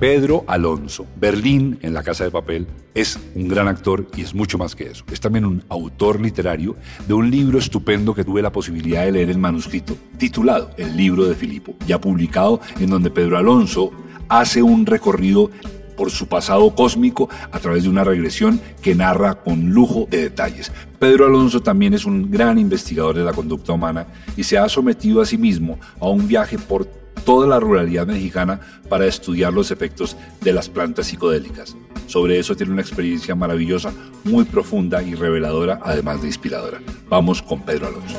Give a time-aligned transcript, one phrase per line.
[0.00, 4.58] Pedro Alonso, Berlín en la Casa de Papel, es un gran actor y es mucho
[4.58, 5.04] más que eso.
[5.10, 6.76] Es también un autor literario
[7.06, 11.26] de un libro estupendo que tuve la posibilidad de leer el manuscrito, titulado El libro
[11.26, 13.92] de Filipo, ya publicado, en donde Pedro Alonso
[14.28, 15.50] hace un recorrido
[15.96, 20.72] por su pasado cósmico a través de una regresión que narra con lujo de detalles.
[20.98, 25.20] Pedro Alonso también es un gran investigador de la conducta humana y se ha sometido
[25.20, 30.16] a sí mismo a un viaje por toda la ruralidad mexicana para estudiar los efectos
[30.40, 31.76] de las plantas psicodélicas.
[32.06, 33.92] Sobre eso tiene una experiencia maravillosa,
[34.24, 36.80] muy profunda y reveladora, además de inspiradora.
[37.08, 38.18] Vamos con Pedro Alonso.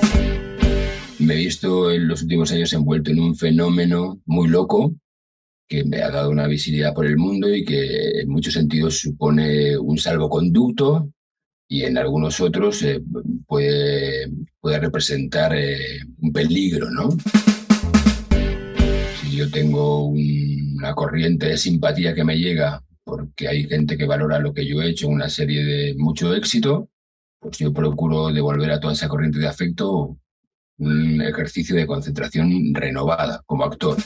[1.19, 4.93] Me he visto en los últimos años envuelto en un fenómeno muy loco
[5.67, 9.77] que me ha dado una visibilidad por el mundo y que en muchos sentidos supone
[9.77, 11.09] un salvoconducto
[11.67, 13.01] y en algunos otros eh,
[13.47, 17.09] puede, puede representar eh, un peligro, ¿no?
[19.35, 24.53] Yo tengo una corriente de simpatía que me llega porque hay gente que valora lo
[24.53, 26.89] que yo he hecho, una serie de mucho éxito,
[27.41, 30.17] pues yo procuro devolver a toda esa corriente de afecto
[30.77, 33.97] un ejercicio de concentración renovada como actor.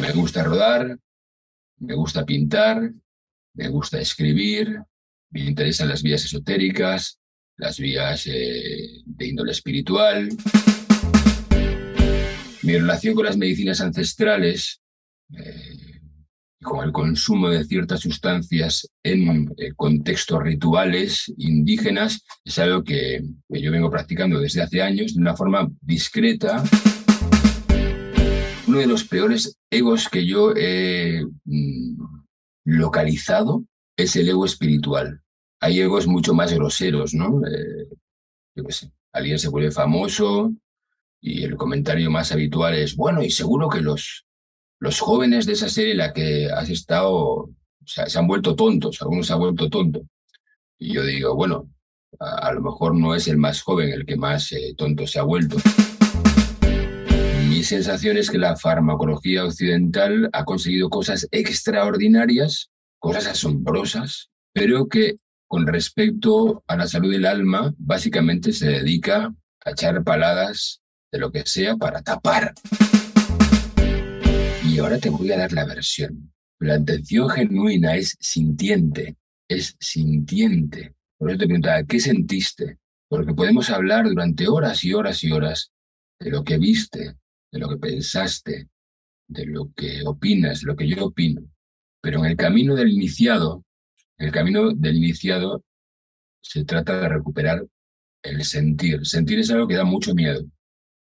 [0.00, 0.96] Me gusta rodar,
[1.78, 2.92] me gusta pintar,
[3.54, 4.80] me gusta escribir,
[5.30, 7.18] me interesan las vías esotéricas,
[7.56, 10.28] las vías eh, de índole espiritual.
[12.62, 14.80] Mi relación con las medicinas ancestrales,
[15.36, 16.00] eh,
[16.62, 23.72] con el consumo de ciertas sustancias en eh, contextos rituales indígenas, es algo que yo
[23.72, 26.62] vengo practicando desde hace años de una forma discreta
[28.72, 31.96] uno de los peores egos que yo he mm,
[32.64, 33.64] localizado
[33.98, 35.20] es el ego espiritual.
[35.60, 37.42] Hay egos mucho más groseros, ¿no?
[37.46, 37.88] Eh,
[38.70, 40.54] sé, alguien se vuelve famoso
[41.24, 44.26] y el comentario más habitual es, bueno, y seguro que los,
[44.80, 47.48] los jóvenes de esa serie en la que has estado
[47.86, 50.02] se han vuelto tontos, algunos se han vuelto tontos.
[50.78, 51.70] Y yo digo, bueno,
[52.18, 55.22] a, lo mejor no es el más joven el que más eh, tonto se ha
[55.22, 55.56] vuelto.
[57.48, 65.18] Mi sensación es que la farmacología occidental ha conseguido cosas extraordinarias, cosas asombrosas, pero que
[65.46, 69.32] con respecto a la salud del alma, básicamente se dedica
[69.64, 70.81] a echar paladas
[71.12, 72.54] de lo que sea para tapar.
[74.64, 76.32] Y ahora te voy a dar la versión.
[76.58, 79.16] La intención genuina es sintiente,
[79.48, 80.94] es sintiente.
[81.18, 82.78] Por eso te preguntaba, ¿qué sentiste?
[83.08, 85.72] Porque podemos hablar durante horas y horas y horas
[86.18, 87.16] de lo que viste,
[87.52, 88.68] de lo que pensaste,
[89.28, 91.42] de lo que opinas, de lo que yo opino.
[92.00, 93.64] Pero en el camino del iniciado,
[94.18, 95.62] en el camino del iniciado
[96.40, 97.66] se trata de recuperar
[98.22, 99.04] el sentir.
[99.04, 100.44] Sentir es algo que da mucho miedo.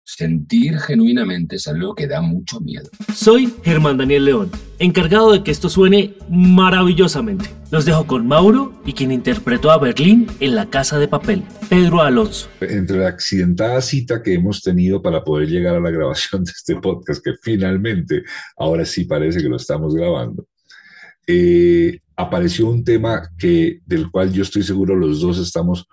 [0.09, 2.90] Sentir genuinamente es algo que da mucho miedo.
[3.13, 7.50] Soy Germán Daniel León, encargado de que esto suene maravillosamente.
[7.72, 12.01] Los dejo con Mauro y quien interpretó a Berlín en La Casa de Papel, Pedro
[12.01, 12.47] Alonso.
[12.62, 16.78] Entre la accidentada cita que hemos tenido para poder llegar a la grabación de este
[16.78, 18.24] podcast, que finalmente
[18.56, 20.47] ahora sí parece que lo estamos grabando,
[21.28, 25.85] eh, apareció un tema que, del cual yo estoy seguro los dos estamos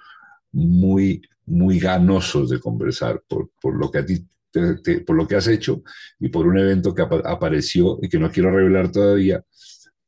[0.52, 4.26] muy muy ganosos de conversar por, por lo que a ti
[5.04, 5.82] por lo que has hecho
[6.20, 9.44] y por un evento que apareció y que no quiero revelar todavía,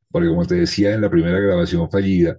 [0.09, 2.39] porque como te decía en la primera grabación fallida,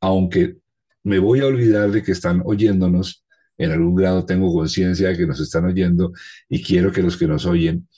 [0.00, 0.58] aunque
[1.02, 3.24] me voy a olvidar de que están oyéndonos,
[3.58, 6.12] en algún grado tengo conciencia de que nos están oyendo
[6.48, 7.88] y quiero que los que nos oyen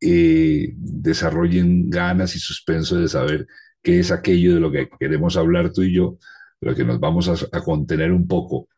[0.00, 3.46] eh, desarrollen ganas y suspenso de saber
[3.82, 6.18] qué es aquello de lo que queremos hablar tú y yo,
[6.60, 8.68] pero que nos vamos a, contener un poco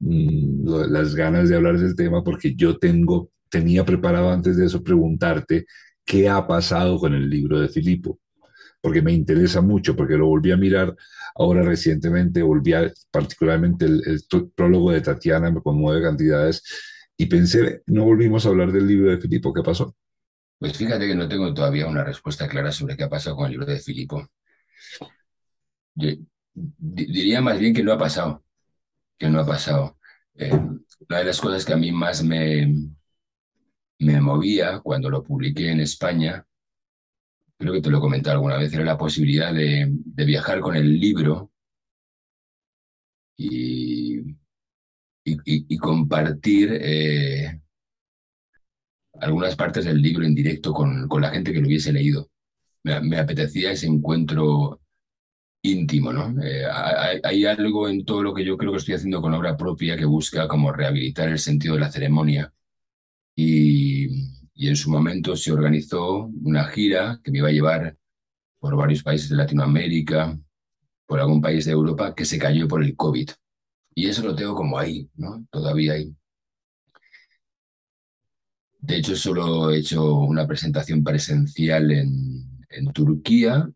[0.00, 5.66] las ganas de hablar del tema porque yo tengo, tenía preparado antes de eso preguntarte
[6.04, 8.18] qué ha pasado con el libro de Filipo,
[8.80, 10.96] porque me interesa mucho, porque lo volví a mirar
[11.34, 14.24] ahora recientemente, volví a, particularmente el,
[14.54, 16.62] prólogo de Tatiana me conmueve cantidades
[17.16, 19.94] y pensé, no volvimos a hablar del libro de Filipo, ¿qué pasó?
[20.58, 23.52] Pues fíjate que no tengo todavía una respuesta clara sobre qué ha pasado con el
[23.52, 24.26] libro de Filipo.
[26.54, 28.42] diría más bien que no ha pasado
[29.20, 29.98] que no ha pasado.
[30.34, 32.74] Eh, una de las cosas que a mí más me,
[33.98, 36.44] me movía cuando lo publiqué en España,
[37.58, 39.92] creo que te lo he comentado alguna vez, era la posibilidad de,
[40.24, 41.52] viajar con el libro
[43.36, 44.20] y,
[45.24, 47.60] y, compartir eh,
[49.20, 52.30] algunas partes del libro en directo con, con la gente que lo hubiese leído.
[52.82, 54.79] Me apetecía ese encuentro
[55.62, 56.42] íntimo, ¿no?
[56.42, 56.64] Eh,
[57.22, 60.04] hay, algo en todo lo que yo creo que estoy haciendo con obra propia que
[60.04, 62.52] busca como rehabilitar el sentido de la ceremonia
[63.36, 64.06] y,
[64.54, 67.96] y en su momento se organizó una gira que me iba a llevar
[68.58, 70.38] por varios países de Latinoamérica,
[71.06, 73.30] por algún país de Europa, que se cayó por el COVID.
[73.94, 75.46] Y eso lo tengo como ahí, ¿no?
[75.50, 76.14] Todavía ahí.
[78.80, 83.70] De hecho, solo he hecho una presentación presencial en, en Turquía,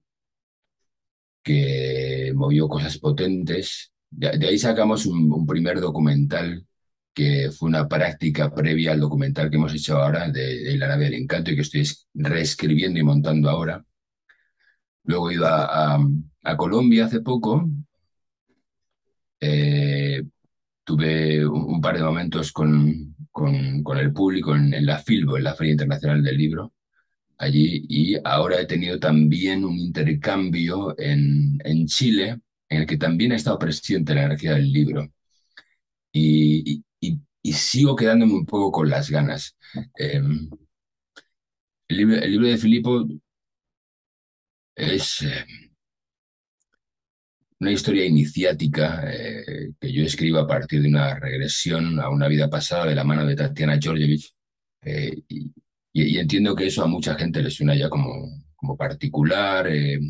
[1.44, 3.92] que movió cosas potentes.
[4.10, 6.66] De, ahí sacamos un, primer documental
[7.14, 11.14] que fue una práctica previa al documental que hemos hecho ahora de, La nave del
[11.14, 13.84] encanto y que estoy reescribiendo y montando ahora.
[15.04, 15.98] Luego he ido a,
[16.56, 17.68] Colombia hace poco.
[19.40, 20.22] Eh,
[20.84, 25.44] tuve un, par de momentos con, con, con el público en, en, la Filbo, en
[25.44, 26.72] la Feria Internacional del Libro,
[27.38, 33.32] allí, y ahora he tenido también un intercambio en, en Chile, en el que también
[33.32, 35.12] ha estado presente la energía del libro.
[36.12, 39.56] Y, y, sigo quedándome un poco con las ganas.
[39.96, 40.48] Em,
[41.88, 43.06] el, libro, el libro de Filipo
[44.76, 45.44] es eh,
[47.60, 52.50] una historia iniciática eh, que yo escribo a partir de una regresión a una vida
[52.50, 54.34] pasada de la mano de Tatiana Georgievich.
[54.82, 55.22] Eh,
[55.94, 59.66] y, entiendo que eso a mucha gente le suena ya como, como particular.
[59.68, 60.00] Es,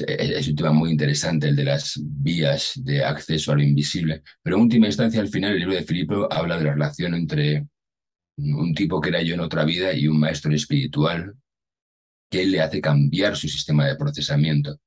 [0.00, 4.56] es, un tema muy interesante el de las vías de acceso a lo invisible, pero
[4.56, 7.66] en última instancia, al final, el libro de Filipo habla de la relación entre
[8.36, 11.34] un tipo que era yo en otra vida y un maestro espiritual
[12.28, 14.80] que le hace cambiar su sistema de procesamiento.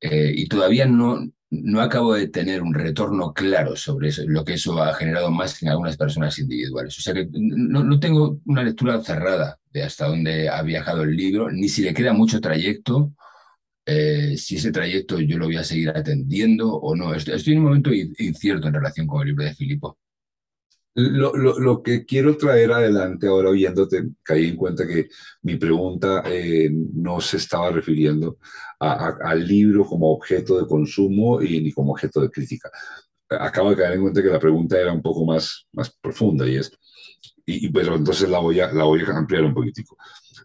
[0.00, 4.54] Eh, y todavía no, no acabo de tener un retorno claro sobre eso, lo que
[4.54, 6.98] eso ha generado más en algunas personas individuales.
[6.98, 11.16] O sea que no, no tengo una lectura cerrada de hasta dónde ha viajado el
[11.16, 13.14] libro, ni si le queda mucho trayecto,
[13.86, 17.14] eh, si ese trayecto yo lo voy a seguir atendiendo o no.
[17.14, 19.98] Estoy, en un momento incierto en relación con el libro de Filipo.
[21.00, 25.08] Lo, lo, que quiero traer adelante ahora oyéndote, caí en cuenta que
[25.42, 28.38] mi pregunta eh, no se estaba refiriendo
[28.80, 32.68] al libro como objeto de consumo y ni como objeto de crítica.
[33.28, 36.56] Acabo de caer en cuenta que la pregunta era un poco más, más profunda y
[36.56, 36.72] es,
[37.46, 39.96] y, pero entonces la voy, a, la voy a ampliar un poquitico.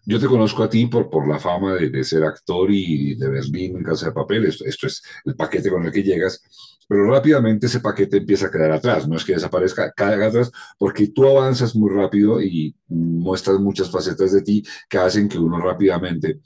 [0.06, 3.28] Yo te conozco a ti por, por la fama de, de ser actor y de
[3.28, 6.42] Berlín en Casa de Papel, esto, esto es el paquete con el que llegas
[6.88, 11.08] pero rápidamente ese paquete empieza a quedar atrás, no es que desaparezca, cae atrás, porque
[11.08, 16.40] tú avanzas muy rápido y muestras muchas facetas de ti que hacen que uno rápidamente,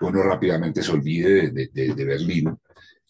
[0.00, 2.56] uno rápidamente se olvide de, de, de Berlín.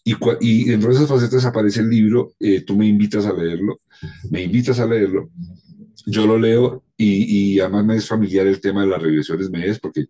[0.03, 3.81] Y, y, dentro de esas facetas aparece el libro, eh, tú me invitas a leerlo,
[4.29, 5.31] me invitas a leerlo,
[6.05, 9.67] yo lo leo y, y, además me es familiar el tema de las regresiones, me
[9.67, 10.05] es porque,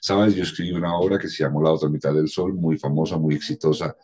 [0.00, 3.16] sabes, yo escribí una obra que se llamó La otra mitad del sol, muy famosa,
[3.18, 3.96] muy exitosa,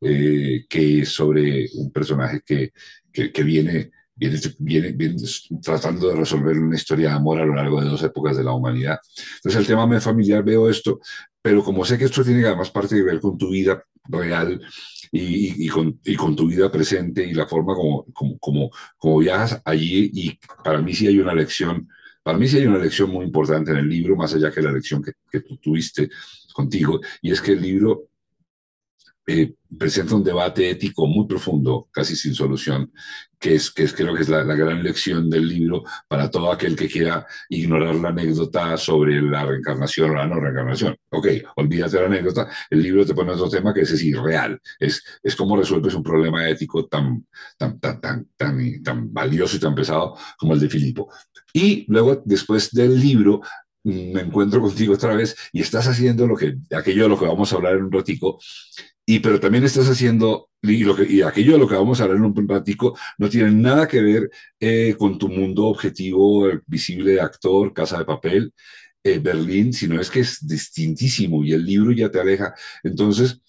[0.00, 2.72] eh, que es sobre un personaje que,
[3.12, 5.16] que, viene, viene, viene, viene,
[5.62, 8.52] tratando de resolver una historia de amor a lo largo de dos épocas de la
[8.52, 8.98] humanidad.
[9.36, 11.00] Entonces el tema me familiar, veo esto,
[11.40, 14.60] pero como sé que esto tiene además parte de ver con tu vida real
[15.14, 19.60] y, con, y, con, tu vida presente y la forma como, como, como, como viajas
[19.64, 21.86] allí, y para mí sí hay una lección,
[22.22, 24.72] para mí sí hay una lección muy importante en el libro, más allá que la
[24.72, 25.12] lección que,
[25.60, 26.08] tuviste
[26.54, 28.08] contigo, y es que el libro
[29.26, 32.92] eh, presenta un debate ético muy profundo, casi sin solución,
[33.38, 36.74] que es, que es creo que es la, gran lección del libro para todo aquel
[36.74, 40.96] que quiera ignorar la anécdota sobre la reencarnación o la no reencarnación.
[41.10, 45.02] Ok, olvídate la anécdota, el libro te pone otro tema que es decir, real, es,
[45.22, 49.74] es cómo resuelves un problema ético tan, tan, tan, tan, tan, tan valioso y tan
[49.74, 51.08] pesado como el de Filipo.
[51.52, 53.40] Y luego, después del libro,
[53.84, 57.52] me encuentro contigo otra vez y estás haciendo lo que, aquello de lo que vamos
[57.52, 58.38] a hablar en un ratico,
[59.06, 62.04] y pero también estás haciendo, y, lo que, y aquello de lo que vamos a
[62.04, 64.30] hablar en un ratico, no tiene nada que ver
[64.60, 68.52] eh, con tu mundo objetivo, visible de actor, casa de papel,
[69.04, 72.54] eh, Berlín, sino es que es distintísimo y el libro ya te aleja.
[72.84, 73.40] Entonces,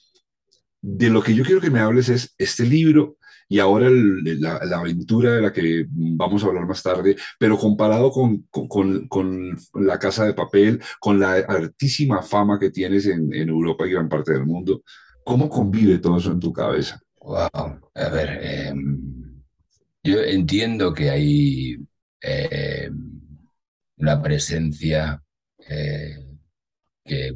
[0.81, 3.17] de lo que yo quiero que me hables es este libro
[3.47, 8.11] y ahora la, la, aventura de la que vamos a hablar más tarde, pero comparado
[8.11, 13.49] con, con, con, la casa de papel, con la altísima fama que tienes en, en
[13.49, 14.83] Europa y gran parte del mundo,
[15.23, 17.01] ¿Cómo convive todo eso en tu cabeza?
[17.21, 19.41] Wow, a ver, em,
[20.03, 21.77] yo entiendo que hay
[22.21, 23.13] em,
[23.97, 25.23] una presencia
[25.69, 26.17] eh,
[27.05, 27.33] que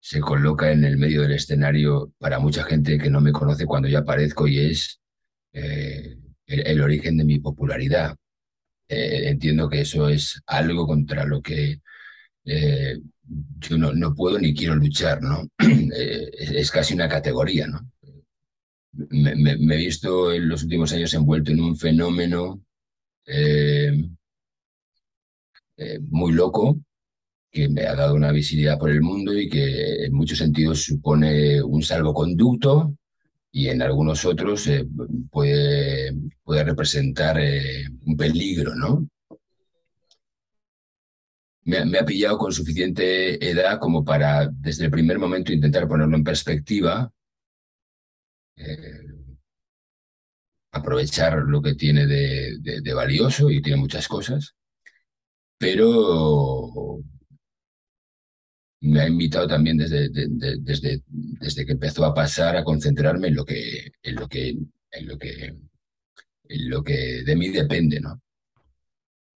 [0.00, 3.88] se coloca en el medio del escenario para mucha gente que no me conoce cuando
[3.88, 5.00] yo aparezco y es
[5.52, 8.16] eh, el, origen de mi popularidad.
[8.88, 11.80] Eh, entiendo que eso es algo contra lo que
[13.26, 15.48] yo no, no, puedo ni quiero luchar, ¿no?
[15.96, 17.88] Eh, es, casi una categoría, ¿no?
[19.10, 22.62] Me, he visto en los últimos años envuelto en un fenómeno
[23.26, 23.92] eh,
[25.76, 26.80] eh, muy loco,
[27.50, 31.62] que me ha dado una visibilidad por el mundo y que en muchos sentidos supone
[31.62, 32.96] un salvoconducto
[33.52, 34.68] y en algunos otros
[35.30, 36.12] puede,
[36.42, 37.40] puede representar
[38.04, 39.08] un peligro, ¿no?
[41.64, 46.24] Me, ha pillado con suficiente edad como para, desde el primer momento, intentar ponerlo en
[46.24, 47.10] perspectiva,
[48.56, 49.06] eh,
[50.72, 54.54] aprovechar lo que tiene de, de valioso y tiene muchas cosas,
[55.58, 57.02] pero
[58.84, 63.44] me ha invitado también desde, desde, desde que empezó a pasar a concentrarme en lo
[63.44, 65.56] que, en lo que, en lo que,
[66.48, 68.20] en lo que de mí depende, ¿no?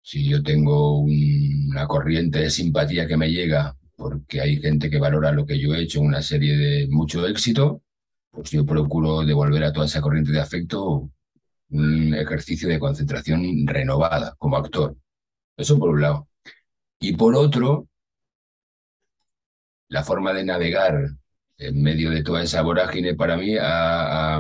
[0.07, 5.33] Si yo tengo una corriente de simpatía que me llega porque hay gente que valora
[5.33, 7.83] lo que yo he hecho una serie de mucho éxito,
[8.31, 11.11] pues yo procuro devolver a toda esa corriente de afecto
[11.71, 14.97] un ejercicio de concentración renovada como actor.
[15.57, 16.29] Eso por un lado.
[17.01, 17.89] Y por otro,
[19.89, 21.17] la forma de navegar
[21.59, 24.39] en medio de toda esa vorágine para mí ha,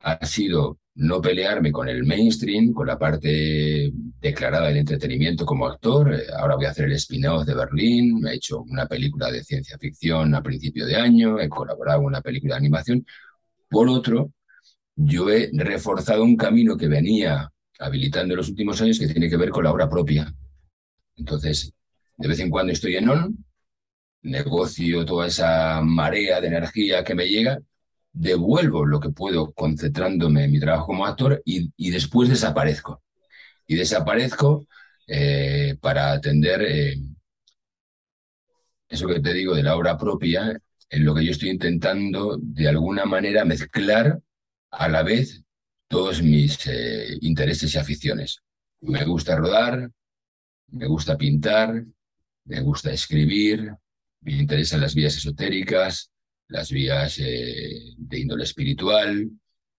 [0.00, 3.90] ha, sido no pelearme con el mainstream, con la parte
[4.20, 6.12] declarada del entretenimiento como actor.
[6.12, 9.78] Eh, ahora voy a hacer el spin-off de Berlín, he hecho una película de ciencia
[9.78, 13.06] ficción a principio de año, he colaborado en una película de animación.
[13.70, 14.32] Por otro,
[14.94, 19.38] yo he reforzado un camino que venía habilitando en los últimos años que tiene que
[19.38, 20.30] ver con la obra propia.
[21.16, 21.72] Entonces,
[22.18, 23.44] de vez en cuando estoy en ON,
[24.22, 27.58] negocio toda esa marea de energía que me llega,
[28.12, 33.02] devuelvo lo que puedo concentrándome en mi trabajo como actor y, después desaparezco.
[33.66, 34.66] Y desaparezco
[35.06, 36.96] eh, para atender eh,
[38.88, 42.68] eso que te digo de la obra propia, en lo que yo estoy intentando de
[42.68, 44.20] alguna manera mezclar
[44.70, 45.42] a la vez
[45.88, 48.42] todos mis eh, intereses y aficiones.
[48.80, 49.90] Me gusta rodar,
[50.68, 51.84] me gusta pintar,
[52.44, 53.72] me gusta escribir,
[54.20, 56.10] me interesan las vías esotéricas,
[56.50, 59.30] las vías eh, de índole espiritual,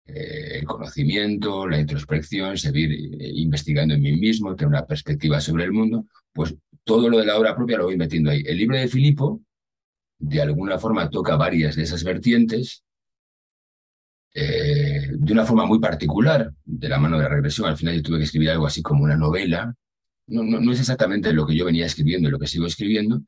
[0.06, 5.66] eh, el conocimiento, la introspección, seguir eh, investigando en mí mismo, tener una perspectiva sobre
[5.66, 8.44] el mundo, pues todo lo de la obra propia lo voy metiendo ahí.
[8.46, 9.42] El libro de Filipo,
[10.18, 12.84] de alguna forma, toca varias de esas vertientes,
[14.34, 17.68] de una forma muy particular, de la mano de la regresión.
[17.68, 19.76] Al final yo tuve que escribir algo así como una novela.
[20.28, 23.24] No, no, no es exactamente lo que yo venía escribiendo y lo que sigo escribiendo,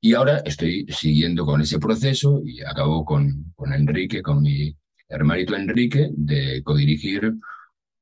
[0.00, 4.76] y ahora estoy siguiendo con ese proceso y acabo con, con Enrique, con mi
[5.08, 7.34] hermanito Enrique, de codirigir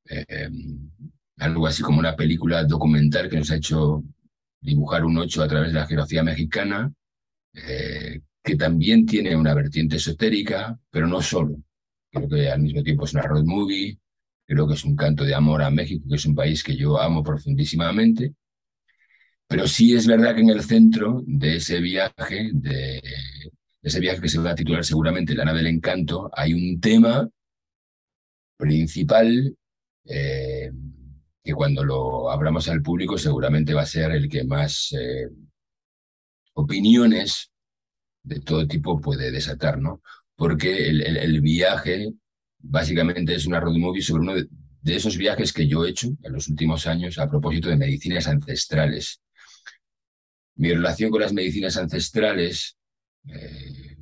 [0.09, 0.51] eh,
[1.39, 4.03] algo así como una película documental que nos ha hecho
[4.61, 6.93] dibujar un ocho a través de la geografía mexicana,
[7.53, 11.57] eh, que también tiene una vertiente esotérica, pero no solo.
[12.11, 13.99] Creo que al mismo tiempo es una road movie,
[14.47, 17.01] creo que es un canto de amor a México, que es un país que yo
[17.01, 18.35] amo profundísimamente,
[19.49, 23.03] pero sí es verdad que en el centro de ese viaje, de,
[23.83, 27.29] ese viaje que se va a titular seguramente La nave del encanto, hay un tema
[28.57, 29.57] principal
[30.07, 30.71] eh,
[31.43, 35.29] que cuando lo abramos al público seguramente va a ser el que más eh,
[36.55, 37.51] opiniones
[38.23, 40.01] de todo tipo puede desatar, ¿no?
[40.37, 42.13] Porque el, viaje
[42.59, 44.49] básicamente es una road movie sobre uno de,
[44.81, 48.27] de esos viajes que yo he hecho en los últimos años a propósito de medicinas
[48.27, 49.21] ancestrales
[50.57, 52.77] mi relación con las medicinas ancestrales
[53.29, 53.97] eh,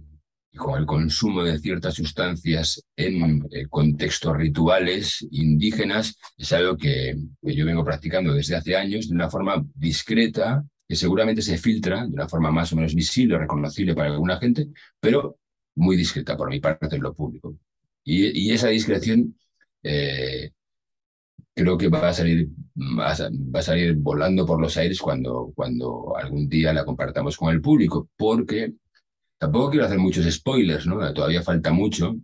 [0.52, 7.16] y con el consumo de ciertas sustancias en eh, contextos rituales indígenas es algo que,
[7.42, 12.12] yo vengo practicando desde hace años de una forma discreta, que seguramente se filtra de
[12.12, 14.68] una forma más o menos visible, reconocible para alguna gente,
[15.00, 15.38] pero
[15.76, 17.56] muy discreta por mi parte en lo público.
[18.04, 19.38] Y, esa discreción
[19.82, 20.50] eh,
[21.54, 26.48] creo que va a salir, va a salir volando por los aires cuando, cuando algún
[26.48, 28.72] día la compartamos con el público, porque
[29.38, 31.12] tampoco quiero hacer muchos spoilers, ¿no?
[31.12, 32.16] Todavía falta mucho,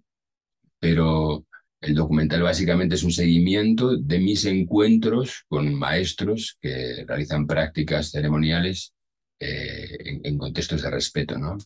[0.80, 1.44] pero
[1.80, 8.94] el documental básicamente es un seguimiento de mis encuentros con maestros que realizan prácticas ceremoniales
[9.38, 11.58] eh, en, contextos de respeto, ¿no?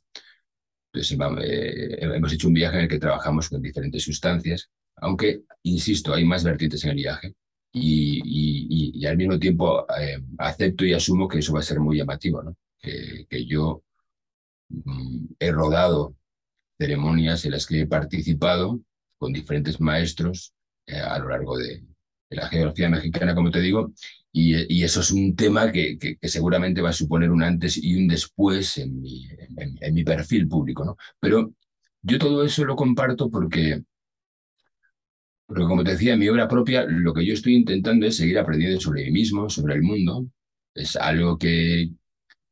[0.93, 6.13] Entonces, eh, hemos hecho un viaje en el que trabajamos con diferentes sustancias, aunque, insisto,
[6.13, 7.35] hay más vertientes en el viaje
[7.73, 12.43] y, al mismo tiempo eh, acepto y asumo que eso va a ser muy llamativo,
[12.43, 12.57] ¿no?
[12.81, 13.83] que, yo
[14.69, 16.17] mm, he rodado
[16.79, 18.81] ceremonias en las que he participado
[19.19, 20.55] con diferentes maestros
[20.87, 21.85] eh, a lo largo de,
[22.31, 23.93] la geografía mexicana, como te digo,
[24.33, 28.09] y, eso es un tema que, que, seguramente va a suponer un antes y un
[28.09, 30.83] después en mi, en mi perfil público.
[30.85, 30.97] ¿no?
[31.21, 31.53] Pero
[32.01, 33.83] yo todo eso lo comparto porque
[35.53, 38.39] porque como te decía, en mi obra propia lo que yo estoy intentando es seguir
[38.39, 40.27] aprendiendo sobre mí mismo, sobre el mundo,
[40.75, 41.91] es algo que,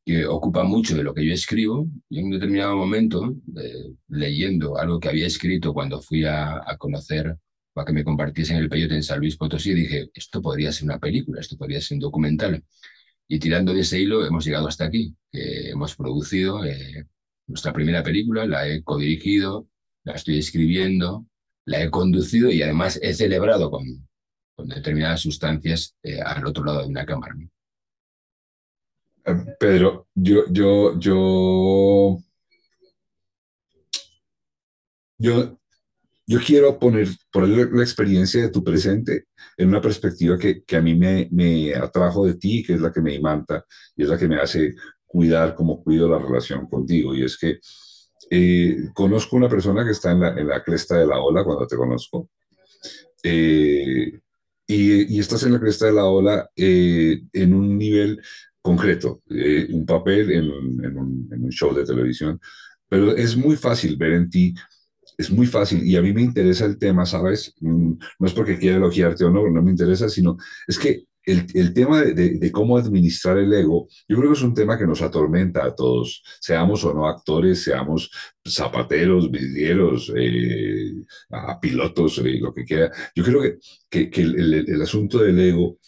[0.04, 1.88] que ocupa mucho de lo que yo escribo.
[2.10, 6.76] Y en un determinado momento, eh, leyendo algo que había escrito cuando fui a, a
[6.78, 7.36] conocer
[7.72, 10.98] para que me compartiesen el peyote en San Luis Potosí, dije, esto podría ser una
[10.98, 12.62] película, esto podría ser un documental.
[13.28, 17.06] Y tirando de ese hilo hemos llegado hasta aquí, hemos producido eh,
[17.46, 19.68] nuestra primera película, la he codirigido,
[20.04, 21.26] la estoy escribiendo,
[21.70, 23.84] la he conducido y además he celebrado con,
[24.64, 27.34] determinadas sustancias eh, al otro lado de una cámara.
[29.24, 32.18] Eh, Pedro, yo, yo, yo,
[35.16, 35.60] yo,
[36.26, 40.82] yo quiero poner, poner la experiencia de tu presente en una perspectiva que, que a
[40.82, 43.64] mí me, me atrajo de ti, que es la que me imanta
[43.96, 44.74] y es la que me hace
[45.06, 47.14] cuidar como cuido la relación contigo.
[47.14, 47.60] Y es que
[48.30, 51.66] eh, conozco una persona que está en la, en la, cresta de la ola cuando
[51.66, 52.30] te conozco.
[53.22, 54.20] Eh,
[54.66, 58.22] y, y, estás en la cresta de la ola eh, en un nivel
[58.62, 60.44] concreto, eh, un papel en,
[60.84, 62.40] en, un, en, un, show de televisión,
[62.88, 64.54] pero es muy fácil ver en ti,
[65.18, 67.54] es muy fácil, y a mí me interesa el tema, ¿sabes?
[67.60, 70.36] Mm, no es porque quiera elogiarte o no, no me interesa, sino
[70.68, 74.36] es que el, el tema de, de, de, cómo administrar el ego, yo creo que
[74.36, 78.10] es un tema que nos atormenta a todos, seamos o no actores, seamos
[78.46, 80.92] zapateros, vidrieros, eh,
[81.30, 82.90] a pilotos, eh, lo que quiera.
[83.14, 83.58] Yo creo que,
[83.88, 85.78] que, que el, el, el, asunto del ego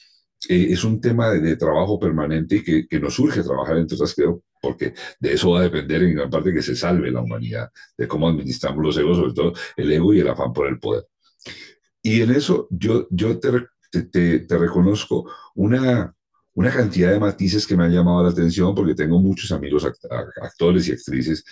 [0.48, 3.96] eh, es un tema de, de, trabajo permanente y que, que nos urge trabajar, entre
[3.96, 7.20] otras, creo, porque de eso va a depender en gran parte que se salve la
[7.20, 7.68] humanidad,
[7.98, 11.04] de cómo administramos los egos, sobre todo el ego y el afán por el poder.
[12.02, 13.50] Y en eso yo, yo te,
[14.00, 16.14] te, reconozco una,
[16.54, 20.04] una cantidad de matices que me han llamado la atención porque tengo muchos amigos act
[20.40, 21.44] actores y actrices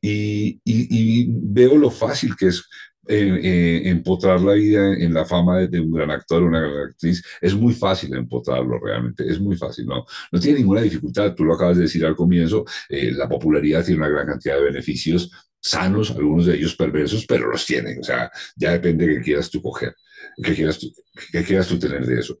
[0.00, 2.64] y, veo lo fácil que es
[3.08, 6.60] eh, eh, empotrar la vida en la fama de, de, un gran actor o una
[6.60, 7.22] gran actriz.
[7.40, 10.04] Es muy fácil empotrarlo realmente, es muy fácil, ¿no?
[10.30, 14.00] No tiene ninguna dificultad, tú lo acabas de decir al comienzo, eh, la popularidad tiene
[14.00, 15.30] una gran cantidad de beneficios
[15.62, 19.50] sanos, algunos de ellos perversos, pero los tienen, o sea, ya depende de qué quieras
[19.50, 19.94] tú coger
[20.40, 20.92] que quieras tú,
[21.30, 22.38] que quieras tú tener de eso.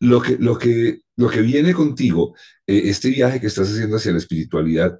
[0.00, 2.34] Lo que, lo que, lo que viene contigo,
[2.66, 4.98] eh, este viaje que estás haciendo hacia la espiritualidad,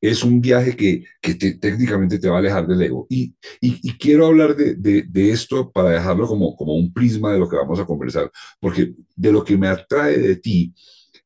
[0.00, 3.06] es un viaje que, que te, técnicamente te va a alejar del ego.
[3.08, 7.32] Y, y, y quiero hablar de, de, de, esto para dejarlo como, como un prisma
[7.32, 10.74] de lo que vamos a conversar, porque de lo que me atrae de ti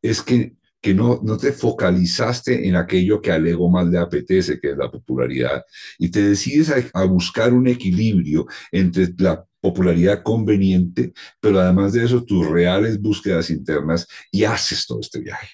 [0.00, 4.60] es que que no, no te focalizaste en aquello que al ego más le apetece,
[4.60, 5.64] que es la popularidad,
[5.98, 12.04] y te decides a, a buscar un equilibrio entre la popularidad conveniente, pero además de
[12.04, 15.48] eso, tus reales búsquedas internas y haces todo este viaje.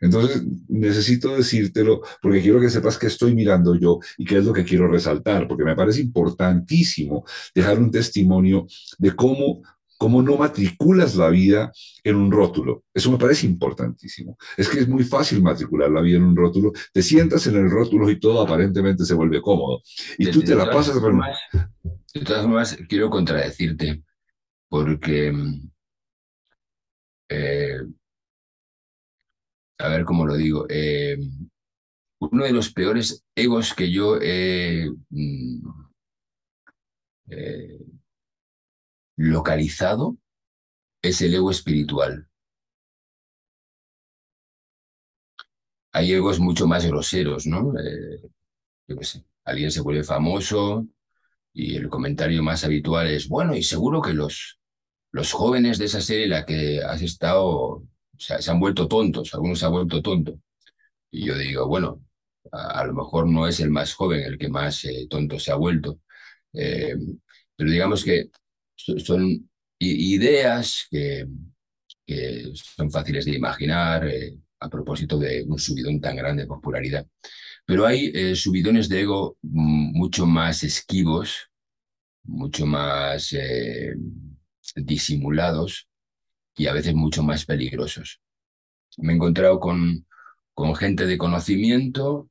[0.00, 4.52] Entonces, necesito decírtelo porque quiero que sepas que estoy mirando yo y qué es lo
[4.52, 7.24] que quiero resaltar, porque me parece importantísimo
[7.54, 8.66] dejar un testimonio
[8.98, 9.62] de cómo
[10.04, 12.84] cómo no matriculas la vida en un rótulo.
[12.92, 14.36] Eso me parece importantísimo.
[14.54, 16.72] Es que es muy fácil matricular la vida en un rótulo.
[16.92, 19.80] Te sientas en el rótulo y todo aparentemente se vuelve cómodo.
[20.18, 21.00] Y de, tú te la pasas...
[21.00, 21.38] Formas,
[22.12, 24.04] de todas formas, quiero contradecirte
[24.68, 25.32] porque...
[27.30, 27.78] Eh,
[29.78, 30.66] a ver cómo lo digo.
[30.68, 31.16] Eh,
[32.20, 34.86] uno de los peores egos que yo he...
[37.30, 37.78] Eh,
[39.16, 40.16] localizado
[41.02, 42.28] es el ego espiritual.
[45.92, 47.72] Hay egos mucho más groseros, ¿no?
[47.78, 48.20] Eh,
[48.88, 50.86] yo qué sé, alguien se vuelve famoso
[51.52, 54.60] y el comentario más habitual es, bueno, y seguro que los,
[55.12, 57.84] los jóvenes de esa serie en la que has estado
[58.16, 60.38] o sea, se han vuelto tontos, algunos se han vuelto tonto.
[61.10, 62.02] Y yo digo, bueno,
[62.52, 65.52] a, a, lo mejor no es el más joven el que más eh, tonto se
[65.52, 66.00] ha vuelto.
[66.52, 66.94] Eh,
[67.56, 68.30] pero digamos que
[68.76, 71.26] son ideas que,
[72.06, 77.06] que son fáciles de imaginar eh, a propósito de un subidón tan grande de popularidad.
[77.66, 81.50] Pero hay eh, subidones de ego mucho más esquivos,
[82.24, 83.94] mucho más eh,
[84.76, 85.88] disimulados
[86.56, 88.20] y a veces mucho más peligrosos.
[88.98, 90.06] Me he encontrado con,
[90.52, 92.30] con gente de conocimiento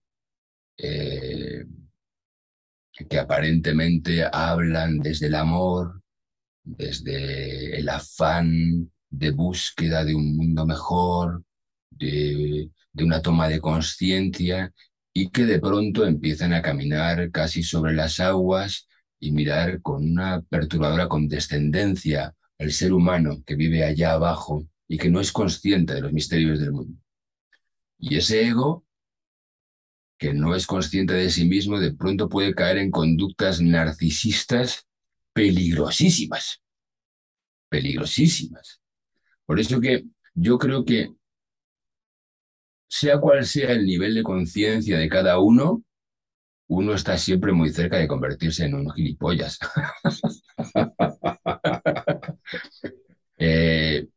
[3.10, 6.03] que aparentemente hablan desde el amor,
[6.63, 11.43] desde el afán de búsqueda de un mundo mejor,
[11.89, 14.73] de, de una toma de conciencia,
[15.13, 18.88] y que de pronto empiezan a caminar casi sobre las aguas
[19.19, 25.10] y mirar con una perturbadora condescendencia al ser humano que vive allá abajo y que
[25.10, 26.97] no es consciente de los misterios del mundo.
[27.99, 28.86] Y ese ego,
[30.17, 34.88] que no es consciente de sí mismo, de pronto puede caer en conductas narcisistas
[35.34, 36.62] peligrosísimas,
[37.69, 38.80] peligrosísimas.
[39.46, 40.04] Por eso que
[40.36, 41.10] Yo creo que
[42.88, 45.84] sea cual sea el nivel de conciencia de cada uno,
[46.67, 49.60] uno está siempre muy cerca de convertirse en un gilipollas.
[53.38, 54.08] Eh,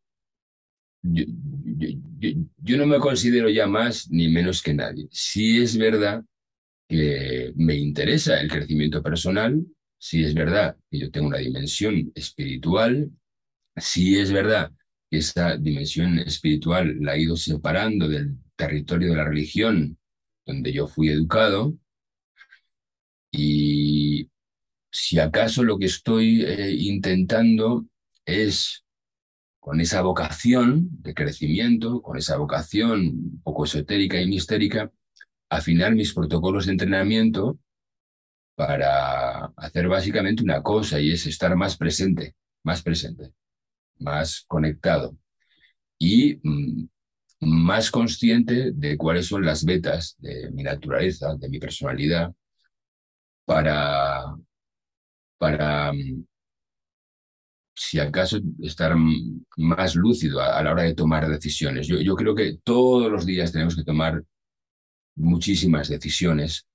[1.02, 5.08] yo, no me considero ya más ni menos que nadie.
[5.10, 6.24] Sí es verdad
[6.88, 9.64] que me interesa el crecimiento personal,
[10.06, 13.10] sí es verdad que yo tengo una dimensión espiritual,
[13.76, 14.70] sí es verdad
[15.10, 19.98] que esa dimensión espiritual la he ido separando del territorio de la religión
[20.46, 21.74] donde yo fui educado,
[23.32, 24.30] y
[24.92, 27.86] si acaso lo que estoy eh, intentando
[28.24, 28.84] es
[29.58, 34.92] con esa vocación de crecimiento, con esa vocación un poco esotérica y mistérica,
[35.50, 37.58] afinar mis protocolos de entrenamiento
[38.56, 43.32] para hacer básicamente una cosa y es estar más presente, más presente,
[44.00, 45.16] más conectado
[45.98, 46.88] y mm,
[47.40, 52.32] más consciente de cuáles son las vetas de mi naturaleza, de mi personalidad,
[53.44, 54.36] para,
[55.38, 56.24] para mm,
[57.74, 58.96] si acaso estar
[59.56, 61.86] más lúcido a, la hora de tomar decisiones.
[61.86, 64.24] Yo creo que todos los días tenemos que tomar
[65.14, 66.66] muchísimas decisiones.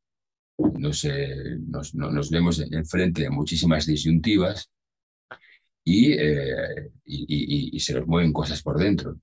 [0.77, 1.07] Nos,
[1.67, 4.69] nos, nos vemos enfrente de muchísimas disyuntivas
[5.83, 9.17] y, eh, y, se nos mueven cosas por dentro.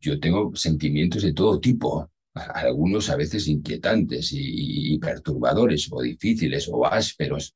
[0.00, 6.86] Yo tengo sentimientos de todo tipo, algunos a veces inquietantes y perturbadores o difíciles o
[6.86, 7.54] ásperos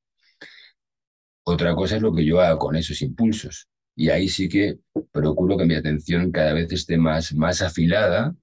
[1.50, 3.68] otra cosa es lo que yo hago con esos impulsos.
[3.96, 8.34] Y ahí sí que procuro que mi atención cada vez esté más, más afilada,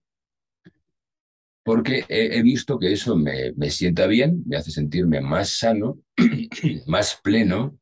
[1.65, 5.99] porque he, visto que eso me, me, sienta bien, me hace sentirme más sano,
[6.85, 7.79] más pleno,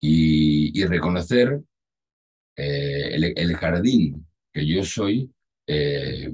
[0.00, 1.60] y, reconocer
[2.56, 5.30] eh, el, jardín que yo soy
[5.68, 6.32] eh,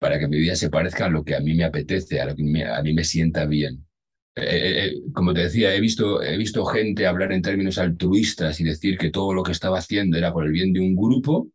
[0.00, 2.34] para que mi vida se parezca a lo que a mí me apetece, a lo
[2.34, 3.86] que a mí me sienta bien.
[4.34, 8.98] Eh, como te decía, he visto, he visto gente hablar en términos altruistas y decir
[8.98, 11.52] que todo lo que estaba haciendo era por el bien de un grupo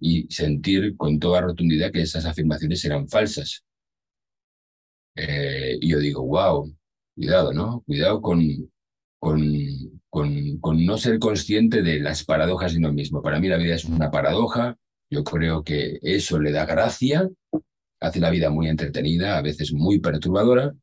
[0.00, 3.64] y sentir con toda rotundidad que esas afirmaciones eran falsas.
[5.80, 6.74] y yo digo, wow,
[7.14, 7.82] cuidado, ¿no?
[7.86, 8.40] Cuidado con,
[9.18, 13.22] con, con, no ser consciente de las paradojas de uno mismo.
[13.22, 14.76] Para mí la vida es una paradoja,
[15.10, 17.28] yo creo que eso le da gracia
[18.00, 20.74] hace la vida muy entretenida, a veces muy perturbadora,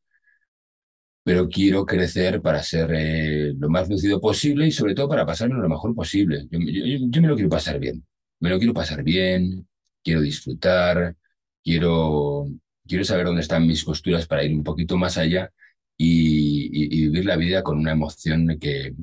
[1.23, 5.55] pero quiero crecer para ser eh, lo más lucido posible y sobre todo para pasarme
[5.55, 6.47] lo mejor posible.
[6.49, 8.05] Yo, me lo quiero pasar bien,
[8.43, 9.65] me lo quiero pasar bien,
[10.03, 11.15] quiero disfrutar,
[11.63, 12.45] quiero,
[12.85, 15.49] quiero saber dónde están mis costuras para ir un poquito más allá
[15.97, 18.93] y, vivir la vida con una emoción que,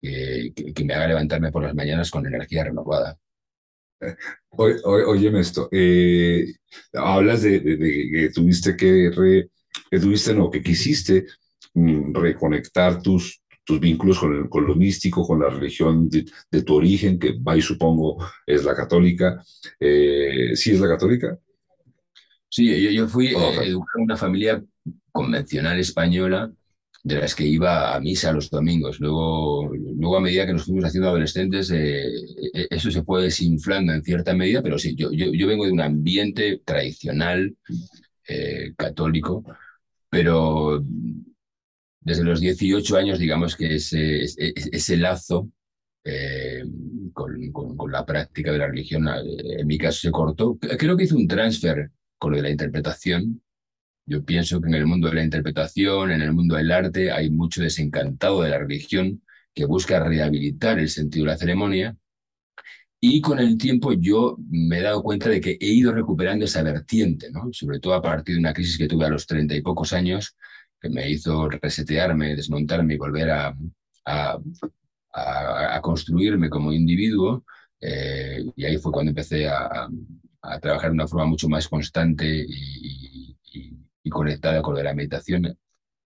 [0.00, 3.18] que me haga levantarme por las mañanas con energía renovada.
[4.56, 6.46] óyeme esto, eh,
[6.94, 9.10] hablas de, que tuviste que,
[9.90, 11.26] que tuviste, no, que quisiste
[11.74, 17.18] mm, reconectar tus, tus vínculos con, con, lo místico, con la religión de, tu origen,
[17.18, 19.42] que y supongo es la católica.
[19.78, 21.38] Eh, ¿Sí es la católica?
[22.48, 24.62] Sí, yo, fui educado en una familia
[25.12, 26.52] convencional española
[27.02, 29.00] de las que iba a misa los domingos.
[29.00, 32.06] Luego, luego a medida que nos fuimos haciendo adolescentes, eh,
[32.52, 35.72] eh, eso se fue desinflando en cierta medida, pero sí, yo, yo, yo vengo de
[35.72, 37.56] un ambiente tradicional
[38.28, 39.44] eh, católico,
[40.10, 40.84] pero
[42.00, 45.50] desde los 18 años, digamos que ese, ese, lazo
[47.12, 50.58] con, con, con, la práctica de la religión, en mi caso, se cortó.
[50.58, 53.42] Creo que hizo un transfer con lo de la interpretación,
[54.10, 57.30] yo pienso que en el mundo de la interpretación, en el mundo del arte, hay
[57.30, 59.22] mucho desencantado de la religión
[59.54, 61.96] que busca rehabilitar el sentido de la ceremonia.
[63.00, 66.60] Y con el tiempo yo me he dado cuenta de que he ido recuperando esa
[66.64, 67.50] vertiente, ¿no?
[67.52, 70.36] sobre todo a partir de una crisis que tuve a los treinta y pocos años,
[70.80, 73.54] que me hizo resetearme, desmontarme y volver a,
[75.82, 77.44] construirme como individuo.
[77.80, 79.88] Eh, y ahí fue cuando empecé a,
[80.60, 83.36] trabajar de una forma mucho más constante y,
[84.02, 85.56] y conectada con la meditación,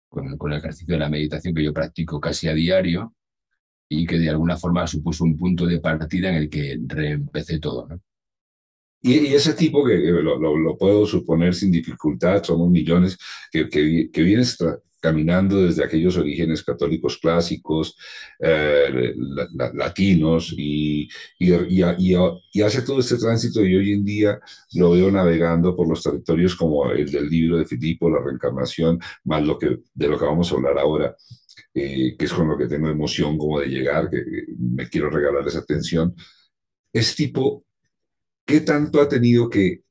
[0.08, 3.14] con, el ejercicio de la meditación que yo practico casi a diario
[3.88, 7.88] y que de alguna forma supuso un punto de partida en el que reempecé todo.
[9.02, 13.16] Y, ese tipo que, lo, puedo suponer sin dificultad, somos millones,
[13.50, 14.22] que, que, que
[15.00, 17.96] caminando desde aquellos orígenes católicos clásicos,
[18.38, 19.14] eh,
[19.74, 21.08] latinos, y,
[21.38, 24.38] y, hace todo este tránsito y hoy en día
[24.74, 29.42] lo veo navegando por los territorios como el del libro de Filipo, la reencarnación, más
[29.42, 31.16] lo que, de lo que vamos a hablar ahora.
[31.72, 34.18] Eh, que es con lo que tengo emoción como de llegar, que
[34.58, 36.14] me quiero regalar esa atención,
[36.92, 37.64] es tipo,
[38.50, 39.82] ¿qué tanto ha tenido que,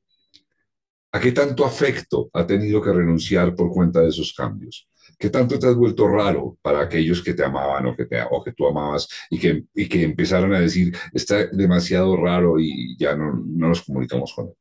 [1.14, 4.88] a qué tanto afecto ha tenido que renunciar por cuenta de esos cambios?
[5.18, 8.44] ¿Qué tanto te has vuelto raro para aquellos que te amaban o que, te, o
[8.44, 13.16] que tú amabas y que, y que empezaron a decir, está demasiado raro y ya
[13.16, 14.54] no, no nos comunicamos con él?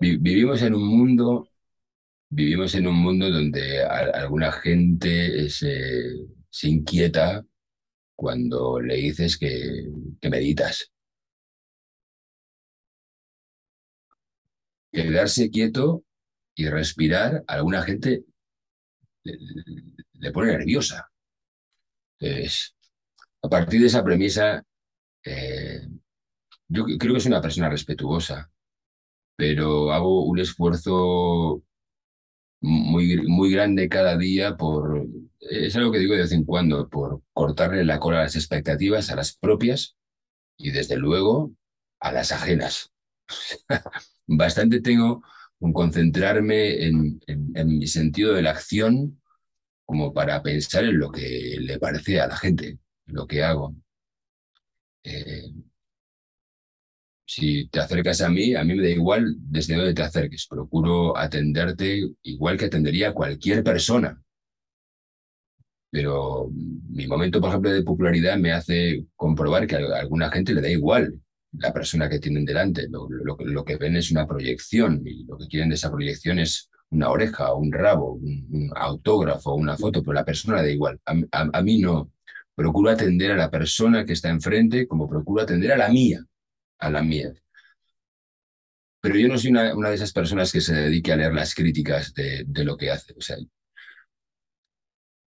[0.00, 1.48] Vivimos en un mundo,
[2.30, 6.14] vivimos en un mundo donde alguna gente se,
[6.50, 7.44] se inquieta
[8.16, 9.86] cuando le dices que,
[10.20, 10.92] que meditas.
[14.92, 16.04] Quedarse quieto
[16.54, 18.24] y respirar, a alguna gente
[19.22, 21.10] le, pone nerviosa.
[22.18, 22.74] Entonces,
[23.42, 24.64] a partir de esa premisa,
[25.24, 25.86] eh,
[26.68, 28.50] yo creo que soy una persona respetuosa,
[29.36, 31.62] pero hago un esfuerzo
[32.60, 35.06] muy, muy grande cada día por,
[35.40, 39.10] es algo que digo de vez en cuando, por cortarle la cola a las expectativas,
[39.10, 39.96] a las propias
[40.56, 41.52] y desde luego
[42.00, 42.92] a las ajenas.
[44.26, 45.22] Bastante tengo
[45.58, 49.20] con concentrarme en, en, mi sentido de la acción
[49.84, 53.74] como para pensar en lo que le parece a la gente, lo que hago.
[55.02, 55.50] Eh,
[57.28, 60.46] si te acercas a mí, a mí me da igual desde dónde te acerques.
[60.48, 64.18] Procuro atenderte igual que atendería a cualquier persona.
[65.90, 70.62] Pero mi momento, por ejemplo, de popularidad me hace comprobar que a alguna gente le
[70.62, 71.20] da igual
[71.52, 72.88] la persona que tienen delante.
[72.88, 76.70] Lo, lo, que ven es una proyección y lo que quieren de esa proyección es
[76.90, 80.98] una oreja, un rabo, un, autógrafo, una foto, pero la persona le da igual.
[81.04, 82.10] A, a mí no.
[82.54, 86.24] Procuro atender a la persona que está enfrente como procuro atender a la mía
[86.78, 87.32] a la mía.
[89.00, 91.54] Pero yo no soy una, una, de esas personas que se dedique a leer las
[91.54, 93.14] críticas de, de lo que hace.
[93.16, 93.36] O sea,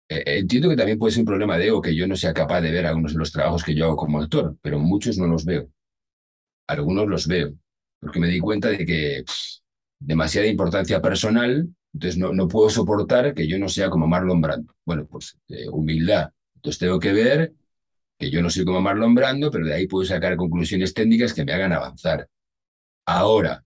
[0.09, 2.61] eh, entiendo que también puede ser un problema de ego que yo no sea capaz
[2.61, 5.45] de ver algunos de los trabajos que yo hago como actor, pero muchos no los
[5.45, 5.69] veo.
[6.67, 7.55] Algunos los veo,
[8.01, 9.25] porque me di cuenta de que
[9.99, 14.75] demasiada importancia personal, entonces no, no puedo soportar que yo no sea como Marlon Brando.
[14.85, 16.31] Bueno, pues eh, humildad.
[16.57, 17.55] Entonces tengo que ver
[18.23, 21.45] que yo no soy como Marlon Brando, pero de ahí puedo sacar conclusiones técnicas que
[21.45, 22.29] me hagan avanzar.
[23.07, 23.65] Ahora,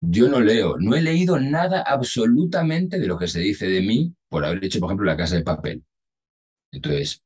[0.00, 4.14] yo no leo, no he leído nada absolutamente de lo que se dice de mí
[4.28, 5.82] por haber hecho, por ejemplo, la casa de papel.
[6.72, 7.22] Entonces,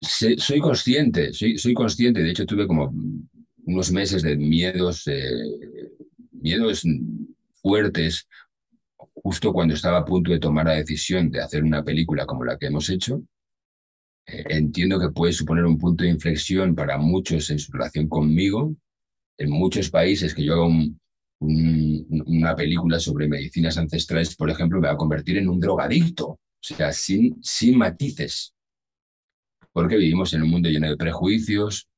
[0.00, 2.92] soy consciente, soy, soy consciente, de hecho tuve como
[3.64, 5.30] unos meses de miedos, eh,
[6.32, 6.82] miedos
[7.62, 8.26] fuertes
[9.22, 12.58] justo cuando estaba a punto de tomar la decisión de hacer una película como la
[12.58, 13.22] que hemos hecho,
[14.26, 18.74] eh, entiendo que puede suponer un punto de inflexión para muchos en su relación conmigo.
[19.38, 20.68] En muchos países que yo haga
[21.40, 26.38] una película sobre medicinas ancestrales, por ejemplo, me va a convertir en un drogadicto, o
[26.60, 28.54] sea, sin, sin matices.
[29.72, 31.88] Porque vivimos en un mundo lleno de prejuicios,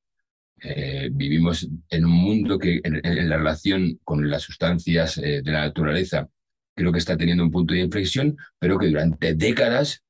[0.63, 5.67] eh, vivimos en un mundo que en, la relación con las sustancias eh, de la
[5.67, 6.29] naturaleza
[6.75, 10.03] creo que está teniendo un punto de inflexión, pero que durante décadas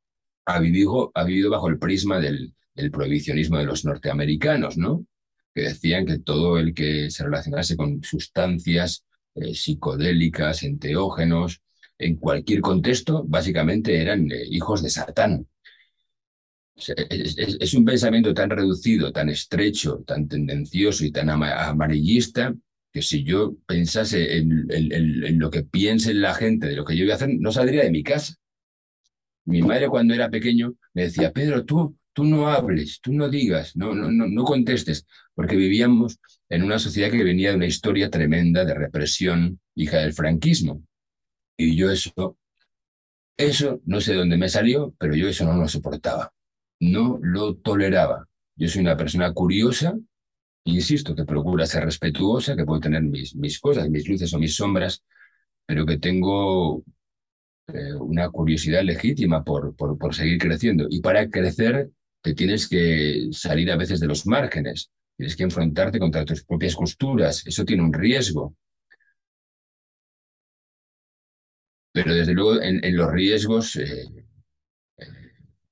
[0.46, 2.54] ha vivido, ha vivido bajo el prisma del,
[2.92, 5.06] prohibicionismo de los norteamericanos, ¿no?
[5.54, 9.04] Que decían que todo el que se relacionase con sustancias
[9.36, 11.62] eh, psicodélicas, enteógenos,
[11.98, 15.46] en cualquier contexto, básicamente eran eh, hijos de Satán.
[16.76, 22.52] Es, un pensamiento tan reducido, tan estrecho, tan tendencioso y tan amarillista
[22.94, 24.68] que si yo pensase en,
[25.40, 27.90] lo que piense la gente de lo que yo voy a hacer, no saldría de
[27.90, 28.36] mi casa.
[29.46, 33.76] Mi madre cuando era pequeño me decía, Pedro, tú, tú no hables, tú no digas,
[33.76, 38.10] no, no, no, no contestes, porque vivíamos en una sociedad que venía de una historia
[38.10, 40.84] tremenda de represión, hija del franquismo.
[41.56, 42.38] Y yo eso,
[43.36, 46.32] eso no sé dónde me salió, pero yo eso no lo soportaba,
[46.78, 48.28] no lo toleraba.
[48.54, 49.98] Yo soy una persona curiosa
[50.64, 55.02] insisto, que procura ser respetuosa, que puedo tener mis, cosas, mis luces o mis sombras,
[55.66, 56.84] pero que tengo
[57.68, 60.86] eh, una curiosidad legítima por, por, seguir creciendo.
[60.90, 61.90] Y para crecer
[62.22, 66.74] te tienes que salir a veces de los márgenes, tienes que enfrentarte contra tus propias
[66.74, 68.54] costuras, eso tiene un riesgo.
[71.92, 74.04] Pero desde luego en, en los riesgos eh,
[74.98, 75.06] eh,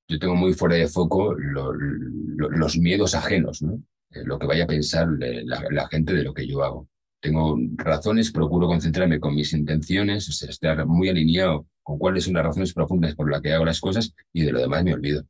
[0.09, 3.83] yo tengo muy fuera de foco los miedos ajenos, ¿no?
[4.13, 6.89] Eh, lo que vaya a pensar la, gente de lo que yo hago.
[7.21, 12.35] Tengo razones, procuro concentrarme con mis intenciones, o sea, estar muy alineado con cuáles son
[12.35, 15.25] las razones profundas por las que hago las cosas y de lo demás me olvido.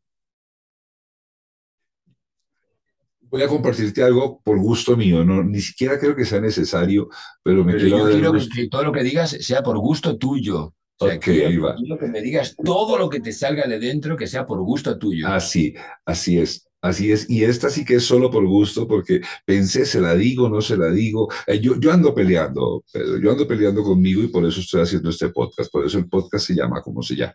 [3.20, 7.08] Voy a compartirte algo por gusto mío, no, ni siquiera creo que sea necesario,
[7.42, 10.18] pero me Pero quiero yo quiero que, que todo lo que digas sea por gusto
[10.18, 10.74] tuyo.
[10.98, 11.74] O sea, Ok, ahí va.
[11.74, 14.98] quiero que me digas todo lo que te salga de dentro que sea por gusto
[14.98, 15.26] tuyo.
[15.28, 17.30] Así, así es, así es.
[17.30, 20.76] Y esta sí que es solo por gusto, porque pensé, se la digo, no se
[20.76, 21.28] la digo.
[21.46, 25.08] Eh, yo, yo ando peleando, Pedro, yo ando peleando conmigo y por eso estoy haciendo
[25.08, 25.72] este podcast.
[25.72, 27.34] Por eso el podcast se llama como se llama.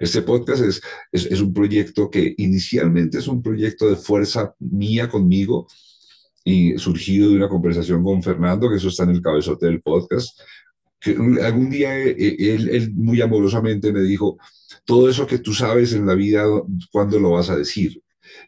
[0.00, 0.80] Este podcast es,
[1.12, 5.66] es, un proyecto que inicialmente es un proyecto de fuerza mía conmigo
[6.44, 10.38] y surgido de una conversación con Fernando, que eso está en el cabezote del podcast.
[11.00, 11.10] Que
[11.42, 14.38] algún día eh, él, él muy amorosamente me dijo,
[14.84, 16.44] todo eso que tú sabes en la vida,
[16.92, 18.00] ¿cuándo lo vas a decir?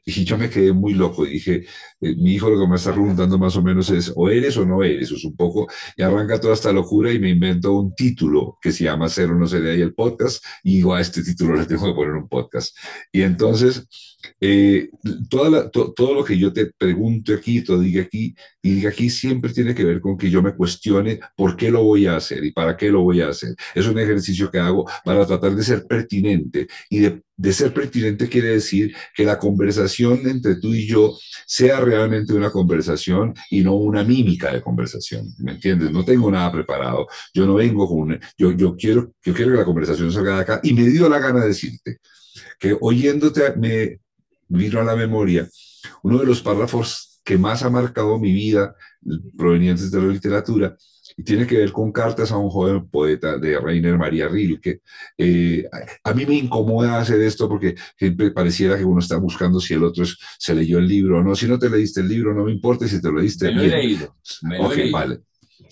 [0.05, 1.67] Y yo me quedé muy loco y dije,
[2.01, 4.65] eh, mi hijo lo que me está preguntando más o menos es, o eres o
[4.67, 8.59] no eres, es un poco, y arranca toda esta locura y me invento un título
[8.61, 11.57] que se llama Ser o no ser ahí el podcast, y digo, a este título
[11.57, 12.77] le tengo que poner un podcast.
[13.13, 13.87] Y entonces,
[14.41, 14.89] eh,
[15.31, 18.91] toda la- to- todo lo que yo te pregunto aquí, todo diga aquí, y diga
[18.91, 22.17] aquí, siempre tiene que ver con que yo me cuestione por qué lo voy a
[22.17, 23.55] hacer y para qué lo voy a hacer.
[23.75, 28.29] Es un ejercicio que hago para tratar de ser pertinente, y de, de ser pertinente
[28.29, 33.75] quiere decir que la conversación entre tú y yo sea realmente una conversación y no
[33.75, 35.91] una mímica de conversación, ¿me entiendes?
[35.91, 39.59] No tengo nada preparado, yo no vengo con una, yo, yo, quiero, yo quiero que
[39.59, 41.99] la conversación salga de acá y me dio la gana de decirte
[42.59, 44.01] que oyéndote me
[44.49, 45.49] vino a la memoria
[46.03, 48.75] uno de los párrafos que más ha marcado mi vida
[49.37, 50.77] provenientes de la literatura
[51.19, 54.83] y tiene que ver con cartas a un joven poeta de Rainer María Rilke.
[55.19, 55.69] Eh,
[56.05, 59.83] a, mí me incomoda hacer esto porque siempre pareciera que uno está buscando si el
[59.83, 61.35] otro es- se leyó el libro o no.
[61.35, 63.63] Si no te leíste el libro, no me importa si te lo leíste me lo
[63.63, 64.17] he leído.
[64.43, 64.93] Me leído.
[64.93, 65.19] vale.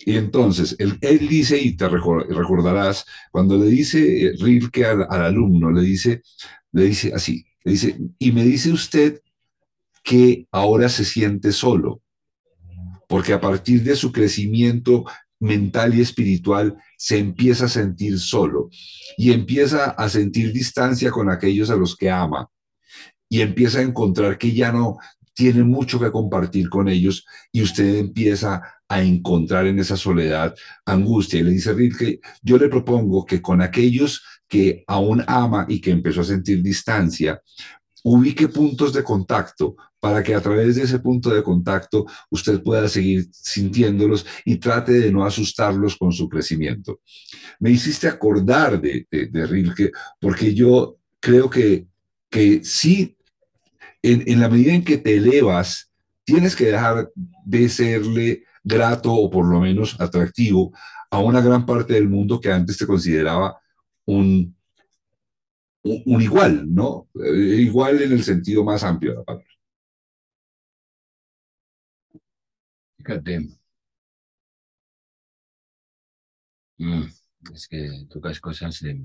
[0.05, 5.07] Y entonces, él, él dice, y te recor- recordarás, cuando le dice eh, Rilke al,
[5.09, 6.23] al alumno, le dice,
[6.73, 9.21] le dice así, le dice, y me dice usted
[10.03, 12.03] que ahora se siente solo,
[13.09, 15.05] porque a partir de su crecimiento
[15.41, 18.71] mental y espiritual se empieza a sentir solo
[19.17, 22.49] y empieza a sentir distancia con aquellos a los que ama
[23.29, 24.99] y empieza a encontrar que ya no
[25.35, 30.55] tiene mucho que compartir con ellos y usted empieza a encontrar en esa soledad
[30.87, 31.41] angustia.
[31.41, 35.91] Y le dice Rilke, yo le propongo que con aquellos que aún ama y que
[35.91, 37.43] empezó a sentir distancia,
[38.05, 42.87] ubique puntos de contacto para que a través de ese punto de contacto usted pueda
[42.87, 47.01] seguir sintiéndolos y trate de no asustarlos con su crecimiento.
[47.59, 49.91] Me hiciste acordar de, de, Rilke
[50.21, 51.89] porque yo creo que,
[52.31, 53.17] que sí,
[54.01, 55.91] en, en la medida en que te elevas,
[56.23, 57.11] tienes que dejar
[57.45, 60.73] de serle grato o por lo menos atractivo
[61.11, 63.59] a una gran parte del mundo que antes te consideraba
[64.05, 64.55] un,
[65.83, 67.09] un, un igual, ¿no?
[67.25, 69.56] Eh, igual en el sentido más amplio de la palabra.
[73.07, 73.39] Fíjate.
[76.79, 77.05] Mm,
[77.55, 78.99] es que tocas cosas de...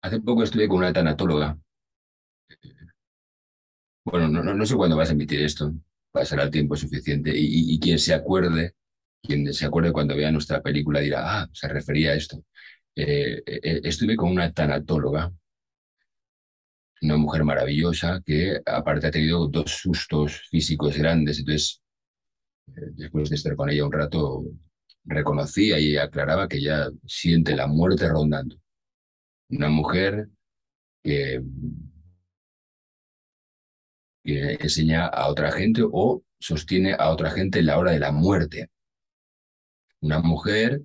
[0.00, 1.58] Hace poco estuve con una tanatóloga.
[4.04, 5.72] Bueno, no, no, no sé cuándo vas a emitir esto.
[6.10, 7.30] Pasará el tiempo suficiente.
[7.34, 8.74] Y, y, quien se acuerde,
[9.22, 12.44] quien se acuerde cuando vea nuestra película dirá, ah, se refería a esto.
[12.96, 15.32] Eh, eh, estuve con una tanatóloga,
[17.02, 21.40] una mujer maravillosa que aparte ha tenido dos sustos físicos grandes.
[21.40, 21.82] Entonces,
[22.68, 24.44] eh, después de estar con ella un rato,
[25.04, 28.56] reconocía y aclaraba que ella siente la muerte rondando.
[29.50, 30.28] Una mujer
[31.02, 31.42] que,
[34.24, 38.12] que enseña a otra gente o sostiene a otra gente en la hora de la
[38.12, 38.70] muerte.
[40.00, 40.82] Una mujer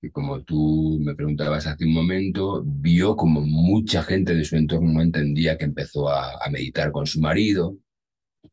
[0.00, 4.92] que, como tú me preguntabas hace un momento, vio como mucha gente de su entorno
[4.92, 7.76] no entendía que empezó a, a meditar con su marido,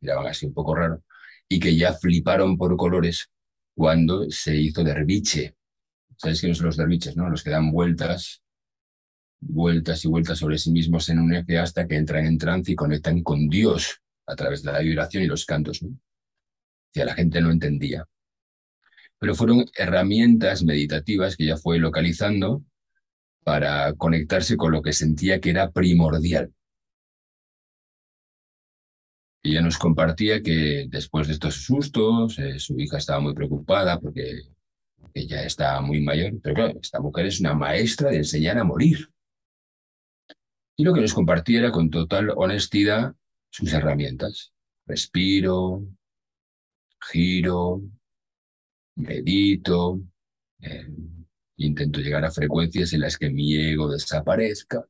[0.02, 1.04] miraban así un poco raro,
[1.50, 3.30] y que ya fliparon por colores
[3.76, 5.56] cuando se hizo derviche.
[6.16, 7.30] ¿Sabes quiénes son los derviches, no?
[7.30, 8.44] Los que dan vueltas,
[9.40, 12.76] vueltas y vueltas sobre sí mismos en un eje hasta que entran en trance y
[12.76, 15.98] conectan con Dios a través de la vibración y los cantos, ¿no?
[16.94, 18.06] Y la gente no entendía.
[19.24, 22.62] Pero fueron herramientas meditativas que ella fue localizando
[23.46, 26.54] para conectarse con lo que sentía que era primordial.
[29.42, 34.42] Ella nos compartía que después de estos sustos, eh, su hija estaba muy preocupada porque
[35.14, 39.08] ella está muy mayor, pero claro, esta mujer es una maestra de enseñar a morir.
[40.76, 43.16] Y lo que nos compartía era con total honestidad
[43.50, 44.52] sus herramientas.
[44.86, 45.82] Respiro,
[47.10, 47.84] giro,
[48.96, 50.02] medito,
[50.60, 50.88] eh,
[51.58, 54.86] intento llegar a frecuencias en las que mi ego desaparezca,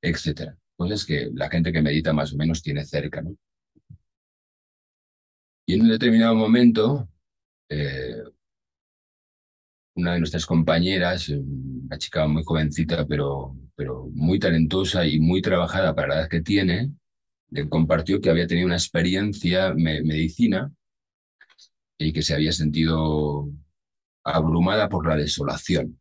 [0.00, 0.54] etc.
[0.76, 3.36] cosas que la gente que medita más o menos tiene cerca, ¿no?
[5.66, 7.08] Y en un determinado momento,
[7.68, 8.22] eh,
[9.94, 15.94] una de nuestras compañeras, una chica muy jovencita, pero, pero muy talentosa y muy trabajada
[15.94, 16.90] para la edad que tiene,
[17.50, 20.72] le compartió que había tenido una experiencia medicina
[22.02, 23.48] y que se había sentido
[24.24, 26.00] abrumada por la desolación,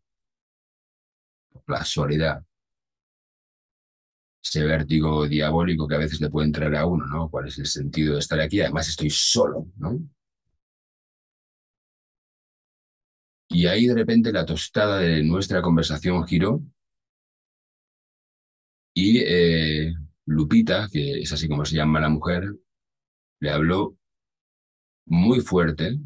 [1.52, 2.44] por la soledad,
[4.44, 7.30] ese vértigo diabólico que a veces le puede entrar a uno, ¿no?
[7.30, 8.60] ¿Cuál es el sentido de estar aquí?
[8.62, 10.00] Además estoy solo, ¿no?
[13.50, 16.62] Y ahí de repente la tostada de nuestra conversación giró
[18.94, 19.94] y eh,
[20.26, 22.44] Lupita, que es así como se llama la mujer,
[23.40, 23.98] le habló
[25.06, 26.00] muy fuerte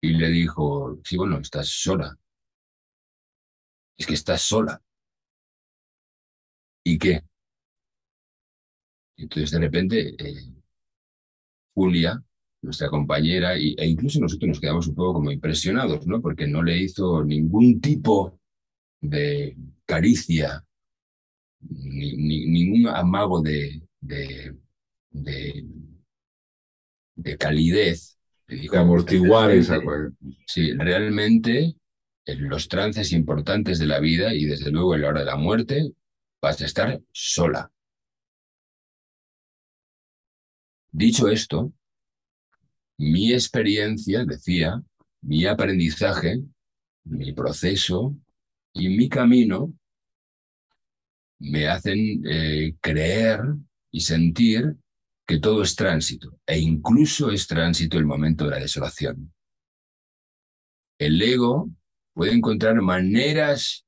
[0.00, 2.16] y le dijo, sí, bueno, estás sola.
[3.98, 4.80] Es que estás sola.
[6.84, 7.22] ¿Y qué?
[9.16, 10.52] Entonces de repente eh,
[11.74, 12.22] Julia,
[12.62, 16.20] nuestra compañera, y, e incluso nosotros nos quedamos un poco como impresionados, ¿no?
[16.20, 18.40] Porque no le hizo ningún tipo
[19.00, 20.64] de caricia,
[21.60, 24.56] ni, ningún amago de, de,
[25.10, 25.66] de,
[27.38, 28.18] calidez.
[28.46, 29.78] de amortiguar esa
[30.46, 31.74] Sí, realmente
[32.24, 35.36] en los trances importantes de la vida y desde luego en la hora de la
[35.36, 35.92] muerte
[36.40, 37.70] vas a estar sola.
[40.90, 41.72] Dicho esto,
[42.98, 44.82] mi experiencia, decía,
[45.20, 46.40] mi aprendizaje,
[47.04, 48.16] mi proceso
[48.72, 49.72] y mi camino
[51.38, 53.40] me hacen eh, creer
[53.90, 54.76] y sentir
[55.26, 59.34] que todo es tránsito, e incluso es tránsito el momento de la desolación.
[60.98, 61.70] El ego
[62.14, 63.84] puede encontrar maneras,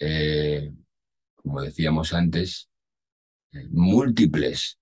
[0.00, 0.72] eh,
[1.36, 2.68] como decíamos antes,
[3.52, 4.78] eh, múltiples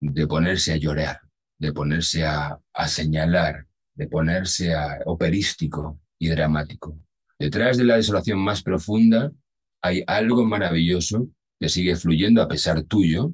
[0.00, 1.20] de ponerse a llorar,
[1.58, 6.98] de ponerse a, a señalar, de ponerse a operístico y dramático.
[7.38, 9.32] Detrás de la desolación más profunda
[9.80, 11.28] hay algo maravilloso
[11.60, 13.32] que sigue fluyendo a pesar tuyo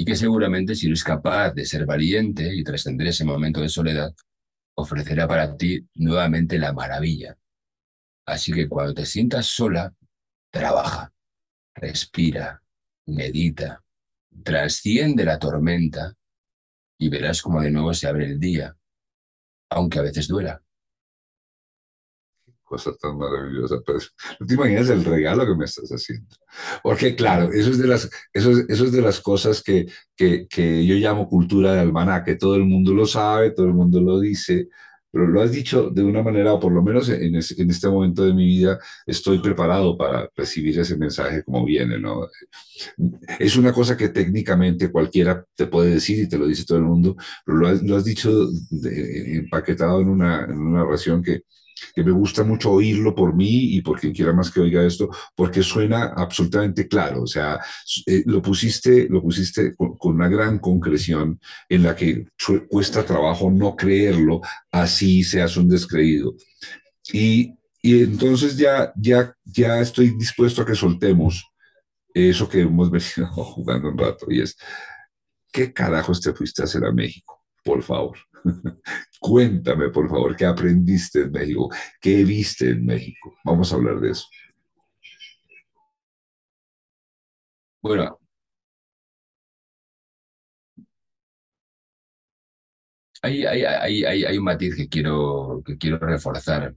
[0.00, 4.14] y que seguramente si eres capaz de ser valiente y trascender ese momento de soledad,
[4.74, 7.36] ofrecerá para ti nuevamente la maravilla.
[8.24, 9.94] Así que cuando te sientas sola,
[10.50, 11.12] trabaja,
[11.74, 12.62] respira,
[13.08, 13.84] medita,
[14.42, 16.14] trasciende la tormenta
[16.98, 18.74] y verás como de nuevo se abre el día,
[19.68, 20.62] aunque a veces duela
[22.70, 23.76] cosa tan maravillosa.
[23.84, 23.98] Pero
[24.38, 26.28] no te imaginas el regalo que me estás haciendo.
[26.82, 30.46] Porque claro, eso es de las, eso es, eso es de las cosas que, que,
[30.48, 32.36] que yo llamo cultura de almanaque.
[32.36, 34.68] Todo el mundo lo sabe, todo el mundo lo dice,
[35.10, 38.24] pero lo has dicho de una manera, o por lo menos en, en, este momento
[38.24, 42.28] de mi vida, estoy preparado para recibir ese mensaje como viene, ¿no?
[43.38, 46.84] Es una cosa que técnicamente cualquiera te puede decir y te lo dice todo el
[46.84, 48.30] mundo, pero lo has, lo has dicho
[49.34, 51.42] empaquetado en una, en una narración que,
[51.94, 55.08] que me gusta mucho oírlo por mí y por quien quiera más que oiga esto,
[55.34, 57.22] porque suena absolutamente claro.
[57.22, 57.60] O sea,
[58.06, 62.26] eh, lo pusiste, lo pusiste con, una gran concreción en la que
[62.68, 66.34] cuesta trabajo no creerlo, así seas un descreído.
[67.12, 71.46] Y, y entonces ya, ya, ya estoy dispuesto a que soltemos
[72.14, 74.56] eso que hemos venido jugando un rato, y es,
[75.52, 77.42] ¿qué carajos te fuiste a hacer a México?
[77.64, 78.18] Por favor.
[79.20, 81.68] Cuéntame, por favor, qué aprendiste en México,
[82.00, 83.34] qué viste en México.
[83.44, 84.26] Vamos a hablar de eso.
[87.82, 88.18] Bueno,
[93.22, 96.74] hay, hay, hay, hay, un matiz que quiero, que quiero reforzar.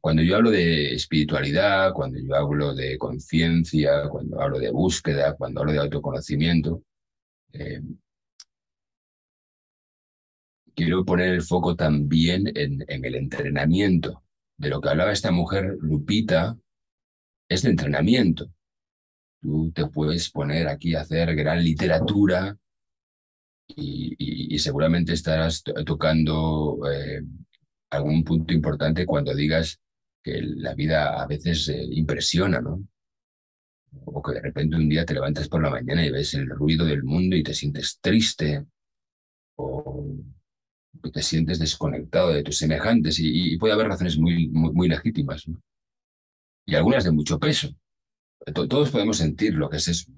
[0.00, 5.60] Cuando yo hablo de espiritualidad, cuando yo hablo de conciencia, cuando hablo de búsqueda, cuando
[5.60, 6.82] hablo de autoconocimiento,
[7.52, 7.80] eh,
[10.76, 14.22] quiero poner el foco también en, el entrenamiento.
[14.58, 16.56] De lo que hablaba esta mujer, Lupita,
[17.48, 18.52] es de entrenamiento.
[19.40, 22.56] Tú te puedes poner aquí a hacer gran literatura
[23.68, 27.22] y, seguramente estarás tocando eh,
[27.90, 29.80] algún punto importante cuando digas
[30.22, 32.82] que la vida a veces eh, impresiona, ¿no?
[34.06, 36.84] O que de repente un día te levantas por la mañana y ves el ruido
[36.86, 38.64] del mundo y te sientes triste,
[39.56, 40.16] o
[41.12, 45.44] te sientes desconectado de tus semejantes y, puede haber razones muy, muy, legítimas
[46.66, 47.68] y algunas de mucho peso.
[48.54, 50.12] Todos podemos sentir lo que es eso,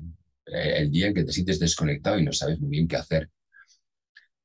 [0.46, 3.30] eh, el día en que te sientes desconectado y no sabes muy bien qué hacer.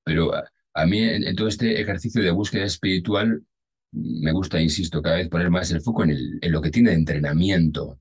[0.03, 3.43] Pero a, mí en, todo este ejercicio de búsqueda espiritual
[3.91, 6.11] me gusta, insisto, cada vez poner más el foco en,
[6.41, 7.99] en lo que tiene de entrenamiento.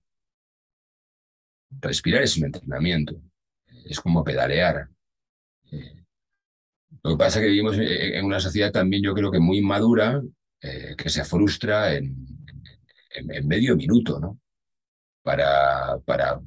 [1.81, 3.21] Respirar es un entrenamiento.
[3.85, 4.89] es como pedalear.
[5.71, 6.02] Eh,
[7.05, 10.23] lo que pasa es que vivimos en una sociedad también, yo creo que muy madura,
[10.61, 12.17] eh, que se frustra en,
[13.45, 14.39] medio minuto, ¿no?
[15.23, 16.41] Para, para,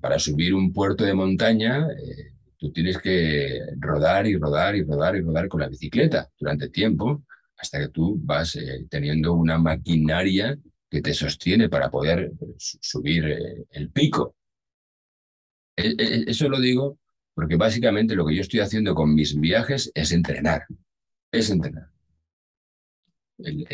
[0.00, 5.16] para, subir un puerto de montaña, eh, tú tienes que rodar y rodar y rodar
[5.16, 7.24] y rodar con la bicicleta durante tiempo,
[7.56, 8.58] hasta que tú vas
[8.90, 10.58] teniendo una maquinaria
[10.90, 13.24] que te sostiene para poder subir
[13.70, 14.36] el pico.
[15.76, 16.98] E, e, eso lo digo
[17.34, 20.64] porque básicamente lo que yo estoy haciendo con mis viajes es entrenar,
[21.32, 21.90] es entrenar.
[23.38, 23.66] El,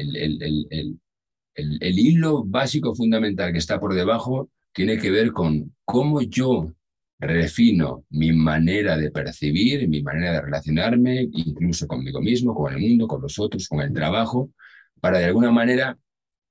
[1.55, 6.73] el, hilo básico fundamental que está por debajo tiene que ver con cómo yo
[7.19, 13.07] refino mi manera de percibir, mi manera de relacionarme, incluso conmigo mismo, con el mundo,
[13.07, 14.51] con los otros, con el trabajo,
[15.01, 15.99] para de alguna manera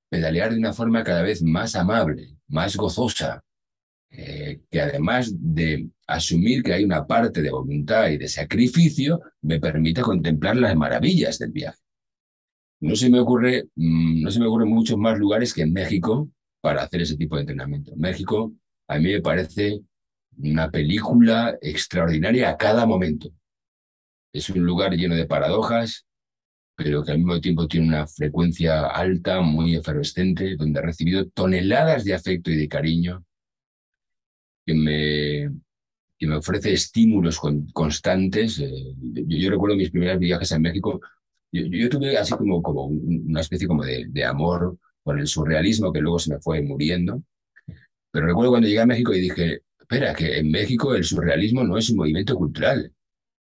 [0.08, 3.42] pedalear de una forma cada vez más amable, más gozosa,
[4.12, 9.60] eh, que además de asumir que hay una parte de voluntad y de sacrificio, me
[9.60, 11.78] permite contemplar las maravillas del viaje.
[12.80, 16.28] No se me ocurre, mm, no se me ocurren muchos más lugares que en México
[16.60, 17.94] para hacer ese tipo de entrenamiento.
[17.96, 18.52] México
[18.88, 19.80] a mí me parece
[20.38, 23.30] una película extraordinaria a cada momento.
[24.32, 26.06] Es un lugar lleno de paradojas,
[26.76, 32.04] pero que al mismo tiempo tiene una frecuencia alta, muy efervescente, donde he recibido toneladas
[32.04, 33.24] de afecto y de cariño
[34.64, 35.50] que me,
[36.18, 37.40] que me ofrece estímulos
[37.72, 38.58] constantes.
[38.60, 38.94] Eh,
[39.26, 41.00] yo, recuerdo mis primeros viajes a México,
[41.52, 46.00] yo, tuve así como, como una especie como de, de, amor por el surrealismo que
[46.00, 47.22] luego se me fue muriendo.
[48.12, 51.76] Pero recuerdo cuando llegué a México y dije, espera, que en México el surrealismo no
[51.76, 52.92] es un movimiento cultural,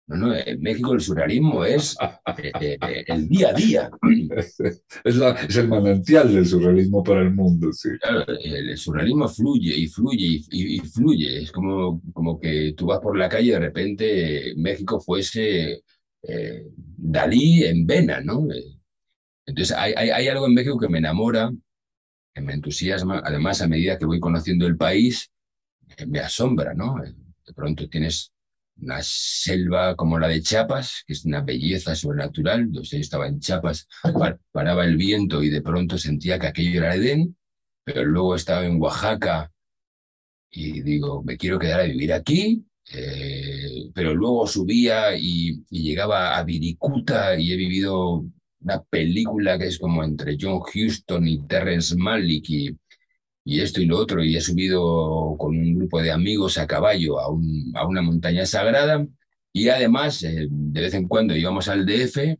[0.08, 1.96] no, no, en México el surrealismo es
[2.38, 3.90] eh, eh, eh, el día a día.
[4.34, 4.58] Es,
[5.04, 7.90] es, el manantial del surrealismo para el mundo, sí.
[8.42, 11.42] el, surrealismo fluye y fluye y, fluye.
[11.42, 15.82] Es como, como que tú vas por la calle y de repente México fuese
[16.96, 18.46] Dalí en vena, ¿no?
[19.44, 21.52] Entonces hay, hay, hay algo en México que me enamora,
[22.34, 23.22] que me entusiasma.
[23.24, 25.30] Además, a medida que voy conociendo el país,
[26.06, 26.96] me asombra, ¿no?
[27.02, 28.32] De pronto tienes
[28.80, 32.68] una selva como la de Chiapas, que es una belleza sobrenatural.
[32.70, 33.88] Yo estaba en Chiapas,
[34.52, 37.36] paraba el viento y de pronto sentía que aquello era Edén,
[37.84, 39.52] pero luego estaba en Oaxaca
[40.50, 46.44] y digo, me quiero quedar a vivir aquí, eh, pero luego subía y, llegaba a
[46.44, 48.24] Viricuta y he vivido
[48.60, 52.76] una película que es como entre John Huston y Terrence Malick y
[53.44, 57.18] y esto y lo otro, y he subido con un grupo de amigos a caballo
[57.18, 59.06] a, un, a una montaña sagrada,
[59.52, 62.38] y además eh, de vez en cuando íbamos al DF,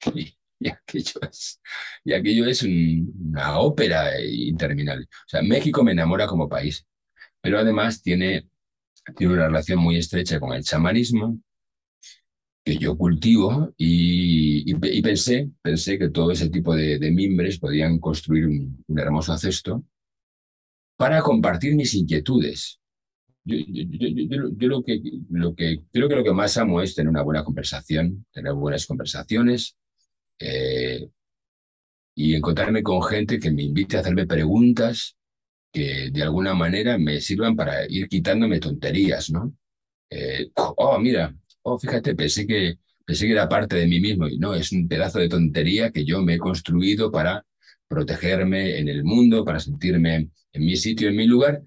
[0.14, 5.06] y, aquello es, una ópera interminable.
[5.06, 6.86] O sea, México me enamora como país,
[7.40, 8.48] pero además tiene,
[9.16, 11.38] tiene una relación muy estrecha con el chamanismo,
[12.64, 18.46] que yo cultivo y, pensé, pensé que todo ese tipo de, de mimbres podían construir
[18.46, 19.84] un, un hermoso cesto
[20.96, 22.80] para compartir mis inquietudes.
[23.44, 23.56] Yo,
[24.68, 25.02] lo, que,
[25.92, 29.76] creo que lo que más amo es tener una buena conversación, tener buenas conversaciones
[30.38, 31.06] eh,
[32.14, 35.16] y encontrarme con gente que me invite a hacerme preguntas
[35.72, 39.52] que de alguna manera me sirvan para ir quitándome tonterías, ¿no?
[40.08, 44.38] Eh, oh, mira, oh, fíjate, pensé que, pensé que era parte de mí mismo y
[44.38, 47.44] no, es un pedazo de tontería que yo me he construido para
[47.88, 51.62] protegerme en el mundo, para sentirme en mi sitio, en mi lugar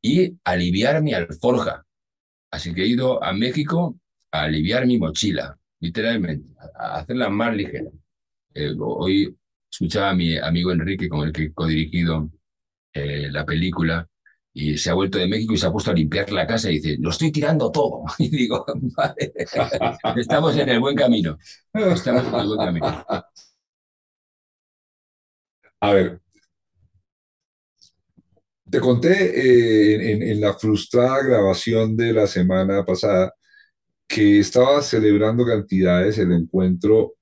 [0.00, 1.84] y aliviar mi alforja.
[2.50, 3.98] Así que he ido a México
[4.30, 7.90] a aliviar mi mochila, literalmente, a hacerla más ligera.
[8.54, 9.36] Eh, hoy
[9.70, 12.30] escuchaba a mi amigo Enrique, con el que he codirigido
[12.92, 14.06] eh, la película,
[14.54, 16.74] y se ha vuelto de México y se ha puesto a limpiar la casa y
[16.74, 18.04] dice, lo estoy tirando todo.
[18.18, 19.32] Y digo, vale,
[20.16, 21.38] estamos en el buen camino.
[21.72, 23.06] Estamos en el buen camino.
[25.82, 26.20] A ver,
[28.70, 33.34] te conté eh, en, la frustrada grabación de la semana pasada
[34.08, 37.14] que estaba celebrando cantidades el encuentro,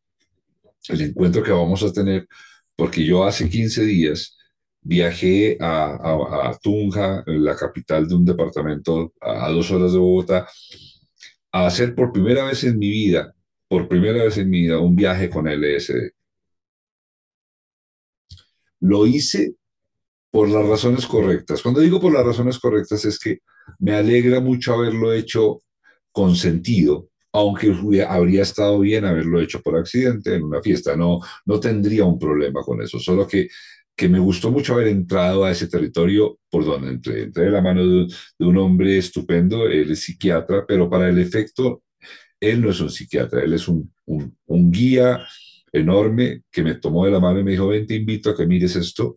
[0.89, 2.29] el encuentro que vamos a tener,
[2.77, 4.37] porque yo hace 15 días
[4.83, 10.47] viajé a, Tunja, la capital de un departamento a, a dos horas de Bogotá,
[11.53, 13.35] a hacer por primera vez en mi vida,
[13.69, 16.20] por primera vez en mi vida, un viaje con LSD.
[18.81, 19.55] Lo hice
[20.31, 21.63] por las razones correctas.
[21.63, 23.39] Cuando digo por las razones correctas es que
[23.79, 25.63] me alegra mucho haberlo hecho
[26.13, 27.75] con sentido, aunque
[28.09, 30.97] habría estado bien haberlo hecho por accidente en una fiesta.
[30.97, 33.49] No, no tendría un problema con eso, solo que
[34.01, 37.25] que me gustó mucho haber entrado a ese territorio por donde entré.
[37.25, 38.07] Entré de la mano de,
[38.39, 41.83] un hombre estupendo, él es psiquiatra, pero para el efecto,
[42.41, 45.23] él no es un psiquiatra, él es un, un, guía
[45.73, 48.47] enorme que me tomó de la mano y me dijo, ven, te invito a que
[48.47, 49.17] mires esto.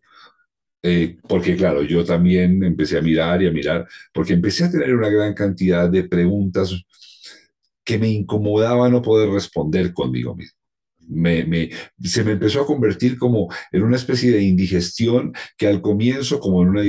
[0.81, 4.93] Eh, porque claro, yo también empecé a mirar y a mirar, porque empecé a tener
[4.95, 6.73] una gran cantidad de preguntas
[7.85, 10.63] que me incomodaban no poder responder conmigo mismo
[11.07, 11.69] me,
[12.01, 16.63] se me empezó a convertir como en una especie de indigestión que al comienzo, como
[16.63, 16.81] en una,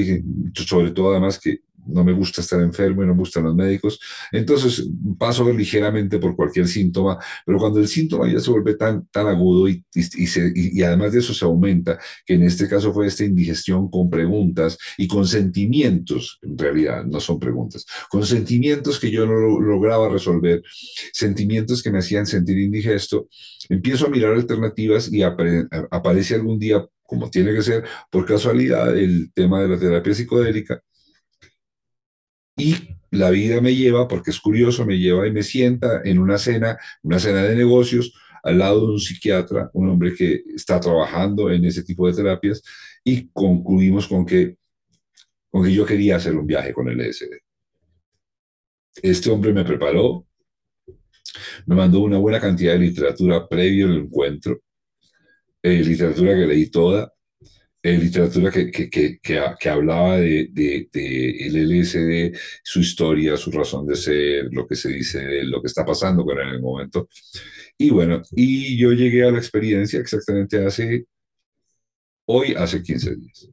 [0.54, 4.00] sobre todo además que no me gusta estar enfermo y no me gustan los médicos.
[4.32, 9.26] Entonces paso ligeramente por cualquier síntoma, pero cuando el síntoma ya se vuelve tan, tan
[9.26, 13.90] agudo y, y, además de eso se aumenta, que en este caso fue esta indigestión
[13.90, 19.60] con preguntas y con sentimientos, en realidad no son preguntas, con sentimientos que yo no
[19.60, 20.62] lograba resolver,
[21.12, 23.28] sentimientos que me hacían sentir indigesto,
[23.68, 29.30] empiezo a mirar alternativas y aparece algún día como tiene que ser, por casualidad, el
[29.32, 30.82] tema de la terapia psicodélica,
[32.56, 32.74] y
[33.10, 36.78] la vida me lleva, porque es curioso, me lleva y me sienta en una cena,
[37.02, 41.64] una cena de negocios, al lado de un psiquiatra, un hombre que está trabajando en
[41.64, 42.62] ese tipo de terapias,
[43.02, 44.56] y concluimos con que,
[45.50, 47.38] con que yo quería hacer un viaje con el LSD.
[49.02, 50.26] Este hombre me preparó,
[51.66, 54.60] me mandó una buena cantidad de literatura previo al encuentro,
[55.62, 57.13] eh, literatura que leí toda,
[57.84, 63.50] eh, literatura que, que, que, que, hablaba de, de, de, el LSD, su historia, su
[63.50, 67.08] razón de ser, lo que se dice, lo que está pasando con en el momento.
[67.76, 71.06] Y bueno, y yo llegué a la experiencia exactamente hace,
[72.26, 73.50] hoy hace 15 días.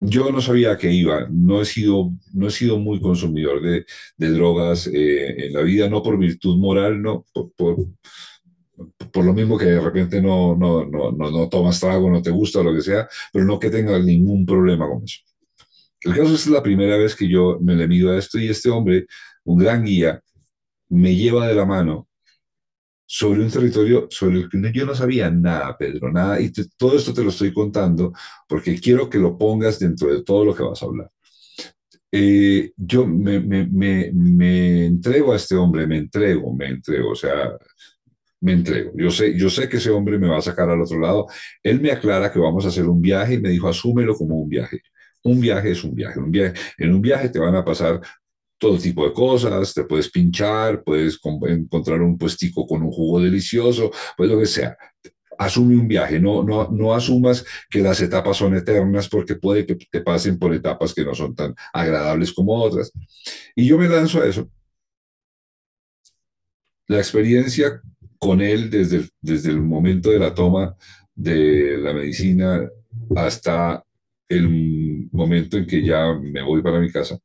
[0.00, 3.84] Yo no sabía a qué iba, no he sido, no he sido muy consumidor de,
[4.16, 7.76] de drogas eh, en la vida, no por virtud moral, no, por, por
[9.12, 12.62] por lo mismo que de repente no, no, no, no, tomas trago, no te gusta,
[12.62, 15.20] lo que sea, pero no que tengas ningún problema con eso.
[16.00, 18.70] El caso es la primera vez que yo me le mido a esto y este
[18.70, 19.06] hombre,
[19.44, 20.22] un gran guía,
[20.88, 22.08] me lleva de la mano
[23.06, 27.14] sobre un territorio sobre el que yo no sabía nada, Pedro, nada, y todo esto
[27.14, 28.12] te lo estoy contando
[28.48, 31.10] porque quiero que lo pongas dentro de todo lo que vas a hablar.
[32.10, 37.14] Eh, yo me, me, me, me, entrego a este hombre, me entrego, me entrego, o
[37.14, 37.56] sea,
[38.40, 38.92] me entrego.
[38.94, 41.26] Yo sé, yo sé que ese hombre me va a sacar al otro lado.
[41.62, 44.48] Él me aclara que vamos a hacer un viaje y me dijo, asúmelo como un
[44.48, 44.82] viaje.
[45.24, 46.18] Un viaje es un viaje.
[46.20, 46.54] Un viaje.
[46.78, 48.00] En un viaje te van a pasar
[48.58, 51.18] todo tipo de cosas, te puedes pinchar, puedes
[51.48, 54.76] encontrar un puestico con un jugo delicioso, pues lo que sea.
[55.38, 59.74] Asume un viaje, no, no, no asumas que las etapas son eternas porque puede que
[59.74, 62.90] te pasen por etapas que no son tan agradables como otras.
[63.54, 64.48] Y yo me lanzo a eso.
[66.88, 67.82] La experiencia
[68.26, 70.76] con él desde, desde el momento de la toma
[71.14, 72.68] de la medicina
[73.14, 73.84] hasta
[74.28, 77.18] el momento en que ya me voy para mi casa,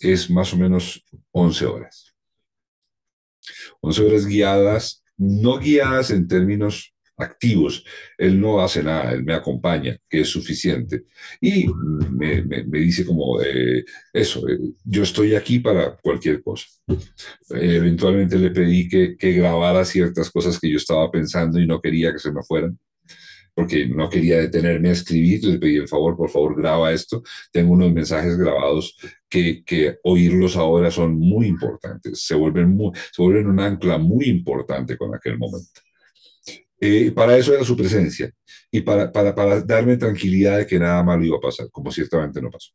[0.00, 2.14] es más o menos 11 horas.
[3.80, 7.84] 11 horas guiadas, no guiadas en términos activos.
[8.18, 11.04] Él no hace nada, él me acompaña, que es suficiente.
[11.40, 11.66] Y
[12.10, 16.66] me, me, dice como eh, eso, eh, yo estoy aquí para cualquier cosa.
[17.50, 22.12] Eventualmente le pedí que, que grabara ciertas cosas que yo estaba pensando y no quería
[22.12, 22.78] que se me fueran
[23.56, 27.22] porque no quería detenerme a escribir, le pedí el favor, por favor, graba esto.
[27.50, 28.98] Tengo unos mensajes grabados
[29.30, 34.26] que, que oírlos ahora son muy importantes, se vuelven, muy, se vuelven un ancla muy
[34.26, 35.80] importante con aquel momento.
[36.78, 38.30] Eh, para eso era su presencia
[38.70, 42.40] y para, para, para, darme tranquilidad de que nada malo iba a pasar, como ciertamente
[42.42, 42.72] no pasó.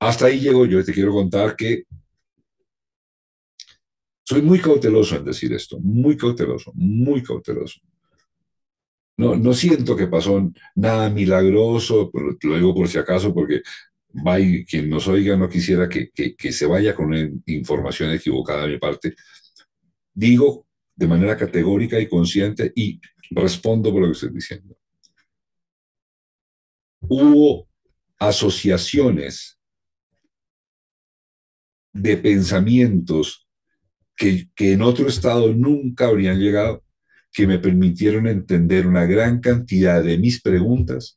[0.00, 1.84] Hasta ahí llego yo y te quiero contar que
[4.24, 7.80] soy muy cauteloso en decir esto, muy cauteloso, muy cauteloso.
[9.16, 13.62] No, no siento que pasó nada milagroso, pero lo digo por si acaso, porque
[14.66, 18.78] quien nos oiga no quisiera que, que, que se vaya con información equivocada de mi
[18.78, 19.14] parte.
[20.14, 20.67] Digo
[20.98, 24.76] de manera categórica y consciente y respondo por lo que estoy diciendo.
[27.00, 27.68] Hubo
[28.18, 29.60] asociaciones
[31.92, 33.48] de pensamientos
[34.16, 36.82] que, que en otro estado nunca habrían llegado,
[37.32, 41.16] que me permitieron entender una gran cantidad de mis preguntas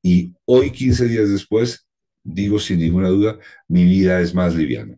[0.00, 1.86] y hoy, 15 días después,
[2.22, 4.96] digo sin ninguna duda, mi vida es más liviana.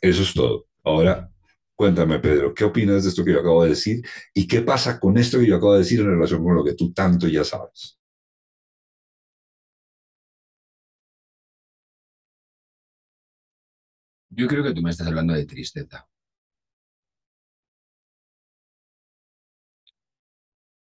[0.00, 0.66] Eso es todo.
[0.84, 1.30] Ahora,
[1.74, 4.02] cuéntame, Pedro, ¿qué opinas de esto que yo acabo de decir?
[4.34, 6.74] ¿Y qué pasa con esto que yo acabo de decir en relación con lo que
[6.74, 7.98] tú tanto ya sabes?
[14.30, 16.08] Yo creo que tú me estás hablando de tristeza.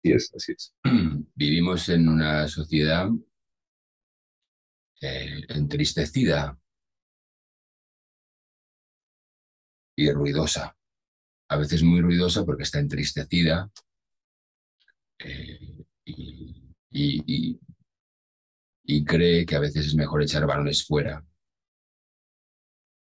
[0.03, 0.73] Así es, así es.
[1.35, 3.09] Vivimos en una sociedad
[5.01, 6.57] eh, entristecida
[9.97, 10.77] y ruidosa.
[11.49, 13.69] A veces muy ruidosa porque está entristecida
[15.19, 15.85] eh,
[16.91, 17.59] y,
[19.05, 21.25] cree que a veces es mejor echar balones fuera.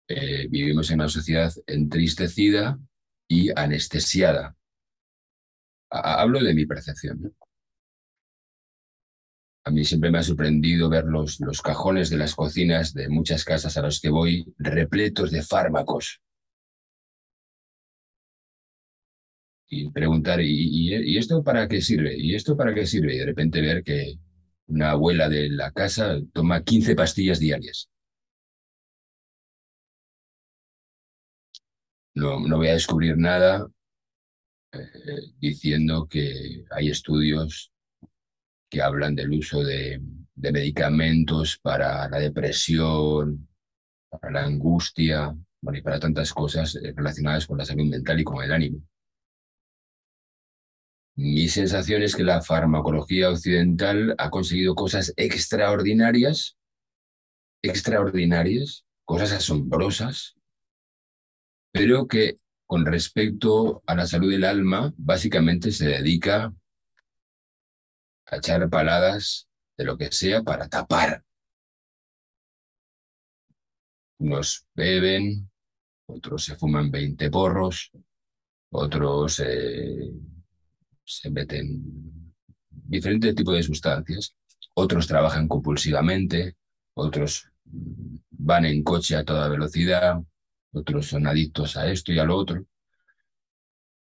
[0.07, 2.79] Eh, vivimos en una sociedad entristecida
[3.26, 4.57] y anestesiada.
[5.91, 7.35] Hablo de mi percepción.
[9.64, 13.76] A mí siempre me ha sorprendido ver los cajones de las cocinas de muchas casas
[13.76, 16.22] a las que voy repletos de fármacos.
[19.70, 22.16] Y preguntar, ¿y, ¿y, esto para qué sirve?
[22.16, 23.14] ¿Y esto para qué sirve?
[23.14, 24.18] Y de repente ver que
[24.68, 27.88] una abuela de la casa toma 15 pastillas diarias.
[32.14, 33.68] No, no voy a descubrir nada
[34.72, 37.72] eh, diciendo que hay estudios
[38.68, 40.00] que hablan del uso de,
[40.36, 43.48] medicamentos para la depresión,
[44.08, 45.36] para la angustia,
[45.72, 48.80] y para tantas cosas eh, relacionadas con la salud mental y con el ánimo.
[51.18, 56.56] Mi sensación es que la farmacología occidental ha conseguido cosas extraordinarias,
[57.60, 60.36] extraordinarias, cosas asombrosas,
[61.72, 62.36] pero que
[62.68, 66.54] con respecto a la salud del alma, básicamente se dedica
[68.26, 71.24] a echar paladas de lo que sea para tapar.
[74.20, 75.50] Unos beben,
[76.06, 77.90] otros se fuman 20 porros,
[78.70, 80.12] otros eh,
[81.09, 81.82] se meten
[82.70, 84.36] diferentes tipos de sustancias,
[84.74, 86.56] otros trabajan compulsivamente,
[86.94, 90.20] otros van en coche a toda velocidad,
[90.72, 92.64] otros son adictos a esto y a lo otro.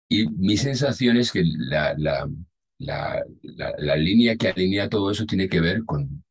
[0.10, 2.30] Y mi sensación es que la, la,
[2.80, 6.24] la, la, línea que alinea todo eso tiene que ver con,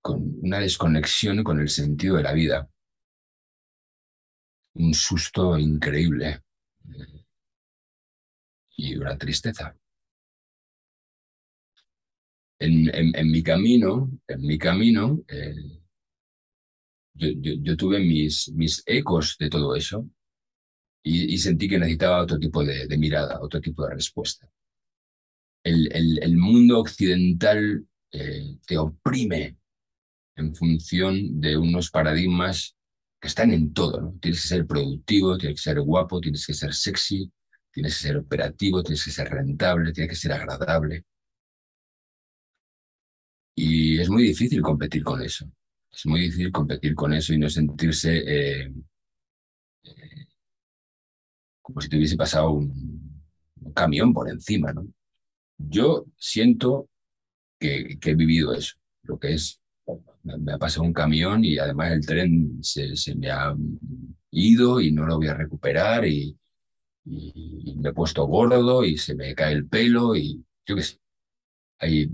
[0.00, 2.68] con una desconexión con el sentido de la vida.
[4.74, 6.42] Un susto increíble
[8.76, 9.76] y una tristeza.
[12.58, 15.82] En, en, mi camino, en mi camino, eh,
[17.14, 20.08] yo, tuve mis, mis ecos de todo eso
[21.02, 24.48] y, sentí que necesitaba otro tipo de, mirada, otro tipo de respuesta.
[25.64, 25.88] El,
[26.22, 29.56] el, mundo occidental eh, te oprime
[30.36, 32.76] en función de unos paradigmas
[33.20, 34.14] que están en todo.
[34.20, 37.30] Tienes que ser productivo, tienes que ser guapo, tienes que ser sexy,
[37.72, 41.04] tienes que ser operativo, tienes que ser rentable, tienes que ser agradable.
[43.54, 45.50] Y es muy difícil competir con eso.
[45.90, 48.72] Es muy difícil competir con eso y no sentirse eh,
[49.84, 50.26] eh,
[51.60, 53.22] como si te hubiese pasado un,
[53.74, 54.86] camión por encima, ¿no?
[55.56, 56.88] Yo siento
[57.58, 59.60] que, he vivido eso, lo que es,
[60.24, 63.54] me, ha pasado un camión y además el tren se, me ha
[64.30, 66.36] ido y no lo voy a recuperar y,
[67.04, 70.98] y, me he puesto gordo y se me cae el pelo y yo qué sé.
[71.78, 72.10] Hay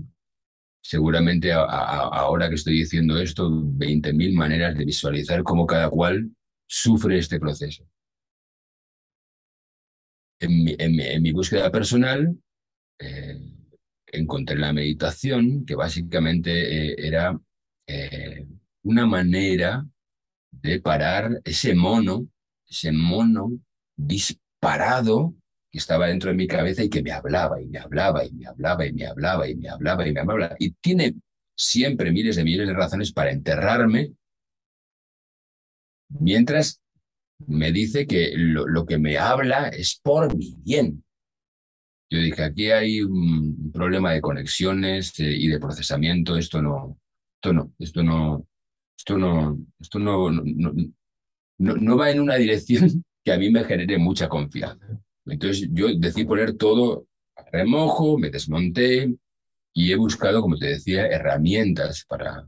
[0.81, 6.31] seguramente ahora que estoy diciendo esto, 20.000 maneras de visualizar cómo cada cual
[6.67, 7.83] sufre este proceso.
[10.39, 12.35] En mi, búsqueda personal,
[12.97, 13.39] eh,
[14.07, 17.39] encontré la meditación, que básicamente eh, era
[17.85, 18.47] eh,
[18.83, 19.85] una manera
[20.51, 22.27] de parar ese mono,
[22.67, 23.59] ese mono
[24.59, 25.35] disparado
[25.71, 28.47] que estaba dentro de mi cabeza y que me hablaba y me hablaba y me
[28.47, 30.55] hablaba y me hablaba y me hablaba y me hablaba.
[30.59, 31.15] Y tiene
[31.55, 34.13] siempre miles de millones de razones para enterrarme,
[36.09, 36.81] mientras
[37.47, 41.03] me dice que lo, que me habla es por mi bien.
[42.11, 46.97] Yo dije, aquí hay un problema de conexiones eh, y de procesamiento, esto no,
[47.35, 48.47] esto no, esto no,
[48.97, 50.73] esto no, esto no, no,
[51.57, 54.99] no va en una dirección que a mí me genere mucha confianza.
[55.25, 59.13] Entonces yo decidí poner todo a remojo, me desmonté
[59.73, 62.47] y he buscado, como te decía, herramientas para,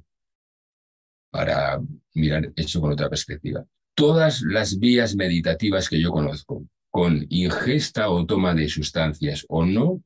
[1.29, 1.79] para
[2.13, 3.65] mirar eso con otra perspectiva.
[3.95, 10.03] Todas las vías meditativas que yo conozco, con ingesta o toma de sustancias o no,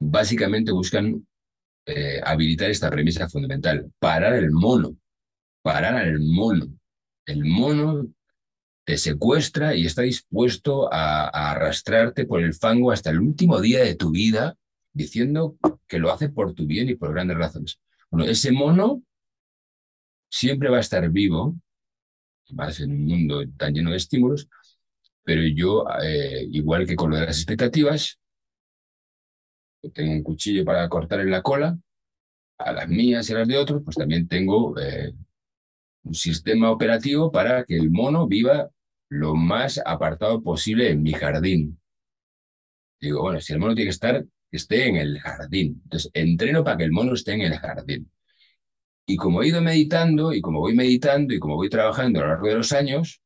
[0.00, 1.26] básicamente buscan
[1.86, 4.96] eh, habilitar esta premisa fundamental, parar el mono,
[5.62, 6.66] parar al mono.
[7.26, 8.06] El mono
[8.90, 13.94] te secuestra y está dispuesto a, arrastrarte por el fango hasta el último día de
[13.94, 14.56] tu vida,
[14.92, 17.80] diciendo que lo hace por tu bien y por grandes razones.
[18.10, 19.04] Bueno, ese mono
[20.28, 21.54] siempre va a estar vivo,
[22.50, 24.48] más en un mundo tan lleno de estímulos,
[25.22, 28.18] pero yo, eh, igual que con lo de las expectativas,
[29.94, 31.78] tengo un cuchillo para cortar en la cola,
[32.58, 35.14] a las mías y a las de otros, pues también tengo eh,
[36.02, 38.68] un sistema operativo para que el mono viva
[39.10, 41.78] lo más apartado posible en mi jardín.
[43.00, 45.80] Digo, bueno, si el mono tiene que estar, que esté en el jardín.
[45.84, 48.10] Entonces, entreno para que el mono esté en el jardín.
[49.06, 52.28] Y como he ido meditando, y como voy meditando, y como voy trabajando a lo
[52.28, 53.20] largo de los años,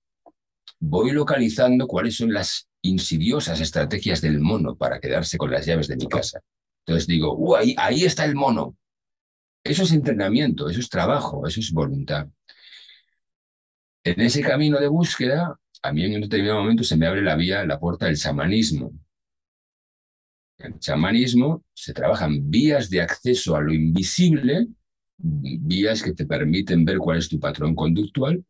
[0.81, 5.97] voy localizando cuáles son las insidiosas estrategias del mono para quedarse con las llaves de
[5.97, 6.41] mi casa.
[6.87, 8.77] Entonces digo, uh, ahí, ahí está el mono.
[9.63, 12.29] Eso es entrenamiento, eso es trabajo, eso es voluntad.
[14.05, 17.37] En ese camino de búsqueda, a mí en un determinado momento se me abre la
[17.37, 18.91] vía, la puerta del chamanismo.
[20.59, 24.67] En el chamanismo se trabajan vías de acceso a lo invisible,
[25.19, 28.43] vías que te permiten ver cuál es tu patrón conductual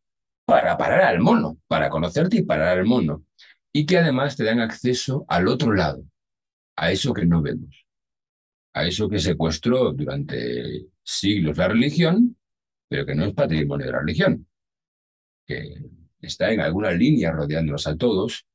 [0.47, 3.25] para parar al mono, para conocerte y parar al mono.
[3.73, 6.05] Y que además te dan acceso al otro lado,
[6.77, 7.85] a eso que no vemos,
[8.75, 12.37] a eso que secuestró durante siglos la religión,
[12.89, 14.47] pero que no es patrimonio de la religión,
[15.45, 15.83] que
[16.27, 18.47] está en alguna línea rodeándonos a todos,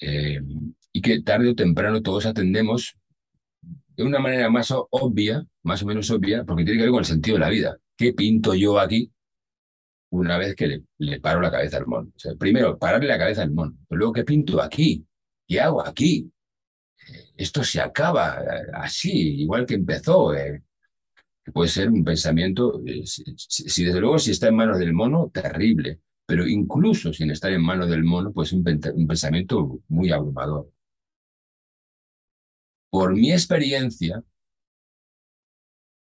[0.00, 0.40] eh,
[0.92, 2.96] y que tarde o temprano todos atendemos
[3.96, 7.04] de una manera más obvia, más o menos obvia, porque tiene que ver con el
[7.04, 7.76] sentido de la vida.
[7.96, 9.10] ¿Qué pinto yo aquí
[10.10, 12.10] una vez que le, paro la cabeza al mono.
[12.38, 13.76] Primero, pararle la cabeza al mono.
[13.88, 15.06] Pero luego, ¿qué pinto aquí?
[15.46, 16.30] ¿Qué hago aquí?
[17.08, 20.32] Eh, esto se acaba eh, así, igual que empezó.
[21.52, 26.00] Puede ser un pensamiento, si, desde luego si está en manos del mono, terrible.
[26.26, 30.70] Pero incluso sin estar en manos del mono, pues un, un pensamiento muy abrumador.
[32.90, 34.22] Por mi experiencia,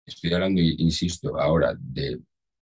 [0.06, 2.22] estoy hablando, insisto, ahora de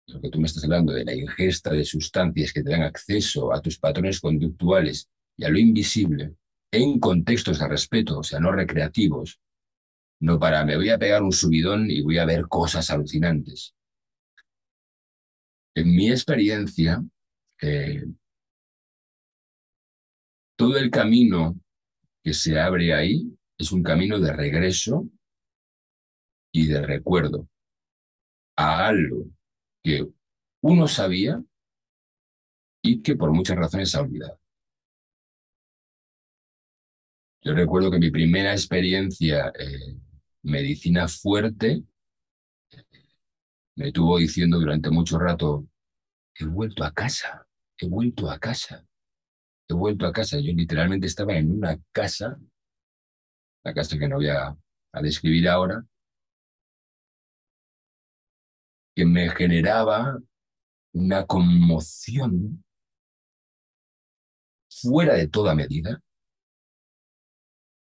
[0.08, 3.54] lo que tú me estás hablando de la ingesta de sustancias que te dan acceso
[3.54, 6.36] a tus patrones conductuales y a lo invisible
[6.72, 9.40] en contextos de respeto, o sea, no recreativos,
[10.20, 13.76] no para me voy a pegar un subidón y voy a ver cosas alucinantes.
[15.76, 17.04] En mi experiencia,
[17.62, 18.04] eh,
[20.56, 21.56] todo el camino
[22.24, 25.08] que se abre ahí es un camino de regreso
[26.52, 27.48] y de recuerdo
[28.56, 29.26] a algo
[29.84, 30.08] que
[30.62, 31.42] uno sabía
[32.82, 34.40] y que por muchas razones ha olvidado.
[37.44, 40.07] Yo recuerdo que mi primera experiencia en
[40.48, 41.84] medicina fuerte
[43.76, 45.68] me estuvo diciendo durante mucho rato,
[46.34, 48.84] he vuelto a casa, he vuelto a casa,
[49.68, 50.40] he vuelto a casa.
[50.40, 52.40] Yo literalmente estaba en una casa,
[53.64, 54.58] la casa que no voy a
[55.02, 55.86] describir ahora,
[58.96, 60.18] que me generaba
[60.94, 62.64] una conmoción
[64.70, 66.02] fuera de toda medida,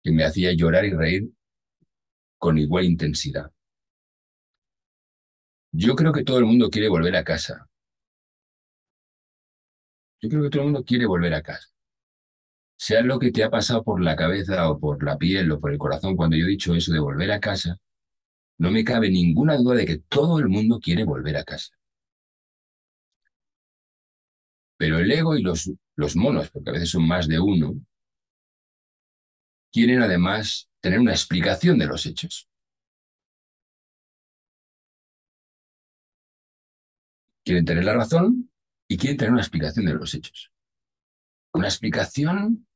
[0.03, 1.38] que me hacía llorar y reír
[2.39, 3.51] con igual intensidad.
[5.73, 7.69] Yo creo que todo el mundo quiere volver a casa.
[10.21, 11.69] Yo creo que todo el mundo quiere volver a casa.
[12.77, 15.73] Sea lo que te ha pasado por la cabeza o por la piel o por
[15.73, 17.77] el corazón cuando yo he dicho eso de volver a casa,
[18.59, 21.75] no me cabe ninguna duda de que todo el mundo quiere volver a casa.
[24.77, 27.75] Pero el ego y los, los monos, porque a veces son más de uno,
[29.73, 32.49] quieren además tener una explicación de los hechos.
[37.45, 38.51] Quieren tener la razón
[38.89, 40.53] y quieren tener una explicación de los hechos.
[41.55, 42.67] Una explicación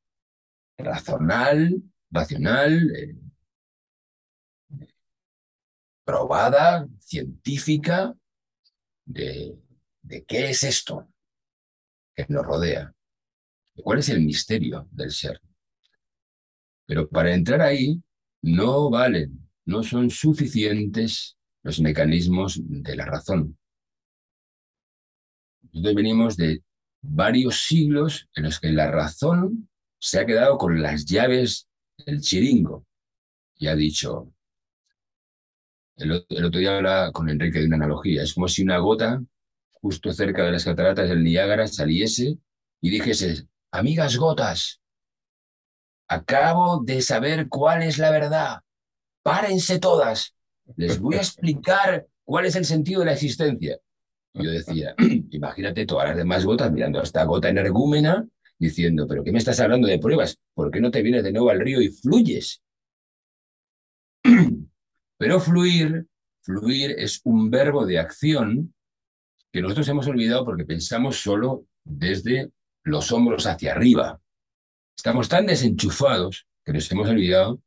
[0.79, 3.17] razonal, racional, eh,
[6.05, 8.15] probada, científica,
[9.05, 9.59] de,
[10.27, 11.09] qué es esto
[12.15, 12.95] que nos rodea,
[13.83, 15.41] cuál es el misterio del ser.
[16.93, 18.03] Pero para entrar ahí
[18.43, 23.57] no valen, no son suficientes los mecanismos de la razón.
[25.62, 26.62] Nosotros venimos de
[27.01, 31.66] varios siglos en los que la razón se ha quedado con las llaves
[32.05, 32.84] del chiringo
[33.57, 34.30] y ha dicho,
[35.97, 38.22] el, otro día hablaba con Enrique de una analogía.
[38.22, 39.24] Es como si una gota
[39.70, 42.36] justo cerca de las cataratas del Niágara saliese
[42.82, 44.82] y dijese, amigas gotas,
[46.09, 48.61] acabo de saber cuál es la verdad.
[49.23, 50.35] Párense todas.
[50.77, 53.79] Les voy a explicar cuál es el sentido de la existencia.
[54.35, 54.95] yo decía,
[55.31, 58.27] imagínate todas las demás gotas mirando a esta gota energúmena
[58.59, 60.39] diciendo, pero ¿qué me estás hablando de pruebas?
[60.55, 62.63] ¿Por qué no te vienes de nuevo al río y fluyes?
[65.19, 66.07] Pero fluir,
[66.43, 68.73] fluir es un verbo de acción
[69.53, 72.51] que nosotros hemos olvidado porque pensamos solo desde
[72.85, 74.21] los hombros hacia arriba.
[74.97, 77.61] Estamos tan desenchufados que nos hemos olvidado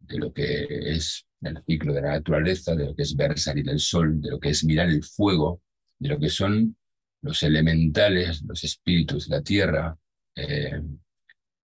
[0.00, 3.68] de lo que es el ciclo de la naturaleza, de lo que es ver salir
[3.68, 5.62] el sol, de lo que es mirar el fuego,
[5.98, 6.76] de lo que son
[7.22, 9.96] los elementales, los espíritus la tierra,
[10.34, 10.80] eh,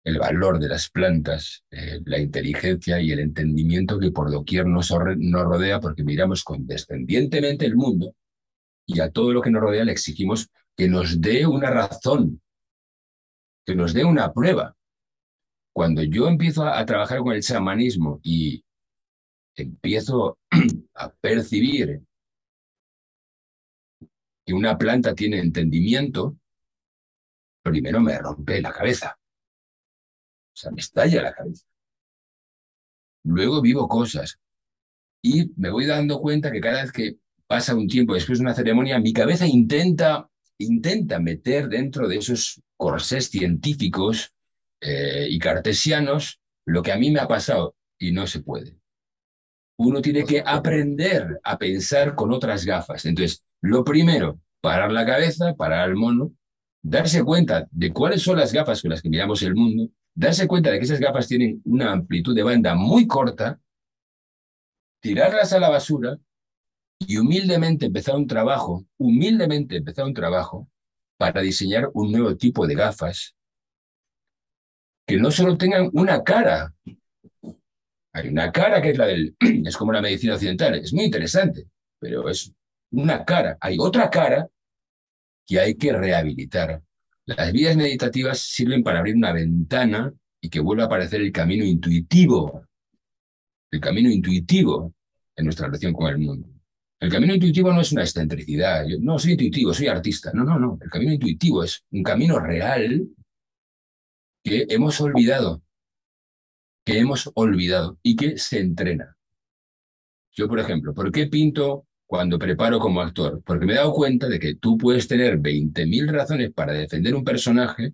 [0.03, 4.91] el valor de las plantas, eh, la inteligencia y el entendimiento que por doquier nos,
[5.17, 8.15] nos rodea, porque miramos condescendientemente el mundo
[8.85, 12.41] y a todo lo que nos rodea le exigimos que nos dé una razón,
[13.69, 14.75] que nos dé una prueba.
[15.71, 18.65] Cuando yo empiezo a, trabajar con el chamanismo y
[19.55, 20.39] empiezo
[20.95, 22.01] a percibir
[24.43, 26.35] que una planta tiene entendimiento,
[27.61, 29.15] primero me rompe la cabeza.
[29.19, 31.67] O sea, me estalla la cabeza.
[33.23, 34.39] Luego vivo cosas
[35.21, 38.55] y me voy dando cuenta que cada vez que pasa un tiempo después de una
[38.55, 44.33] ceremonia, mi cabeza intenta intenta meter dentro de esos corsés científicos
[44.79, 48.77] eh, y cartesianos lo que a mí me ha pasado y no se puede.
[49.77, 53.05] Uno tiene que aprender a pensar con otras gafas.
[53.05, 56.31] Entonces, lo primero, parar la cabeza, parar el mono,
[56.81, 60.71] darse cuenta de cuáles son las gafas con las que miramos el mundo, darse cuenta
[60.71, 63.59] de que esas gafas tienen una amplitud de banda muy corta,
[65.01, 66.17] tirarlas a la basura
[66.97, 70.69] y humildemente empezar un trabajo, humildemente empezar un trabajo
[71.19, 73.35] para diseñar un nuevo tipo de gafas
[75.05, 76.73] que no solo tengan una cara.
[78.13, 81.67] Hay una cara que es la del, es como la medicina occidental, es muy interesante,
[81.99, 82.53] pero es
[82.91, 83.57] una cara.
[83.59, 84.47] Hay otra cara
[85.45, 86.81] que hay que rehabilitar.
[87.25, 91.65] Las vías meditativas sirven para abrir una ventana y que vuelva a aparecer el camino
[91.65, 92.65] intuitivo,
[93.71, 94.93] el camino intuitivo
[95.35, 96.47] en nuestra relación con el mundo.
[96.99, 98.85] El camino intuitivo no es una excentricidad.
[98.99, 100.31] No, soy intuitivo, soy artista.
[100.33, 100.77] No, no, no.
[100.81, 103.07] El camino intuitivo es un camino real
[104.43, 105.63] que hemos olvidado,
[106.85, 109.15] que hemos olvidado y que se entrena.
[110.31, 113.41] Yo, por ejemplo, ¿por qué pinto cuando preparo como actor?
[113.45, 117.23] Porque me he dado cuenta de que tú puedes tener 20.000 razones para defender un
[117.23, 117.93] personaje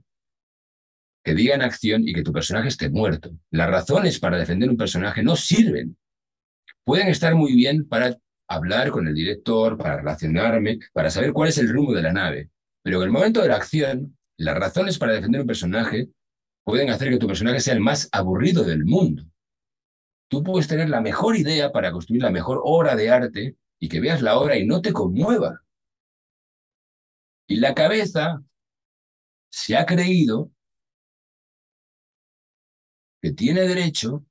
[1.24, 3.32] que diga en acción y que tu personaje esté muerto.
[3.52, 5.98] Las razones para defender un personaje no sirven.
[6.84, 8.16] Pueden estar muy bien para
[8.48, 12.52] hablar con el director, para relacionarme, para saber cuál es el rumbo de la nave.
[12.84, 16.10] Pero en el momento de la acción, las razones para defender un personaje
[16.64, 19.24] pueden hacer que tu personaje sea el más aburrido del mundo.
[20.28, 24.00] Tú puedes tener la mejor idea para construir la mejor obra de arte y que
[24.00, 25.64] veas la obra y no te conmueva.
[27.48, 28.44] Y la cabeza
[29.52, 30.52] se ha creído
[33.22, 34.26] que tiene derecho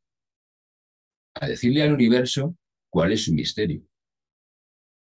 [1.35, 2.57] a decirle al universo
[2.91, 3.83] cuál es su misterio.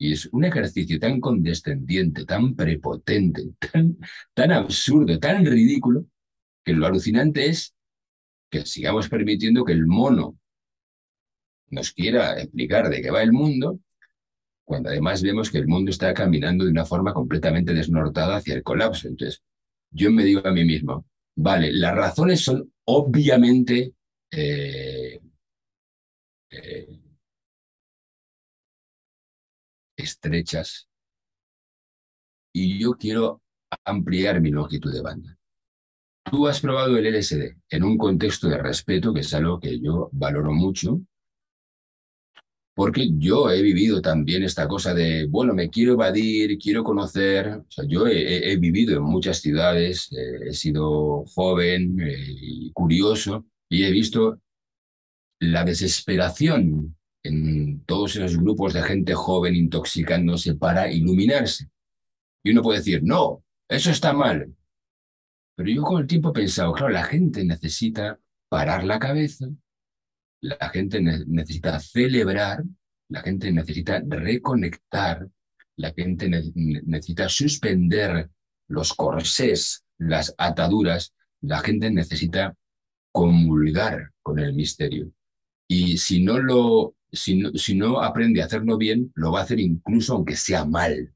[0.03, 3.97] Y es un ejercicio tan condescendiente, tan prepotente, tan,
[4.33, 6.07] tan absurdo, tan ridículo,
[6.61, 7.73] que lo alucinante es
[8.51, 10.37] que sigamos permitiendo que el mono
[11.69, 13.79] nos quiera explicar de qué va el mundo,
[14.65, 18.63] cuando además vemos que el mundo está caminando de una forma completamente desnortada hacia el
[18.63, 19.07] colapso.
[19.07, 19.41] Entonces,
[19.89, 23.93] yo me digo a mí mismo, vale, las razones son obviamente
[24.29, 25.21] eh,
[26.49, 26.99] eh,
[30.03, 30.87] estrechas
[32.53, 33.41] y yo quiero
[33.85, 35.37] ampliar mi longitud de banda.
[36.23, 40.09] Tú has probado el LSD en un contexto de respeto, que es algo que yo
[40.13, 41.01] valoro mucho,
[42.75, 47.61] porque yo he vivido también esta cosa de, bueno, me quiero evadir, quiero conocer.
[47.87, 54.39] Yo he, vivido en muchas ciudades, eh, he sido joven eh, curioso, y he visto
[55.39, 61.69] la desesperación en todos esos grupos de gente joven intoxicándose para iluminarse.
[62.43, 64.53] Y uno puede decir, no, eso está mal.
[65.55, 68.19] Pero yo con el tiempo he pensado, claro, la gente necesita
[68.49, 69.47] parar la cabeza,
[70.41, 72.63] la gente necesita celebrar,
[73.09, 75.27] la gente necesita reconectar,
[75.77, 78.29] la gente necesita suspender
[78.67, 82.55] los corsés, las ataduras, la gente necesita
[83.11, 85.11] comulgar con el misterio.
[85.67, 90.15] Y si no lo si no, aprende a hacerlo bien, lo va a hacer incluso
[90.15, 91.13] aunque sea mal.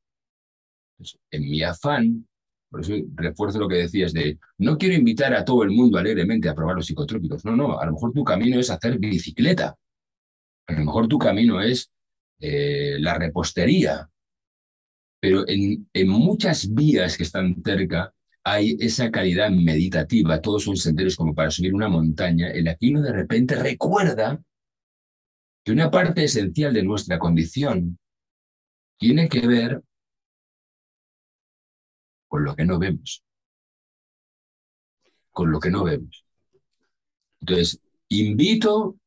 [1.32, 2.28] en mi afán,
[2.70, 6.50] por eso refuerzo lo que decías de, no quiero invitar a todo el mundo alegremente
[6.50, 7.44] a probar los psicotrópicos.
[7.46, 9.76] No, no, a lo mejor tu camino es hacer bicicleta.
[10.68, 11.92] A lo mejor tu camino es
[12.40, 14.10] eh, la repostería.
[15.20, 21.16] Pero en, en muchas vías que están cerca hay esa calidad meditativa, todos son senderos
[21.16, 24.42] como para subir una montaña, en la que uno de repente recuerda
[25.68, 28.00] que una parte esencial de nuestra condición
[28.98, 29.84] tiene que ver
[32.30, 33.22] con lo que no vemos.
[35.32, 36.24] Con lo que no vemos.
[37.42, 38.98] Entonces, invito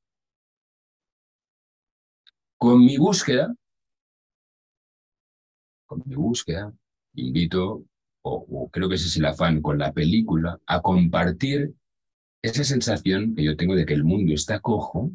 [2.58, 3.54] con mi búsqueda,
[5.86, 6.74] con mi búsqueda,
[7.14, 7.86] invito,
[8.20, 11.72] o, creo que ese es el afán con la película, a compartir
[12.42, 15.10] esa sensación que yo tengo de que el mundo está cojo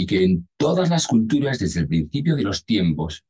[0.00, 3.22] y que en todas las culturas desde el principio de los tiempos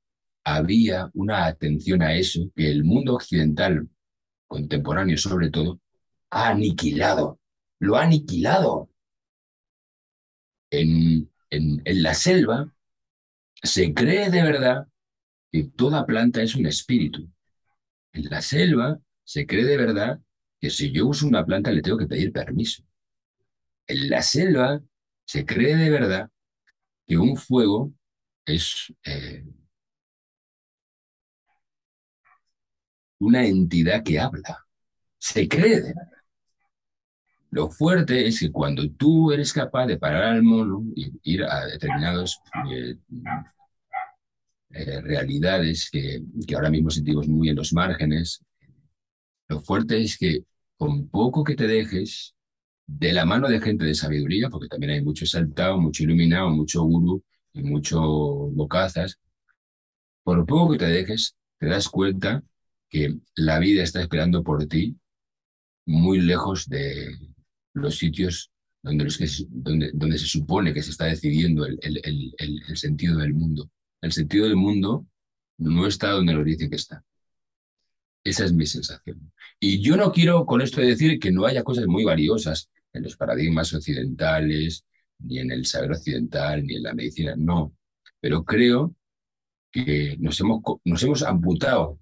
[0.45, 3.89] había una atención a eso que el mundo occidental
[4.47, 5.81] contemporáneo sobre todo
[6.31, 7.41] ha aniquilado,
[7.81, 8.89] lo ha aniquilado.
[10.71, 12.73] En, en, en la selva
[13.65, 14.87] se cree de verdad
[15.51, 17.29] que toda planta es un espíritu.
[18.13, 20.21] En la selva se cree de verdad
[20.61, 22.85] que si yo uso una planta le tengo que pedir permiso.
[23.89, 24.81] En la selva
[25.25, 26.31] se cree de verdad
[27.11, 27.93] que un fuego
[28.47, 29.45] es eh,
[33.19, 34.65] una entidad que habla.
[35.19, 35.95] Se cree de.
[37.51, 41.67] Lo fuerte es que cuando tú eres capaz de parar al mono y ir a
[41.67, 42.39] determinadas
[42.71, 42.97] eh,
[44.71, 48.41] eh, realidades que, que ahora mismo sentimos muy en los márgenes,
[49.49, 50.45] lo fuerte es que
[50.77, 52.37] con poco que te dejes,
[52.99, 56.83] de la mano de gente de sabiduría, porque también hay mucho saltado, mucho iluminado, mucho
[56.83, 57.23] gurú
[57.53, 59.19] y mucho bocazas,
[60.25, 62.43] por poco que te dejes, te das cuenta
[62.89, 64.97] que la vida está esperando por ti
[65.87, 67.17] muy lejos de
[67.75, 68.51] los sitios
[68.83, 72.77] donde, los que, donde, donde se supone que se está decidiendo el, el, el, el,
[72.77, 73.71] sentido del mundo.
[74.01, 75.07] El sentido del mundo
[75.59, 77.05] no está donde nos dicen que está.
[78.25, 79.33] Esa es mi sensación.
[79.61, 83.17] Y yo no quiero con esto decir que no haya cosas muy valiosas en los
[83.17, 84.85] paradigmas occidentales,
[85.21, 87.75] ni en el saber occidental, ni en la medicina, no.
[88.21, 88.95] Pero creo
[89.71, 91.99] que nos hemos, nos hemos amputado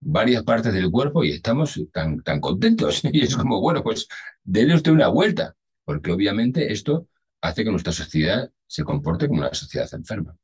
[0.00, 3.02] varias partes del cuerpo y estamos tan, tan contentos.
[3.12, 4.08] Y es como, bueno, pues
[4.42, 7.08] déle usted una vuelta, porque obviamente esto
[7.40, 10.36] hace que nuestra sociedad se comporte como una sociedad enferma.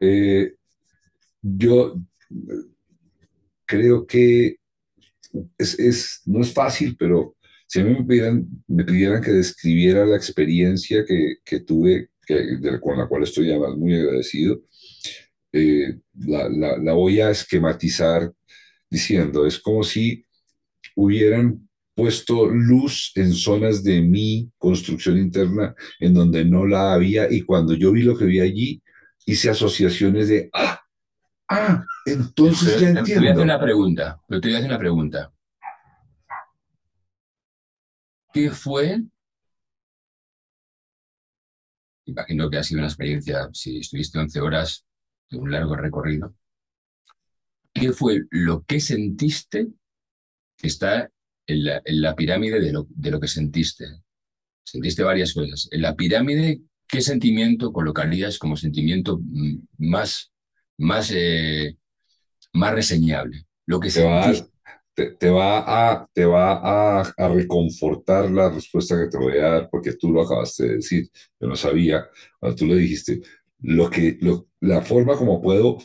[0.00, 0.54] Eh,
[1.42, 2.00] yo
[3.66, 4.56] creo que
[5.58, 7.33] es, es, no es fácil, pero
[7.66, 12.58] si a mí me pidieran, me pidieran que describiera la experiencia que, que tuve, que,
[12.80, 14.62] con la cual estoy además muy agradecido,
[15.52, 18.32] eh, la, la, la, voy a esquematizar
[18.90, 20.24] diciendo, es como si
[20.96, 27.42] hubieran puesto luz en zonas de mi construcción interna en donde no la había y
[27.42, 28.82] cuando yo vi lo que vi allí,
[29.26, 30.80] hice asociaciones de, ah,
[31.48, 33.04] ah, entonces ya entiendo.
[33.04, 35.33] Te voy a hacer una pregunta, pero te voy a hacer una pregunta.
[38.34, 39.00] ¿Qué fue?
[42.04, 44.84] Imagino que ha sido una experiencia, si estuviste 11 horas
[45.30, 46.34] de un largo recorrido.
[47.72, 49.68] ¿Qué fue lo que sentiste
[50.58, 51.10] que está
[51.46, 53.86] en la, en la pirámide de lo, de lo que sentiste?
[54.62, 55.68] Sentiste varias cosas.
[55.70, 59.20] En la pirámide, ¿qué sentimiento colocarías como sentimiento
[59.78, 60.34] más
[60.76, 61.76] más, eh,
[62.52, 63.46] más reseñable.
[63.66, 64.32] Lo que te va,
[64.94, 69.68] te, va, a, te va a, a, reconfortar la respuesta que te voy a dar,
[69.70, 71.08] porque tú lo acabaste de decir.
[71.40, 72.06] Yo no sabía,
[72.38, 73.20] cuando tú lo dijiste,
[73.60, 75.78] lo que, lo, la forma como puedo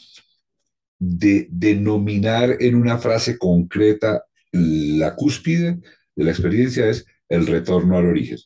[1.00, 5.80] de, denominar en una frase concreta la cúspide
[6.16, 8.38] de la experiencia es el retorno al origen.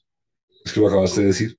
[0.64, 1.58] Es que lo acabaste de decir.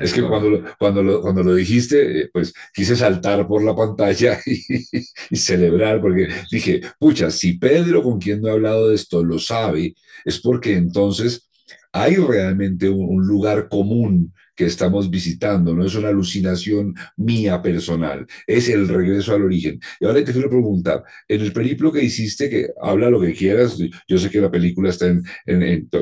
[0.00, 3.74] Es que cuando lo, cuando lo, cuando lo dijiste, eh, pues quise saltar por la
[3.74, 9.24] pantalla y, celebrar, porque dije, pucha, si Pedro, con quien no he hablado de esto,
[9.24, 9.94] lo sabe,
[10.24, 11.48] es porque entonces
[11.92, 18.68] hay realmente un, lugar común que estamos visitando, no es una alucinación mía personal, es
[18.68, 19.78] el regreso al origen.
[20.00, 23.78] Y ahora te quiero preguntar, en el periplo que hiciste, que habla lo que quieras,
[24.08, 25.22] yo sé que la película está en,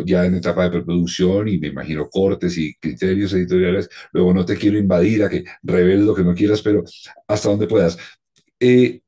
[0.06, 4.56] ya en etapa de preproducción y me imagino cortes y criterios editoriales, luego no te
[4.56, 6.84] quiero invadir a que reveles lo que no quieras, pero
[7.26, 7.98] hasta donde puedas.
[8.60, 9.00] Eh,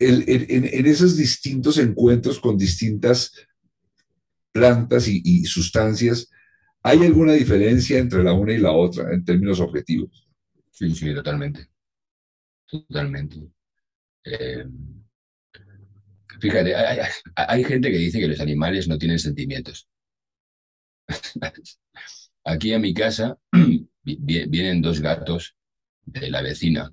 [0.00, 3.32] en, esos distintos encuentros con distintas
[4.52, 6.30] plantas y, sustancias,
[6.82, 10.28] ¿hay alguna diferencia entre la una y la otra en términos objetivos?
[10.70, 11.68] Sí, sí, totalmente.
[12.66, 13.36] Totalmente.
[14.24, 14.64] Eh,
[16.40, 16.74] fíjate,
[17.36, 19.88] hay, gente que dice que los animales no tienen sentimientos.
[22.44, 23.36] Aquí a mi casa
[24.02, 25.56] vienen dos gatos
[26.04, 26.92] de la vecina.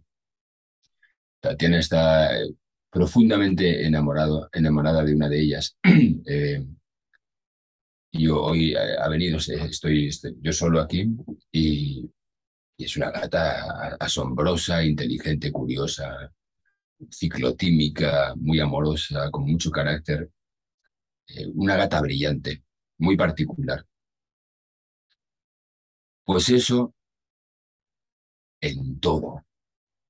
[1.40, 2.54] Tatiana está eh,
[2.90, 5.78] profundamente enamorado, enamorada de una de ellas.
[6.30, 6.62] Eh,
[8.18, 10.10] yo hoy eh, ha venido, estoy,
[10.42, 11.06] yo solo aquí
[11.52, 12.10] y,
[12.78, 16.32] es una gata asombrosa, inteligente, curiosa,
[17.12, 20.30] ciclotímica, muy amorosa, con mucho carácter.
[21.28, 22.64] Eh, una gata brillante,
[23.00, 23.84] muy particular.
[26.24, 26.94] Pues eso
[28.62, 29.44] en todo.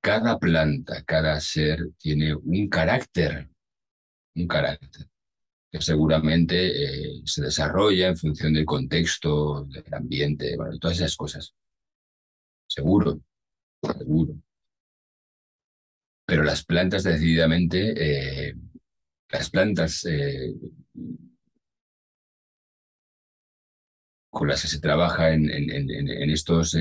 [0.02, 3.48] Cada planta, cada ser tiene un carácter,
[4.34, 5.08] un carácter
[5.70, 11.54] que seguramente eh, se desarrolla en función del contexto, del ambiente, bueno, todas esas cosas.
[12.66, 13.20] Seguro,
[13.82, 14.34] seguro.
[16.26, 18.54] Pero las plantas decididamente, eh,
[19.30, 20.54] las plantas eh,
[24.30, 26.76] con las que se trabaja en, en, estos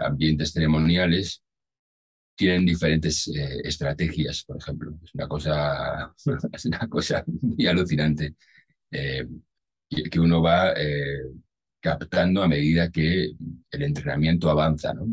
[0.00, 1.42] ambientes ceremoniales
[2.40, 3.30] tienen diferentes
[3.64, 4.98] estrategias, por ejemplo.
[5.04, 6.14] Es una cosa,
[6.52, 8.34] es una cosa muy alucinante
[8.90, 10.72] que uno va
[11.80, 13.32] captando a medida que
[13.70, 14.94] el entrenamiento avanza.
[14.94, 15.06] ¿no?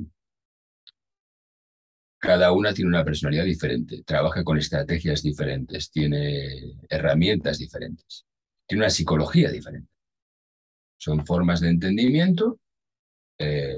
[2.19, 8.25] cada una tiene una personalidad diferente, trabaja con estrategias diferentes, tiene herramientas diferentes,
[8.65, 9.89] tiene una psicología diferente.
[10.97, 12.59] Son formas de entendimiento
[13.37, 13.77] eh,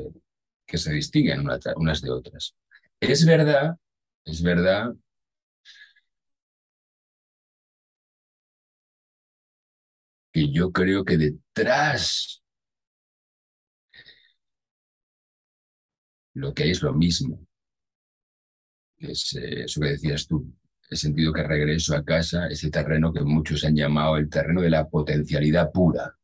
[0.65, 1.45] que se distinguen
[1.76, 2.55] unas de otras.
[3.01, 3.76] Es verdad,
[4.26, 4.93] es verdad
[10.34, 12.41] que yo creo que detrás
[16.34, 17.39] lo que hay es lo mismo
[18.99, 20.45] es eh, eso que decías tú,
[20.89, 24.69] el sentido que regreso a casa, ese terreno que muchos han llamado el terreno de
[24.69, 26.15] la potencialidad pura.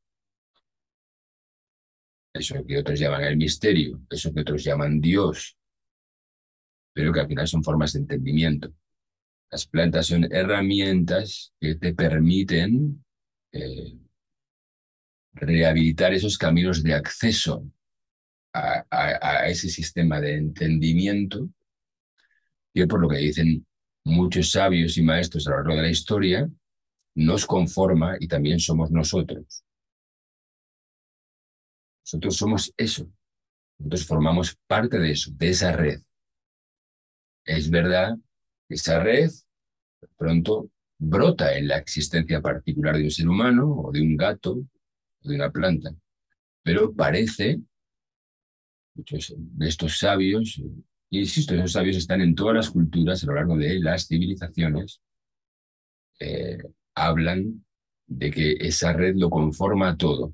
[2.34, 5.55] Eso que otros llaman el misterio, eso que otros llaman Dios,
[6.96, 8.74] pero que al final son formas de entendimiento.
[9.52, 13.04] Las plantas son herramientas que te permiten
[13.52, 14.00] eh,
[15.34, 17.70] rehabilitar esos caminos de acceso
[18.54, 21.50] a ese sistema de entendimiento
[22.74, 23.66] y por lo que dicen
[24.06, 26.50] muchos sabios y maestros a lo largo de la historia,
[27.16, 29.64] nos conforma y también somos nosotros.
[32.04, 33.10] Nosotros somos eso.
[33.80, 36.02] Nosotros formamos parte de eso, de esa red.
[37.46, 38.18] Es verdad
[38.68, 39.32] esa red
[40.18, 45.30] pronto brota en la existencia particular de un ser humano o de un gato o
[45.30, 45.94] de una planta.
[46.64, 47.60] Pero parece,
[48.96, 50.62] muchos de estos sabios
[51.10, 55.02] y insisto, esos sabios están en todas las culturas a lo largo de las civilizaciones.
[56.20, 56.58] Eh,
[56.96, 57.66] hablan
[58.08, 60.34] de que esa red lo conforma todo.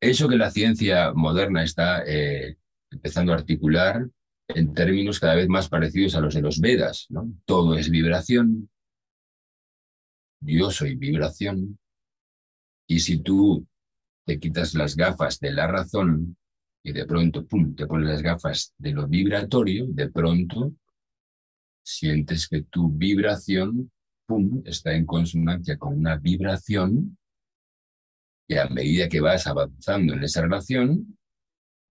[0.00, 2.56] Eso que la ciencia moderna está eh,
[2.90, 4.08] empezando a articular
[4.48, 7.30] en términos cada vez más parecidos a los de los Vedas, ¿no?
[7.44, 8.70] Todo es vibración.
[10.40, 11.78] Yo soy vibración.
[12.86, 13.66] Y si tú
[14.24, 16.36] te quitas las gafas de la razón
[16.82, 20.72] y de pronto, pum, te pones las gafas de lo vibratorio, de pronto
[21.82, 23.90] sientes que tu vibración,
[24.26, 27.18] pum, está en consonancia con una vibración
[28.46, 31.18] y a medida que vas avanzando en esa relación,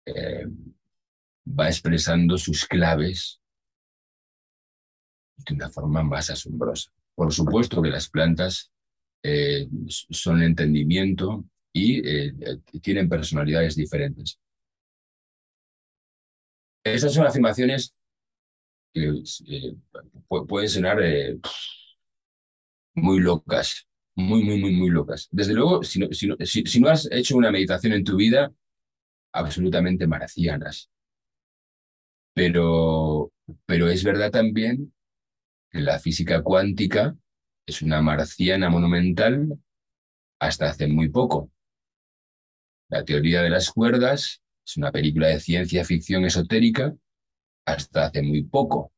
[0.06, 0.46] eh,
[1.60, 3.40] va expresando sus claves
[5.38, 6.92] de una forma más asombrosa.
[7.16, 8.72] Por supuesto que las plantas
[9.24, 12.34] eh, son entendimiento y eh,
[12.82, 14.40] tienen personalidades diferentes.
[16.84, 17.94] Esas son afirmaciones
[18.94, 19.76] que eh,
[20.28, 20.98] pueden sonar
[22.96, 25.28] muy locas, muy, muy, muy, muy locas.
[25.32, 28.52] Desde luego, si no, si, no, has hecho una meditación en tu vida,
[29.34, 30.90] absolutamente marcianas.
[32.34, 33.32] Pero,
[33.66, 34.94] pero es verdad también
[35.72, 37.16] que la física cuántica
[37.66, 39.60] es una marciana monumental
[40.40, 41.52] hasta hace muy poco.
[42.90, 46.96] La teoría de las cuerdas es una película de ciencia ficción esotérica
[47.66, 48.92] hasta hace muy poco.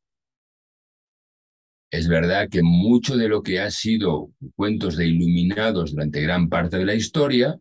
[1.91, 6.77] Es verdad que mucho de lo que ha sido cuentos de iluminados durante gran parte
[6.77, 7.59] de la historia,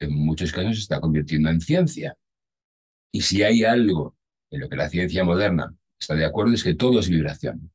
[0.00, 2.16] en muchos casos se está convirtiendo en ciencia.
[3.12, 4.16] Y si hay algo
[4.50, 7.70] en lo que la ciencia moderna está de acuerdo es que todo es vibración.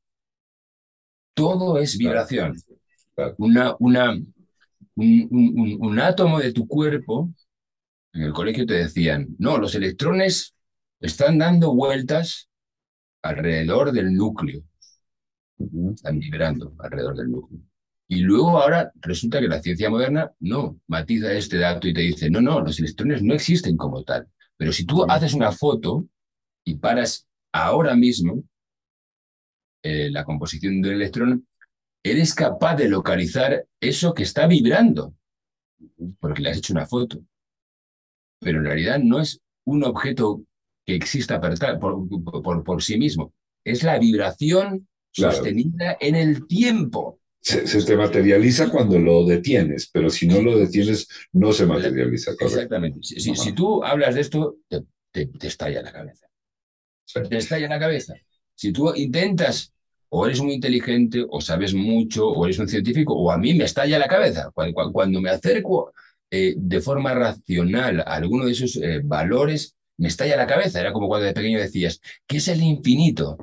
[1.34, 2.56] Todo es vibración.
[3.38, 4.12] Una, una,
[4.96, 7.32] un, un átomo de tu cuerpo
[8.14, 10.54] en el colegio te decían, no, los electrones
[11.00, 12.48] están dando vueltas
[13.22, 14.62] alrededor del núcleo.
[15.94, 17.60] Están vibrando alrededor del núcleo.
[18.08, 22.30] Y luego ahora resulta que la ciencia moderna no matiza este dato y te dice,
[22.30, 24.28] no, no, los electrones no existen como tal.
[24.56, 26.06] Pero si tú haces una foto
[26.64, 28.42] y paras ahora mismo
[29.82, 31.46] eh, la composición del electrón,
[32.02, 35.14] eres capaz de localizar eso que está vibrando,
[36.20, 37.20] porque le has hecho una foto.
[38.40, 40.42] Pero en realidad no es un objeto
[40.86, 41.40] que exista
[41.80, 43.32] por, por, sí mismo,
[43.64, 47.20] es la vibración sostenida en el tiempo.
[47.46, 52.32] Se, te materializa cuando lo detienes, pero si no lo detienes, no se materializa.
[52.40, 52.98] Exactamente.
[53.02, 54.82] Si, si, tú hablas de esto, te,
[55.12, 56.26] te, te estalla la cabeza.
[57.28, 58.14] Te estalla la cabeza.
[58.52, 59.72] Si tú intentas,
[60.08, 63.62] o eres muy inteligente, o sabes mucho, o eres un científico, o a mí me
[63.62, 64.50] estalla la cabeza.
[64.52, 65.92] Cuando, cuando me acerco
[66.28, 70.80] eh, de forma racional a alguno de esos eh, valores, me estalla la cabeza.
[70.80, 73.38] Era como cuando de pequeño decías, ¿qué es el infinito?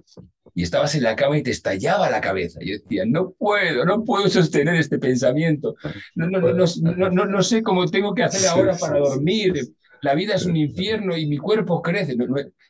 [0.55, 2.59] Y estabas en la cama y te estallaba la cabeza.
[2.61, 5.75] Yo decía, no puedo, no puedo sostener este pensamiento.
[6.15, 9.53] No, no, no, no, no, no sé cómo tengo que hacer ahora para dormir.
[10.01, 12.15] La vida es un infierno y mi cuerpo crece.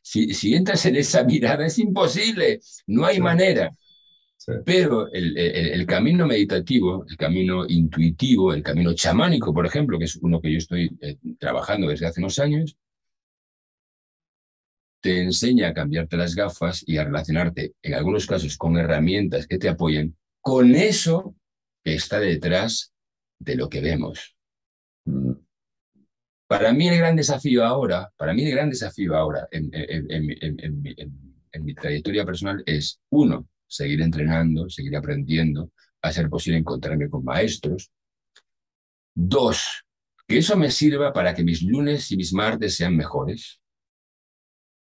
[0.02, 2.60] si, si entras en esa mirada, es imposible.
[2.88, 3.72] No hay manera.
[4.66, 10.18] Pero el, el, camino meditativo, el camino intuitivo, el camino chamánico, por ejemplo, que es
[10.18, 12.76] uno que yo estoy eh, trabajando desde hace unos años,
[15.04, 19.58] te enseña a cambiarte las gafas y a relacionarte, en algunos casos, con herramientas que
[19.58, 21.36] te apoyen con eso
[21.84, 22.94] que está detrás
[23.38, 24.38] de lo que vemos.
[25.04, 25.34] Mm.
[26.48, 31.74] Para mí el gran desafío ahora, para mí el gran desafío ahora en, en mi
[31.74, 35.72] trayectoria personal es, uno, seguir entrenando, seguir aprendiendo,
[36.02, 37.92] a ser posible encontrarme con maestros.
[39.14, 39.84] Dos,
[40.28, 43.60] que eso me sirva para que mis lunes y mis martes sean mejores.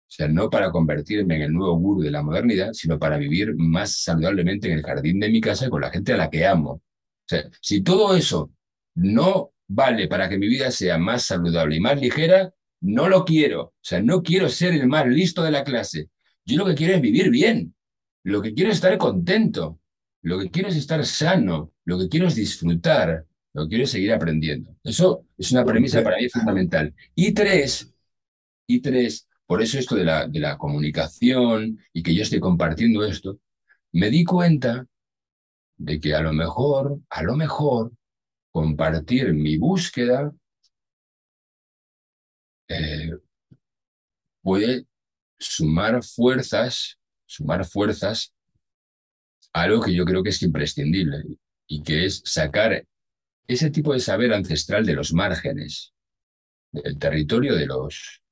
[0.08, 3.54] O sea, no para convertirme en el nuevo gurú de la modernidad, sino para vivir
[3.56, 6.70] más saludablemente en el jardín de mi casa con la gente a la que amo.
[6.70, 6.82] O
[7.28, 8.52] sea, si todo eso
[8.94, 13.62] no vale para que mi vida sea más saludable y más ligera, no lo quiero.
[13.62, 16.08] O sea, no quiero ser el más listo de la clase.
[16.44, 17.74] Yo lo que quiero es vivir bien.
[18.22, 19.80] Lo que quiero es estar contento,
[20.22, 23.24] lo que quiero es estar sano, lo que quiero es disfrutar,
[23.54, 24.76] lo que quiero es seguir aprendiendo.
[24.82, 26.92] Eso es una premisa para mí fundamental.
[27.14, 27.94] Y tres,
[28.66, 33.04] y tres, por eso esto de la, de la comunicación y que yo estoy compartiendo
[33.04, 33.38] esto,
[33.92, 34.86] me di cuenta
[35.76, 37.92] de que a lo mejor, a lo mejor,
[38.50, 40.32] compartir mi búsqueda
[42.68, 43.12] eh,
[44.42, 44.86] puede
[45.38, 48.32] sumar fuerzas sumar fuerzas
[49.52, 51.24] a algo que yo creo que es imprescindible
[51.66, 52.86] y que es sacar
[53.48, 55.92] ese tipo de saber ancestral de los márgenes,
[56.72, 58.22] del territorio de los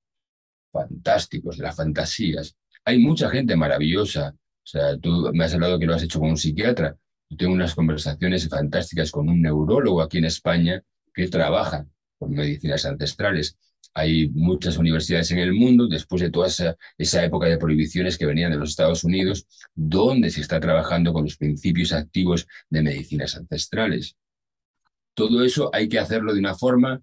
[0.75, 2.57] fantásticos, de las fantasías.
[2.85, 4.35] Hay mucha gente maravillosa.
[4.37, 6.97] O sea, tú me has hablado que lo has hecho con un psiquiatra.
[7.31, 10.83] Yo tengo unas conversaciones fantásticas con un neurólogo aquí en España
[11.15, 11.87] que trabaja
[12.19, 13.57] con medicinas ancestrales.
[13.95, 18.27] Hay muchas universidades en el mundo, después de toda esa, esa, época de prohibiciones que
[18.27, 23.37] venían de los Estados Unidos, donde se está trabajando con los principios activos de medicinas
[23.37, 24.17] ancestrales.
[25.15, 27.01] Todo eso hay que hacerlo de una forma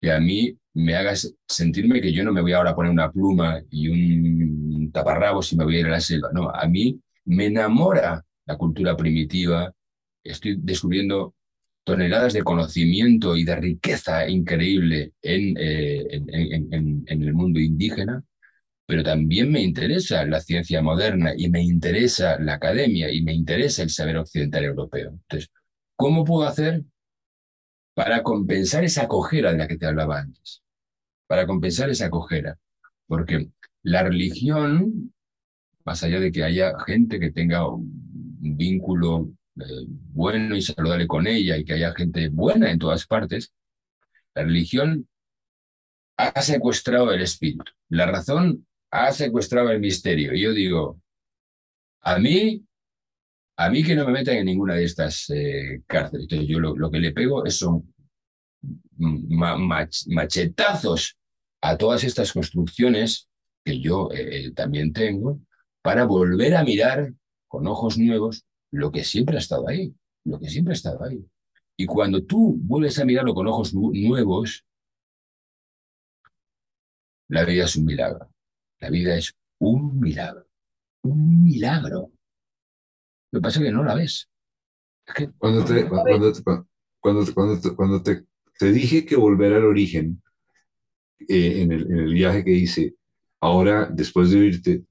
[0.00, 1.14] que a mí me haga
[1.48, 5.56] sentirme que yo no me voy ahora a poner una pluma y un taparrabos y
[5.56, 6.30] me voy a ir a la selva.
[6.32, 9.72] No, a mí me enamora la cultura primitiva.
[10.22, 11.34] Estoy descubriendo
[11.84, 18.24] toneladas de conocimiento y de riqueza increíble en, eh, en, en, el mundo indígena,
[18.86, 23.82] pero también me interesa la ciencia moderna y me interesa la academia y me interesa
[23.82, 25.10] el saber occidental europeo.
[25.10, 25.50] Entonces,
[25.94, 26.82] ¿cómo puedo hacer
[27.94, 30.63] para compensar esa cojera de la que te hablaba antes?
[31.26, 32.58] Para compensar esa cojera.
[33.06, 33.50] Porque
[33.82, 35.12] la religión,
[35.84, 41.26] más allá de que haya gente que tenga un vínculo eh, bueno y saludable con
[41.26, 43.52] ella y que haya gente buena en todas partes,
[44.34, 45.08] la religión
[46.16, 50.32] ha secuestrado el espíritu, la razón ha secuestrado el misterio.
[50.34, 51.00] Yo digo,
[52.02, 52.64] a mí,
[53.56, 56.24] a mí que no me metan en ninguna de estas eh, cárceles.
[56.24, 57.93] Entonces yo lo, que le pego es son
[60.06, 61.16] machetazos
[61.60, 63.28] a todas estas construcciones
[63.64, 65.40] que yo eh, también tengo
[65.82, 67.12] para volver a mirar
[67.48, 71.24] con ojos nuevos lo que siempre ha estado ahí, lo que siempre ha estado ahí.
[71.76, 74.64] Y cuando tú vuelves a mirarlo con ojos nuevos,
[77.28, 78.30] la vida es un milagro.
[78.80, 80.46] La vida es un milagro.
[81.02, 82.12] Un milagro.
[83.32, 84.28] Lo que pasa es que no la ves.
[85.38, 86.32] cuando, te, cuando,
[87.74, 88.24] cuando, te,
[88.64, 90.22] te, dije que volver al origen
[91.28, 92.94] eh, en, el, viaje que hice,
[93.40, 94.84] ahora, después de oírte,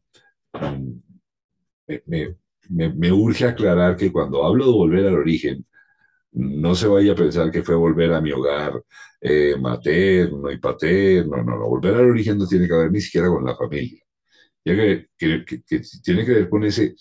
[0.53, 1.03] mm,
[2.07, 5.65] me, urge aclarar que cuando hablo de volver al origen,
[6.33, 8.83] no se vaya a pensar que fue volver a mi hogar
[9.21, 13.27] eh, materno y paterno, no, no, volver al origen no tiene que ver ni siquiera
[13.29, 14.03] con la familia.
[14.63, 15.07] que,
[16.03, 16.95] tiene que ver con, ese,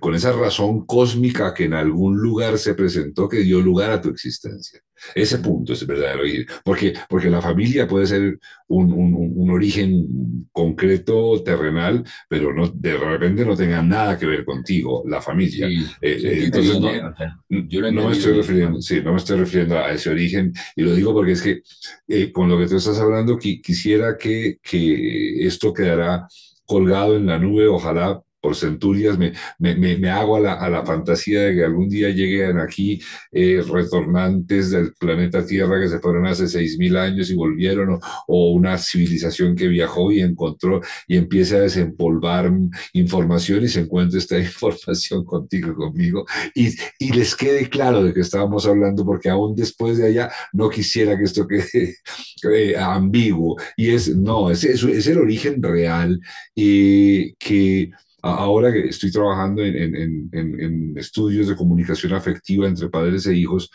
[0.00, 4.08] con esa razón cósmica que en algún lugar se presentó que dio lugar a tu
[4.08, 4.80] existencia.
[5.14, 6.46] Ese punto es verdadero origen.
[6.64, 13.44] Porque, porque la familia puede ser un, un, origen concreto, terrenal, pero no, de repente
[13.44, 15.68] no tenga nada que ver contigo, la familia.
[16.00, 20.52] entonces, no, no, me estoy refiriendo, sí, no me estoy refiriendo a ese origen.
[20.74, 21.62] Y lo digo porque es que
[22.08, 26.26] eh, con lo que tú estás hablando, quisiera que, que esto quedara
[26.64, 30.84] colgado en la nube, ojalá por centurias, me, me, me, hago a la, a la,
[30.84, 33.00] fantasía de que algún día lleguen aquí
[33.32, 37.98] eh, retornantes del planeta Tierra que se fueron hace 6.000 años y volvieron,
[38.28, 42.52] o, una civilización que viajó y encontró y empiece a desempolvar
[42.92, 46.26] información y se encuentre esta información contigo conmigo.
[46.54, 46.68] Y,
[46.98, 51.16] y les quede claro de que estábamos hablando porque aún después de allá no quisiera
[51.16, 51.96] que esto quede
[52.54, 53.56] eh, ambiguo.
[53.74, 56.20] Y es, no, es, es, es el origen real
[56.54, 57.90] y que
[58.24, 63.70] ahora que estoy trabajando en, estudios de comunicación afectiva entre padres e hijos,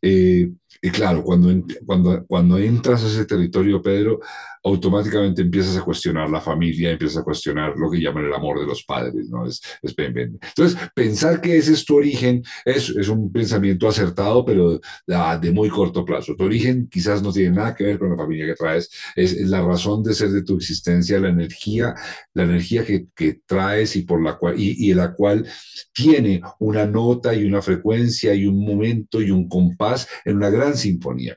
[0.00, 0.50] eh,
[0.82, 1.48] y claro, cuando,
[1.84, 4.20] cuando, cuando entras a ese territorio, Pedro,
[4.62, 8.66] automáticamente empiezas a cuestionar la familia, empiezas a cuestionar lo que llaman el amor de
[8.66, 9.46] los padres, ¿no?
[9.46, 14.80] Es, es Entonces, pensar que ese es tu origen es, es un pensamiento acertado, pero
[15.06, 16.36] de, muy corto plazo.
[16.36, 19.62] Tu origen quizás no tiene nada que ver con la familia que traes, es, la
[19.62, 21.94] razón de ser de tu existencia, la energía,
[22.34, 25.46] la energía que, que traes y por la cual, y, y la cual
[25.94, 30.76] tiene una nota y una frecuencia y un momento y un compás en una gran
[30.76, 31.36] sinfonía.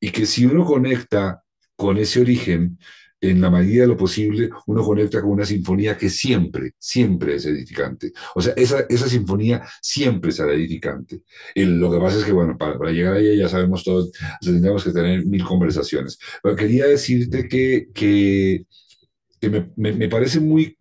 [0.00, 1.42] Y que si uno conecta
[1.80, 2.78] con ese origen,
[3.22, 7.46] en la medida de lo posible, uno conecta con una sinfonía que siempre, siempre es
[7.46, 8.12] edificante.
[8.34, 11.22] O sea, esa, esa sinfonía siempre será edificante.
[11.54, 14.12] lo que pasa es que, bueno, para, llegar a ella ya sabemos todos,
[14.42, 16.18] tendríamos que tener mil conversaciones.
[16.42, 18.66] Pero quería decirte que, que,
[19.40, 20.76] que me, me, me parece muy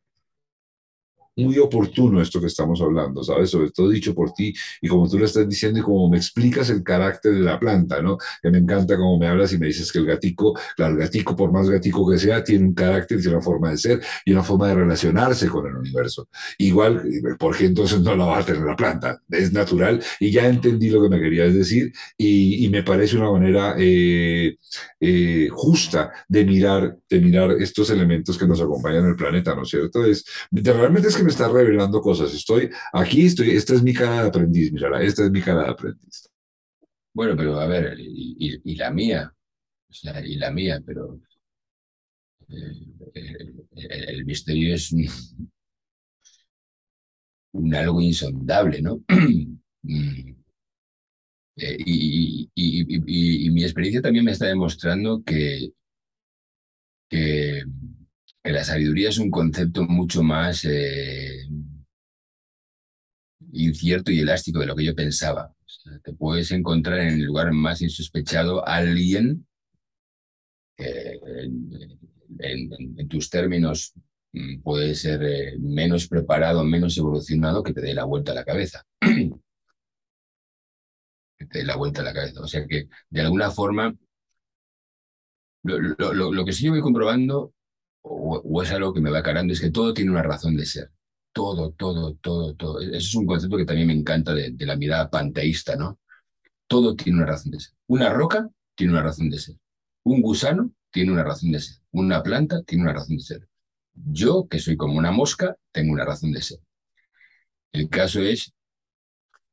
[1.40, 3.50] muy oportuno esto que estamos hablando, ¿sabes?
[3.50, 6.70] Sobre todo dicho por ti y como tú lo estás diciendo y como me explicas
[6.70, 8.18] el carácter de la planta, ¿no?
[8.42, 11.36] Que me encanta como me hablas y me dices que el gatico, claro, el gatico,
[11.36, 14.44] por más gatico que sea, tiene un carácter, tiene una forma de ser y una
[14.44, 16.28] forma de relacionarse con el universo.
[16.58, 17.04] Igual,
[17.38, 19.22] ¿por qué entonces no la va a tener la planta?
[19.30, 23.32] Es natural y ya entendí lo que me querías decir y, y me parece una
[23.32, 24.58] manera eh,
[25.00, 29.64] eh, justa de mirar, de mirar estos elementos que nos acompañan en el planeta, ¿no
[29.64, 30.06] es cierto?
[30.06, 32.34] Es, realmente es que me está revelando cosas.
[32.34, 35.70] Estoy aquí, estoy, esta es mi cara de aprendiz, mira, esta es mi cara de
[35.70, 36.30] aprendiz.
[37.14, 39.34] Bueno, pero a ver, y, la mía,
[39.90, 41.20] o sea, y la mía, pero
[42.50, 44.92] eh, el, misterio es
[47.52, 49.04] un, algo insondable, ¿no?
[49.82, 50.36] Mm.
[51.56, 55.72] Eh, y, mi experiencia también me está demostrando que,
[57.10, 57.64] que,
[58.44, 61.48] la sabiduría es un concepto mucho más eh,
[63.52, 65.54] incierto y elástico de lo que yo pensaba.
[66.04, 69.46] te puedes encontrar en el lugar más insospechado alguien
[70.78, 71.20] que
[72.40, 73.94] en, tus términos
[74.34, 78.46] mm, puede ser eh, menos preparado, menos evolucionado, que te dé la vuelta a la
[78.46, 78.86] cabeza.
[79.00, 79.32] que
[81.46, 82.42] te dé la vuelta a la cabeza.
[82.42, 83.96] O sea que, de alguna forma,
[85.64, 87.54] lo, que sí yo voy comprobando,
[88.02, 90.92] o, es algo que me va cargando, es que todo tiene una razón de ser.
[91.32, 92.80] Todo, todo, todo, todo.
[92.82, 96.00] Eso es un concepto que también me encanta de, la mirada panteísta, ¿no?
[96.68, 97.74] Todo tiene una razón de ser.
[97.88, 99.56] Una roca tiene una razón de ser.
[100.04, 101.78] Un gusano tiene una razón de ser.
[101.92, 103.48] Una planta tiene una razón de ser.
[103.94, 106.60] Yo, que soy como una mosca, tengo una razón de ser.
[107.72, 108.54] El caso es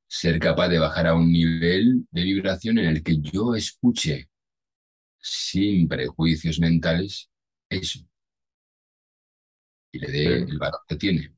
[0.06, 4.28] ser capaz de bajar a un nivel de vibración en el que yo escuche
[5.18, 7.28] sin prejuicios mentales
[7.68, 8.00] eso
[9.96, 11.32] y le dé el valor que tiene.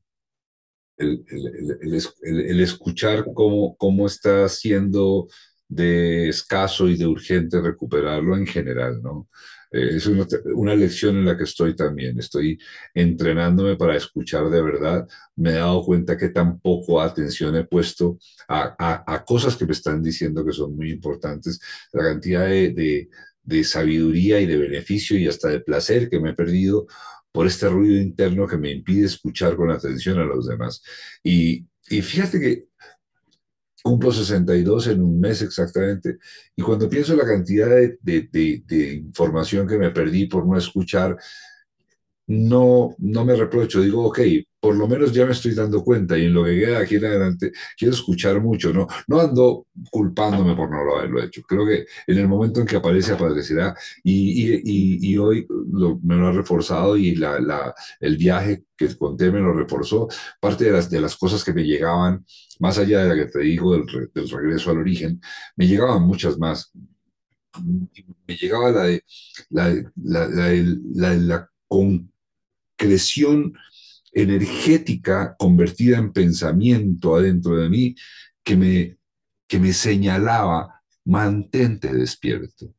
[0.97, 5.27] El, el, escuchar cómo, cómo está siendo
[5.69, 9.29] de escaso y de urgente recuperarlo en general, ¿no?
[9.71, 12.19] Eh, es una, lección en la que estoy también.
[12.19, 12.59] Estoy
[12.93, 15.07] entrenándome para escuchar de verdad.
[15.35, 18.17] Me he dado cuenta que tan poco atención he puesto
[18.47, 21.59] a, a, cosas que me están diciendo que son muy importantes.
[21.93, 23.09] La cantidad de, de,
[23.43, 26.87] de sabiduría y de beneficio y hasta de placer que me he perdido
[27.31, 30.81] por este ruido interno que me impide escuchar con atención a los demás.
[31.23, 32.69] Y, y fíjate que
[33.83, 36.17] cumplo 62 en un mes exactamente,
[36.55, 37.69] y cuando pienso la cantidad
[38.01, 41.17] de, de, información que me perdí por no escuchar,
[42.27, 44.19] no, no me reprocho, digo, ok,
[44.59, 47.05] por lo menos ya me estoy dando cuenta y en lo que queda aquí en
[47.05, 48.87] adelante quiero escuchar mucho, ¿no?
[49.07, 51.41] No ando culpándome por no haberlo hecho.
[51.43, 53.73] Creo que en el momento en que aparece, aparecerá
[54.03, 55.47] y, y, y, hoy
[56.03, 60.07] me lo ha reforzado y la, la, el viaje que conté me lo reforzó.
[60.39, 62.25] Parte de las, de las cosas que me llegaban,
[62.59, 65.21] más allá de la que te digo del, del regreso al origen,
[65.55, 66.71] me llegaban muchas más.
[68.27, 69.03] Me llegaba la de
[69.49, 73.53] la, la, la concreción
[74.13, 77.95] energética convertida en pensamiento adentro de mí
[78.43, 78.97] que me,
[79.47, 82.73] que me señalaba, mantente despierto,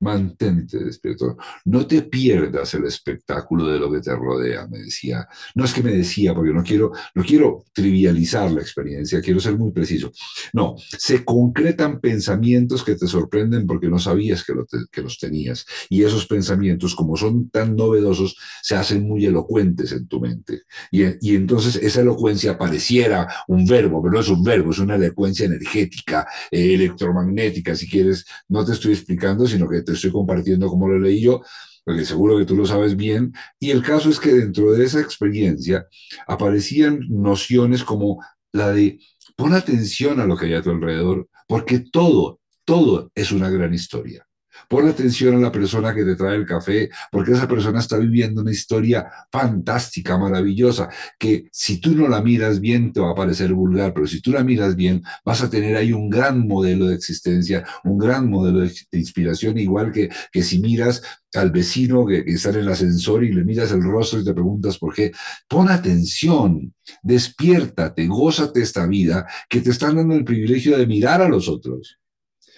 [0.00, 1.36] mantente despierto.
[1.64, 5.26] No te pierdas el espectáculo de lo que te rodea, me decía.
[5.54, 9.56] No es que me decía, porque no quiero, no quiero trivializar la experiencia, quiero ser
[9.58, 10.12] muy preciso.
[10.52, 14.54] No, se concretan pensamientos que te sorprenden porque no sabías que,
[14.90, 15.66] que los tenías.
[15.88, 20.62] Y esos pensamientos, como son tan novedosos, se hacen muy elocuentes en tu mente.
[20.90, 24.96] Y, y entonces esa elocuencia pareciera un verbo, pero no es un verbo, es una
[24.96, 28.24] elocuencia energética, eh, electromagnética, si quieres.
[28.48, 31.42] No te estoy explicando, sino que te estoy compartiendo como lo leí yo,
[31.84, 33.32] porque seguro que tú lo sabes bien.
[33.58, 35.86] Y el caso es que dentro de esa experiencia
[36.26, 39.00] aparecían nociones como la de
[39.36, 43.72] pon atención a lo que hay a tu alrededor, porque todo, todo es una gran
[43.72, 44.27] historia.
[44.68, 48.42] Pon atención a la persona que te trae el café, porque esa persona está viviendo
[48.42, 53.54] una historia fantástica, maravillosa, que si tú no la miras bien te va a parecer
[53.54, 56.94] vulgar, pero si tú la miras bien vas a tener ahí un gran modelo de
[56.94, 61.02] existencia, un gran modelo de, inspiración, igual que, que si miras
[61.34, 64.34] al vecino que, que, está en el ascensor y le miras el rostro y te
[64.34, 65.12] preguntas por qué.
[65.48, 71.28] Pon atención, despiértate, gózate esta vida que te están dando el privilegio de mirar a
[71.28, 71.98] los otros.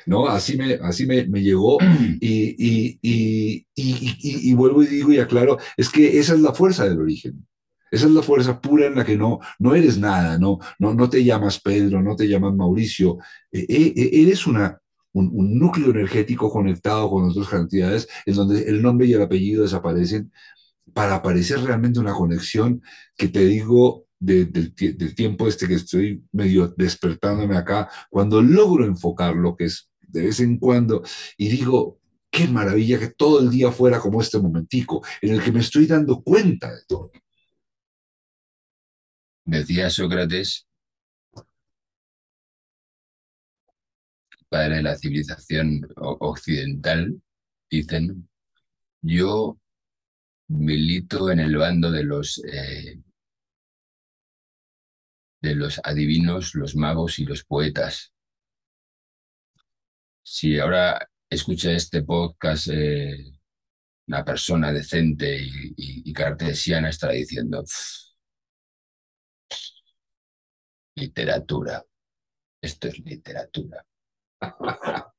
[0.06, 0.26] ¿No?
[0.28, 1.78] Así me, así me, me llegó
[2.20, 7.00] y, y, y, vuelvo y digo y aclaro, es que esa es la fuerza del
[7.00, 7.46] origen.
[7.90, 11.10] Esa es la fuerza pura en la que no, no eres nada, no, no, no
[11.10, 13.18] te llamas Pedro, no te llamas Mauricio,
[13.50, 14.80] e, e, e, eres una,
[15.12, 19.64] un, un, núcleo energético conectado con otras cantidades en donde el nombre y el apellido
[19.64, 20.30] desaparecen
[20.92, 22.80] para aparecer realmente una conexión
[23.16, 29.34] que te digo del, del, tiempo este que estoy medio despertándome acá, cuando logro enfocar
[29.34, 31.02] lo que es de vez en cuando
[31.36, 32.00] y digo,
[32.30, 35.86] qué maravilla que todo el día fuera como este momentico, en el que me estoy
[35.86, 37.10] dando cuenta de todo.
[39.44, 40.66] Decía Sócrates,
[44.48, 47.20] padre de la civilización occidental,
[47.70, 48.28] dicen,
[49.02, 49.58] yo
[50.48, 53.00] milito en el bando de los, eh,
[55.40, 58.12] de los adivinos, los magos y los poetas
[60.32, 63.32] si ahora escucha este podcast eh,
[64.06, 67.64] una persona decente y, cartesiana, estará diciendo,
[70.94, 71.84] literatura,
[72.62, 73.84] esto es literatura.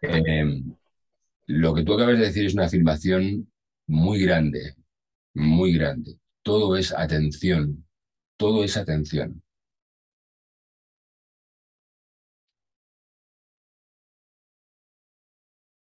[0.00, 0.74] Em,
[1.46, 3.52] lo que tú acabas de decir es una afirmación
[3.86, 4.74] muy grande,
[5.34, 6.18] muy grande.
[6.42, 7.86] Todo es atención,
[8.38, 9.42] todo es atención.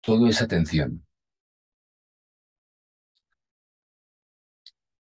[0.03, 1.05] Todo es atención.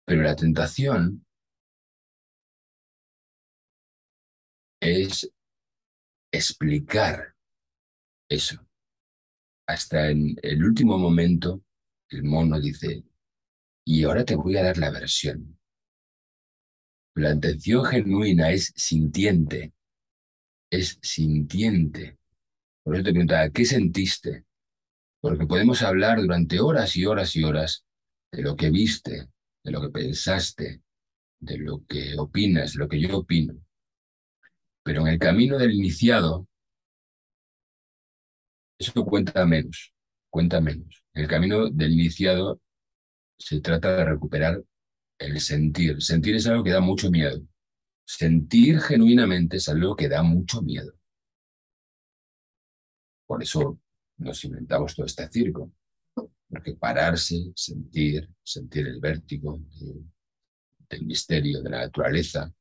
[0.05, 1.25] Pero la tentación
[4.81, 5.29] es
[6.33, 7.35] explicar
[8.29, 8.57] eso.
[9.69, 11.63] Hasta en el último momento,
[12.09, 13.05] el mono dice,
[13.85, 15.59] y ahora te voy a dar la versión.
[17.17, 19.73] La atención genuina es sintiente,
[20.71, 22.19] es sintiente.
[22.85, 24.46] Por eso te preguntaba, ¿qué sentiste?
[25.29, 27.85] Porque podemos hablar durante horas y horas y horas
[28.31, 29.29] de lo que viste,
[29.65, 30.83] de lo que pensaste,
[31.41, 33.55] de lo que opinas, lo que yo opino.
[34.85, 36.47] Pero en el camino del iniciado,
[38.79, 39.93] eso cuenta menos,
[40.31, 41.05] cuenta menos.
[41.13, 42.61] En el camino del iniciado
[43.37, 44.63] se trata de recuperar
[45.19, 46.01] el sentir.
[46.03, 47.43] Sentir es algo que da mucho miedo.
[48.05, 50.93] Sentir genuinamente es algo que da mucho miedo.
[53.27, 53.81] Por eso
[54.19, 55.73] nos inventamos todo este circo.
[56.49, 59.59] Porque pararse, sentir, sentir el vértigo
[60.89, 62.53] del misterio de la naturaleza,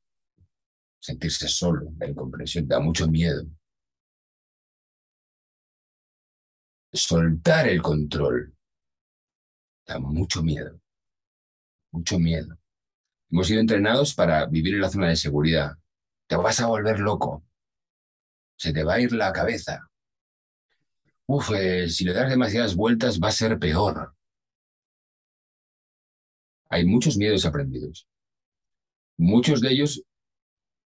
[0.99, 3.45] sentirse solo, la incomprensión, da mucho miedo.
[6.91, 8.55] Soltar el control
[9.85, 10.81] da mucho miedo,
[11.91, 12.57] mucho miedo.
[13.29, 15.77] Hemos sido entrenados para vivir en la zona de seguridad.
[16.27, 17.45] Te vas a volver loco,
[18.57, 19.91] se te va a ir la cabeza,
[21.27, 24.15] Uf, eh, si le das demasiadas vueltas va a ser peor.
[26.69, 28.07] Hay muchos miedos aprendidos.
[29.17, 30.03] muchos de ellos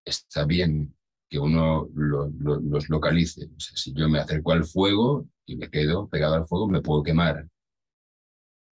[0.05, 0.95] está bien
[1.29, 3.49] que uno los localice.
[3.57, 7.47] si yo me acerco al fuego y me quedo pegado al fuego, me puedo quemar.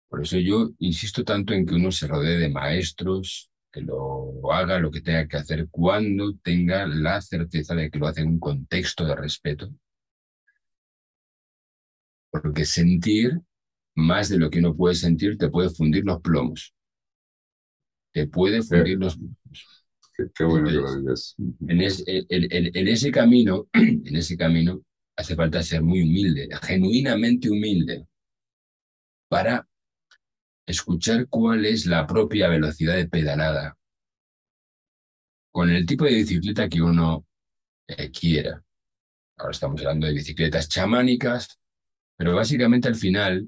[0.08, 4.78] Por eso yo insisto tanto en que uno se rodee de maestros, que lo haga
[4.78, 8.38] lo que tenga que hacer cuando tenga la certeza de que lo hace en un
[8.38, 9.72] contexto de respeto.
[12.42, 13.40] Porque sentir
[13.94, 16.74] más de lo que uno puede sentir te puede fundir los plomos.
[18.12, 19.84] Te puede fundir los plomos.
[20.34, 21.36] Qué, bueno que lo digas.
[21.68, 24.82] En, en, ese camino, en ese camino
[25.16, 28.06] hace falta ser muy humilde, genuinamente humilde,
[29.28, 29.68] para
[30.66, 33.76] escuchar cuál es la propia velocidad de pedalada
[35.52, 37.24] con el tipo de bicicleta que uno
[37.86, 38.60] eh, quiera.
[39.36, 41.60] Ahora estamos hablando de bicicletas chamánicas,
[42.24, 43.46] pero básicamente al final,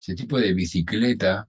[0.00, 1.48] ese tipo de bicicleta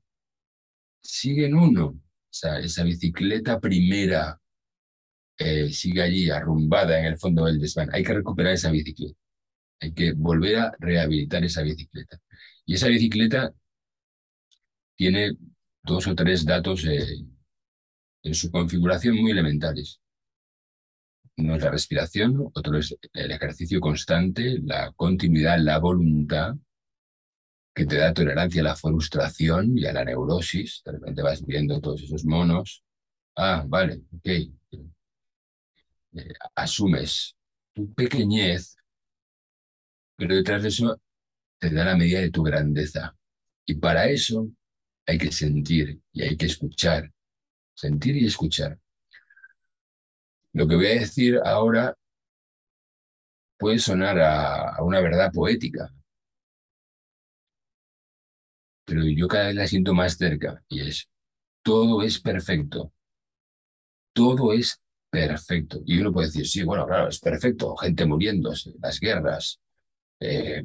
[1.00, 1.86] sigue en uno.
[1.90, 4.42] O sea, esa bicicleta primera
[5.38, 7.94] eh, sigue allí arrumbada en el fondo del desván.
[7.94, 9.20] Hay que recuperar esa bicicleta.
[9.80, 12.20] Hay que volver a rehabilitar esa bicicleta.
[12.66, 13.54] Y esa bicicleta
[14.96, 15.34] tiene
[15.84, 17.28] dos o tres datos eh,
[18.24, 20.01] en su configuración muy elementales.
[21.42, 26.56] Uno es la respiración, otro es el ejercicio constante, la continuidad, la voluntad,
[27.74, 30.84] que te da tolerancia a la frustración y a la neurosis.
[30.86, 32.84] De repente vas viendo todos esos monos.
[33.36, 34.28] Ah, vale, ok.
[36.14, 37.36] Eh, asumes
[37.74, 38.76] tu pequeñez,
[40.16, 41.02] pero detrás de eso
[41.60, 43.16] te da la medida de tu grandeza.
[43.66, 44.48] Y para eso
[45.08, 47.12] hay que sentir y hay que escuchar.
[47.74, 48.81] Sentir y escuchar.
[50.54, 51.96] Lo que voy a decir ahora
[53.58, 55.94] puede sonar a, una verdad poética,
[58.86, 61.10] pero yo cada vez la siento más cerca y es,
[61.64, 62.92] todo es perfecto.
[64.14, 65.82] Todo es perfecto.
[65.86, 67.76] Y uno puede decir, sí, bueno, claro, es perfecto.
[67.78, 69.62] Gente muriéndose, las guerras,
[70.20, 70.64] eh,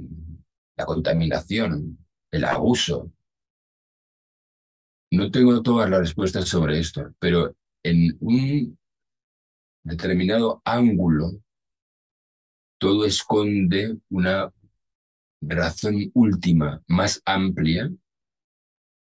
[0.77, 1.99] la contaminación,
[2.33, 3.13] el abuso,
[5.13, 8.79] no tengo todas las respuestas sobre esto, pero en un
[9.87, 11.33] determinado ángulo
[12.79, 14.53] todo esconde una
[15.41, 17.91] razón última más amplia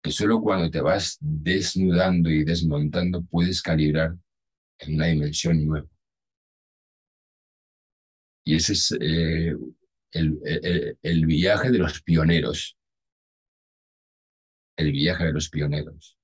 [0.02, 4.16] que solo cuando te vas desnudando y desmontando puedes calibrar
[4.78, 5.88] en una dimensión nueva.
[8.44, 9.54] Y ese es eh,
[10.12, 12.78] el viaje de los pioneros
[14.80, 16.16] el viaje de los pioneros.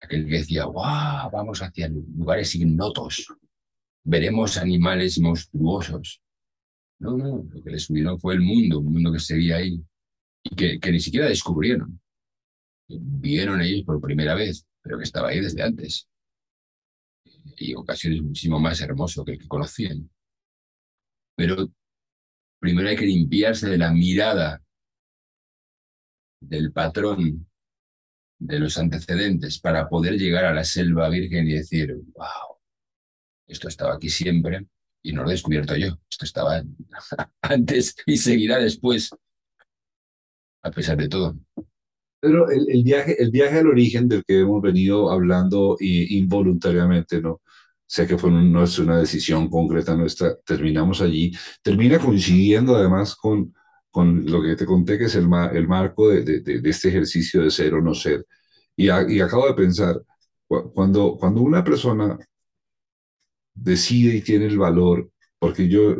[0.00, 1.30] Aquel que decía, ¡guau!
[1.30, 3.26] Vamos hacia lugares ignotos.
[4.08, 6.22] Veremos animales monstruosos.
[6.98, 9.84] No, no, lo que les subieron fue el mundo, un mundo que seguía ahí
[10.42, 12.00] y que, ni siquiera descubrieron.
[12.88, 16.08] Vieron ellos por primera vez, pero que estaba ahí desde antes.
[17.58, 20.08] Y ocasiones muchísimo más hermoso que el que conocían.
[21.36, 21.70] Pero
[22.58, 24.62] primero hay que limpiarse de la mirada
[26.40, 27.46] del patrón
[28.38, 32.57] de los antecedentes para poder llegar a la selva virgen y decir, wow,
[33.48, 34.66] esto estaba aquí siempre
[35.02, 36.62] y no lo he descubierto yo, esto estaba
[37.42, 39.10] antes y seguirá después,
[40.62, 41.36] a pesar de todo.
[42.20, 47.40] Pero el, viaje, el viaje al origen del que hemos venido hablando involuntariamente, ¿no?
[47.86, 53.54] Sé que fue no es una decisión concreta nuestra, terminamos allí, termina coincidiendo además con
[53.90, 57.50] con lo que te conté, que es el, el marco de, de, este ejercicio de
[57.50, 58.24] ser o no ser.
[58.76, 60.00] Y, y acabo de pensar,
[60.46, 62.18] cuando, cuando una persona
[63.62, 65.96] decide y tiene el valor, porque yo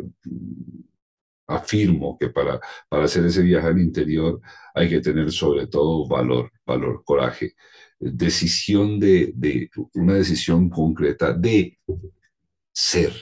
[1.47, 4.39] afirmo que para, para hacer ese viaje al interior
[4.73, 7.55] hay que tener sobre todo valor, valor, coraje,
[7.99, 11.79] decisión de, de una decisión concreta de
[12.71, 13.13] ser.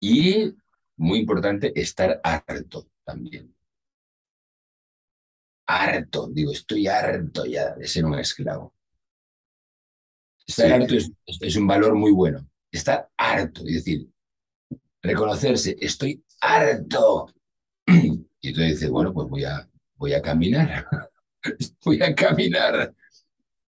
[0.00, 0.54] Y,
[0.96, 3.54] muy importante, estar harto también
[5.66, 8.74] harto, digo, estoy harto ya de ser un esclavo.
[10.46, 12.46] Estar harto es, un valor muy bueno.
[12.74, 14.08] Estar harto, es decir,
[15.00, 17.28] reconocerse, estoy harto.
[18.46, 20.86] Y tú dices, bueno, pues voy a, voy a caminar,
[21.84, 22.94] voy a caminar,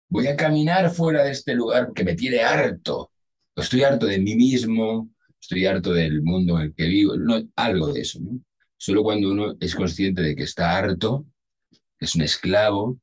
[0.08, 3.10] voy a caminar fuera de este lugar que me tiene harto.
[3.54, 7.92] Estoy harto de mí mismo, estoy harto del mundo en el que vivo, no, algo
[7.92, 8.20] de eso.
[8.78, 11.26] Solo cuando uno es consciente de que está harto,
[11.98, 12.98] es un esclavo,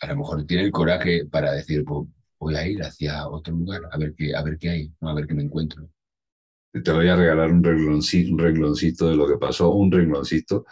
[0.00, 2.06] a lo mejor tiene el coraje para decir, pues,
[2.42, 5.26] voy a ir hacia otro lugar, a ver qué, a ver qué hay, a ver
[5.26, 5.88] qué me encuentro.
[6.72, 10.64] Te voy a regalar un rengloncito, un rengloncito de lo que pasó, un rengloncito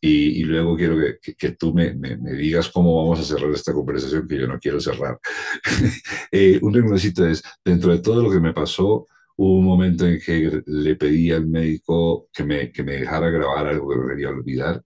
[0.00, 4.26] y, luego quiero que, que, tú me, me, digas cómo vamos a cerrar esta conversación
[4.26, 5.20] que yo no quiero cerrar.
[6.32, 10.18] eh, un rengloncito es, dentro de todo lo que me pasó, hubo un momento en
[10.20, 14.28] que le pedí al médico que me, que me dejara grabar algo que no quería
[14.30, 14.82] olvidar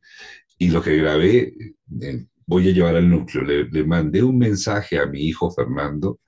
[0.58, 1.54] y lo que grabé,
[2.02, 6.20] eh, voy a llevar al núcleo, le, le, mandé un mensaje a mi hijo Fernando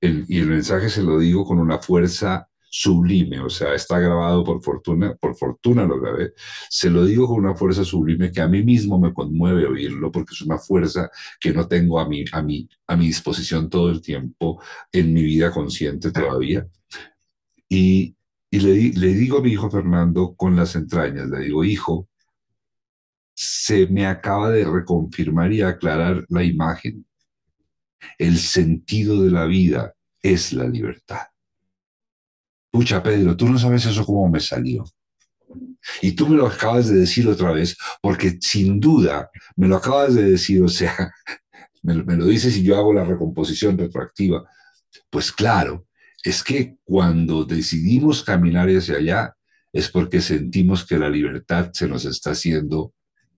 [0.00, 4.62] y el mensaje se lo digo con una fuerza sublime, o sea, está grabado por
[4.62, 6.32] fortuna, por fortuna lo grabé,
[6.68, 10.34] se lo digo con una fuerza sublime que a mí mismo me conmueve oírlo, porque
[10.34, 11.10] es una fuerza
[11.40, 14.60] que no tengo a mi, a mí, a mi disposición todo el tiempo
[14.92, 16.66] en mi vida consciente todavía.
[17.68, 18.16] Y,
[18.50, 22.08] y le, le digo a mi hijo Fernando con las entrañas, le digo, hijo,
[23.34, 27.05] se me acaba de reconfirmar y aclarar la imagen.
[28.18, 31.26] El sentido de la vida es la libertad.
[32.70, 34.84] Pucha, Pedro, tú no sabes eso cómo me salió.
[36.02, 40.14] Y tú me lo acabas de decir otra vez, porque sin duda me lo acabas
[40.14, 41.12] de decir, o sea,
[41.82, 44.44] me, lo dices y yo hago la recomposición retroactiva.
[45.10, 45.86] Pues claro,
[46.22, 49.36] es que cuando decidimos caminar hacia allá
[49.72, 52.94] es porque sentimos que la libertad se nos está haciendo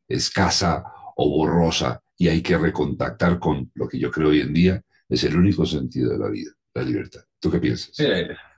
[0.08, 0.84] escasa
[1.16, 5.24] o borrosa y hay que recontactar con lo que yo creo hoy en día es
[5.24, 7.20] el único sentido de la vida la libertad.
[7.40, 7.94] ¿Tú qué piensas?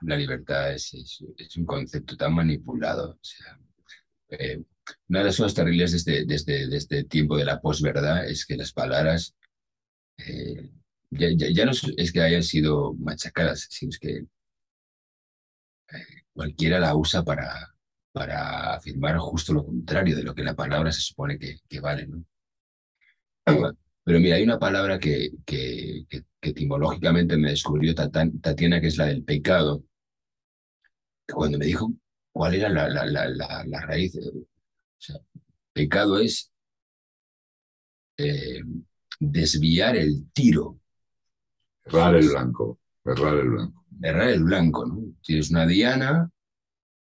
[0.01, 3.19] la libertad es, es, un concepto tan manipulado.
[4.29, 4.63] Eh,
[5.09, 8.57] una de las cosas terribles desde, desde, desde el tiempo de la posverdad es que
[8.57, 9.35] las palabras
[10.17, 10.71] eh,
[11.09, 17.75] ya, ya, no es que hayan sido machacadas, sino que eh, cualquiera la usa para,
[18.11, 22.07] para afirmar justo lo contrario de lo que la palabra se supone que vale.
[22.07, 22.25] ¿no?
[23.45, 29.05] Pero mira, hay una palabra que, que, que, etimológicamente me descubrió Tatiana, que es la
[29.05, 29.83] del pecado.
[31.31, 31.93] cuando me dijo
[32.31, 34.45] cuál era la, la, la, la raíz, eh, o
[34.97, 35.17] sea,
[35.73, 36.51] pecado es
[38.17, 38.61] eh,
[39.19, 40.79] desviar el tiro.
[41.85, 43.85] Errar el blanco, errar el blanco.
[44.01, 45.13] Errar el blanco, ¿no?
[45.21, 46.29] Tienes una diana,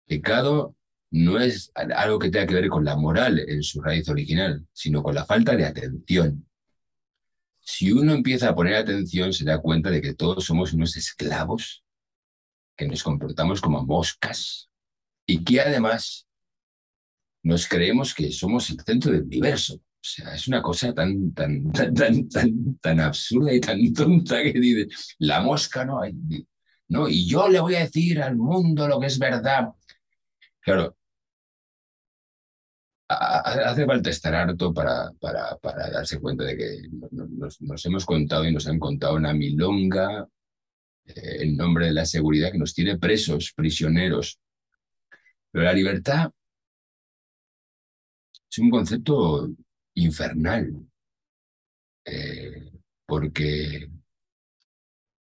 [0.06, 0.76] pecado
[1.14, 5.04] no es algo que tenga que ver con la moral en su raíz original, sino
[5.04, 6.50] con la falta de atención.
[7.60, 11.84] Si uno empieza a poner atención, se da cuenta de que todos somos unos esclavos,
[12.76, 14.72] que nos comportamos como moscas
[15.28, 16.28] y que además
[17.44, 19.76] nos creemos que somos el centro del universo.
[19.76, 24.54] O sea, es una cosa tan, tan, tan, tan, tan, absurda y tan tonta que
[24.54, 24.88] dice,
[25.20, 26.16] la mosca no hay.
[26.88, 29.70] No, y yo le voy a decir al mundo lo que es verdad.
[30.60, 30.98] Claro,
[33.14, 38.54] hace falta estar harto para, para, para darse cuenta de que nos, hemos contado y
[38.54, 40.28] nos han contado una milonga
[41.06, 44.40] eh, en nombre de la seguridad que nos tiene presos, prisioneros.
[45.52, 46.32] Pero la libertad
[48.50, 49.50] es un concepto
[49.96, 50.74] infernal,
[52.06, 52.72] eh,
[53.06, 53.90] porque,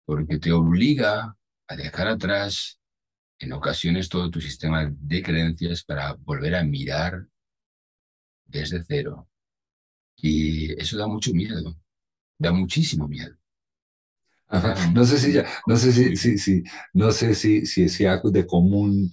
[0.04, 1.36] porque te obliga
[1.68, 2.80] a dejar atrás
[3.38, 7.26] en ocasiones todo tu sistema de creencias para volver a mirar
[8.46, 9.28] desde cero.
[10.16, 11.76] Y eso da mucho miedo,
[12.38, 13.36] da muchísimo miedo.
[14.94, 16.62] No sé si ya, no sé si, si, si,
[16.92, 19.10] no sé si, si, si de común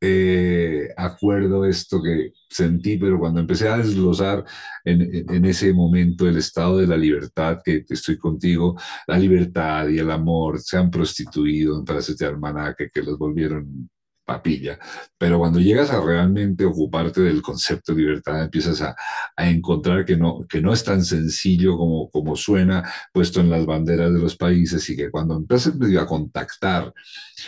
[0.00, 4.44] eh, acuerdo esto que sentí, pero cuando empecé a desglosar
[4.84, 9.98] en, en, ese momento el estado de la libertad, que estoy contigo, la libertad y
[9.98, 11.84] el amor se han prostituido en
[12.16, 13.90] de almanaque que los volvieron
[14.30, 14.78] papilla.
[15.18, 18.94] Pero cuando llegas a realmente ocuparte del concepto de libertad, empiezas a,
[19.36, 23.66] a, encontrar que no, que no es tan sencillo como, como suena puesto en las
[23.66, 26.94] banderas de los países y que cuando empiezas a contactar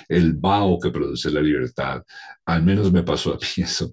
[0.09, 2.03] el vaho que produce la libertad,
[2.47, 3.93] al menos me pasó a mí eso,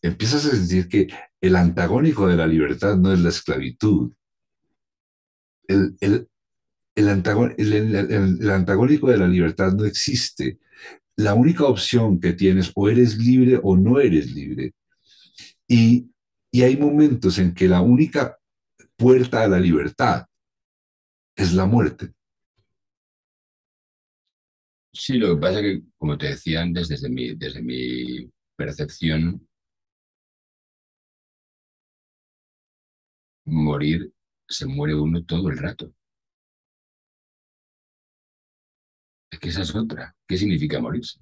[0.00, 1.08] empiezas a sentir que
[1.42, 4.12] el antagónico de la libertad no es la esclavitud.
[5.68, 6.28] El, el,
[6.94, 7.08] el,
[8.40, 10.58] el, antagónico de la libertad no existe
[11.16, 14.74] la única opción que tienes o eres libre o no eres libre.
[15.68, 16.10] Y,
[16.52, 18.38] y hay momentos en que la única
[18.96, 20.26] puerta a la libertad
[21.36, 22.12] es la muerte.
[24.92, 29.46] Sí, lo que pasa es que, como te decía antes, desde mi, desde mi percepción,
[33.46, 34.12] morir,
[34.48, 35.92] se muere uno todo el rato.
[39.34, 40.14] Es que esa es otra.
[40.28, 41.18] ¿Qué significa morirse?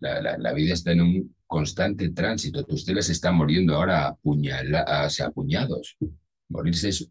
[0.00, 2.62] La, la, vida está en un constante tránsito.
[2.68, 5.96] Ustedes están muriendo ahora apuñala, apuñados.
[6.50, 7.10] Morirse es,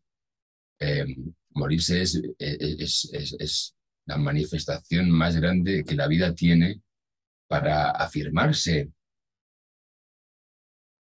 [0.80, 1.08] eh,
[1.50, 3.10] morirse es, es,
[3.40, 6.84] es, la manifestación más grande que la vida tiene
[7.48, 8.92] para afirmarse.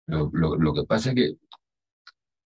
[0.08, 1.38] Lo, lo, lo que pasa es que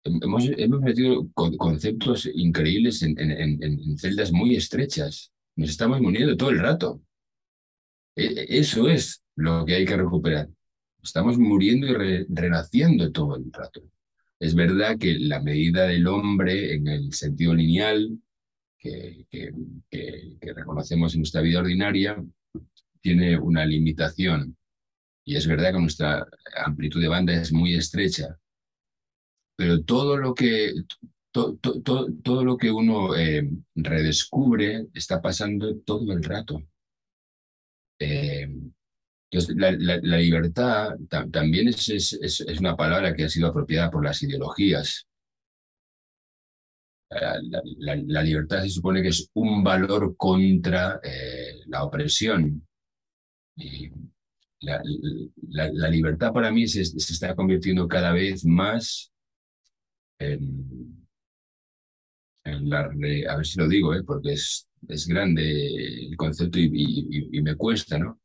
[0.04, 5.32] hemos, hemos metido conceptos increíbles en, en, celdas muy estrechas.
[5.58, 7.02] Nos estamos muriendo todo el rato.
[8.16, 10.50] E, e, eso es lo que hay que recuperar.
[11.04, 13.82] Estamos muriendo y renaciendo todo el rato.
[14.40, 18.20] Es verdad que la medida del hombre en el sentido lineal
[18.78, 19.52] que, que,
[19.90, 22.24] que reconocemos en nuestra vida ordinaria
[23.02, 24.56] tiene una limitación.
[25.26, 26.26] Y es verdad que nuestra
[26.64, 28.40] amplitud de banda es muy estrecha
[29.58, 30.72] pero todo lo que,
[31.38, 36.64] todo lo que uno eh, redescubre está pasando todo el rato.
[38.00, 38.48] Eh,
[39.32, 39.72] la,
[40.18, 40.96] libertad
[41.32, 45.08] también es, es, una palabra que ha sido apropiada por las ideologías.
[47.10, 52.66] La, libertad se supone que es un valor contra eh, la opresión.
[53.56, 53.90] Y
[54.62, 54.82] la,
[55.90, 59.12] libertad para mí se, se, está convirtiendo cada vez más
[60.20, 61.07] en,
[62.48, 64.04] la, a ver si lo digo, ¿eh?
[64.04, 68.22] porque es, es grande el concepto y, me cuesta, ¿no?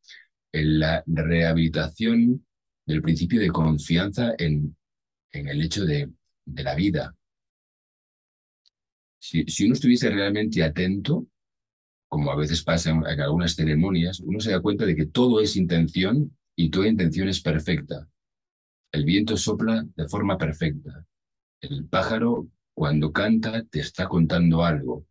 [0.53, 2.45] En la rehabilitación
[2.87, 4.77] del principio de confianza en,
[5.33, 6.11] en el hecho de,
[6.45, 7.15] de la vida.
[9.19, 11.27] Si, si, uno estuviese realmente atento,
[12.09, 15.41] como a veces pasa en, en algunas ceremonias, uno se da cuenta de que todo
[15.41, 18.09] es intención y toda intención es perfecta.
[18.93, 21.07] El viento sopla de forma perfecta.
[21.61, 25.07] El pájaro cuando canta te está contando algo.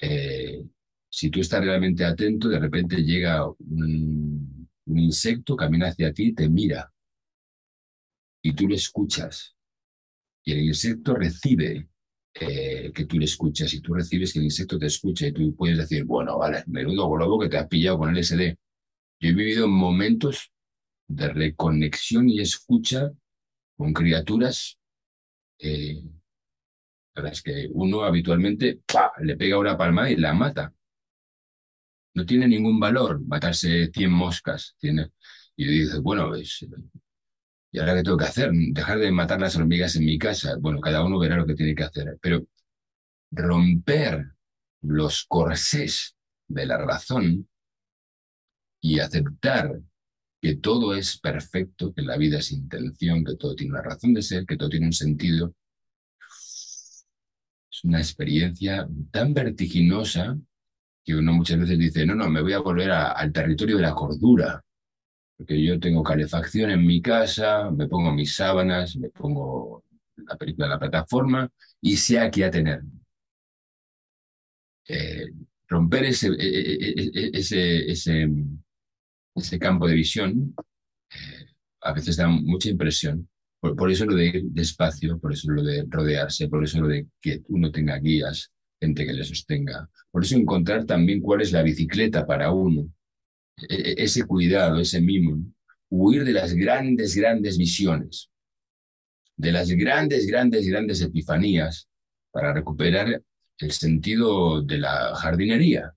[0.00, 0.64] Eh,
[1.08, 6.92] si tú estás realmente atento, de repente llega un, insecto, camina hacia ti, te mira
[8.42, 9.54] y tú le escuchas.
[10.44, 11.88] Y el insecto recibe
[12.34, 15.54] eh, que tú le escuchas y tú recibes que el insecto te escucha y tú
[15.54, 18.56] puedes decir, bueno, vale, menudo globo que te has pillado con el SD.
[19.20, 20.50] Yo he vivido momentos
[21.06, 23.12] de reconexión y escucha
[23.76, 24.78] con criaturas
[25.58, 26.02] eh,
[27.14, 28.80] es que uno habitualmente
[29.20, 30.72] le pega una palma y la mata.
[32.14, 34.74] No tiene ningún valor matarse 100 moscas.
[34.78, 35.12] Tiene,
[35.56, 38.50] y dices, bueno, ¿y ahora qué tengo que hacer?
[38.52, 40.56] Dejar de matar las hormigas en mi casa.
[40.60, 42.18] Bueno, cada uno verá lo que tiene que hacer.
[42.20, 42.46] Pero
[43.30, 44.32] romper
[44.82, 46.16] los corsés
[46.48, 47.48] de la razón
[48.80, 49.80] y aceptar
[50.40, 54.22] que todo es perfecto, que la vida es intención, que todo tiene una razón de
[54.22, 55.54] ser, que todo tiene un sentido.
[57.84, 60.38] Una experiencia tan vertiginosa
[61.04, 63.94] que uno muchas veces dice, no, no, me voy a volver al territorio de la
[63.94, 64.64] cordura,
[65.36, 69.84] porque yo tengo calefacción en mi casa, me pongo mis sábanas, me pongo
[70.16, 71.48] la película de la plataforma
[71.80, 72.90] y sé a qué atenerme.
[74.88, 75.26] Eh,
[75.68, 78.28] romper ese, e, e, e, ese, ese
[79.34, 80.54] ese campo de visión
[81.10, 81.46] eh,
[81.80, 83.28] a veces da mucha impresión.
[83.62, 87.06] Por, eso lo de ir despacio, por eso lo de rodearse, por eso lo de
[87.20, 89.88] que uno tenga guías, gente que le sostenga.
[90.10, 92.88] Por eso encontrar también cuál es la bicicleta para uno.
[93.68, 95.38] ese cuidado, ese mimo.
[95.88, 98.30] Huir de las grandes, grandes visiones,
[99.36, 101.88] de las grandes, grandes, grandes epifanías
[102.32, 103.22] para recuperar
[103.58, 105.94] el sentido de la jardinería.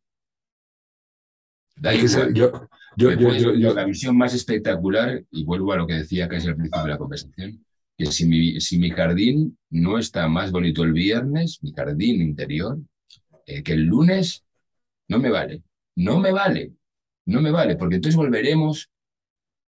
[1.77, 6.47] Da yo, yo, yo, la visión más espectacular, y vuelvo a lo que decía casi
[6.47, 7.65] al principio de la conversación,
[7.97, 12.79] que si mi, si mi jardín no está más bonito el viernes, mi jardín interior,
[13.45, 14.43] eh, que el lunes,
[15.07, 15.61] no me vale.
[15.95, 16.73] No me vale.
[17.25, 18.89] No me vale, porque entonces volveremos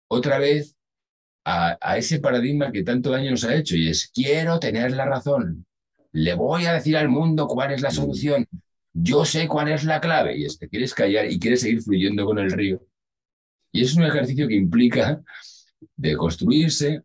[0.07, 0.75] otra vez
[1.43, 5.05] a, a, ese paradigma que tanto daño nos ha hecho, y es, quiero tener la
[5.05, 5.65] razón.
[6.11, 7.93] Le voy a decir al mundo cuál es la mm.
[7.93, 8.47] solución.
[8.93, 10.37] Yo sé cuál es la clave.
[10.37, 12.81] Y este, quieres callar y quieres seguir fluyendo con el río.
[13.71, 15.21] Y es un ejercicio que implica
[15.95, 17.03] de construirse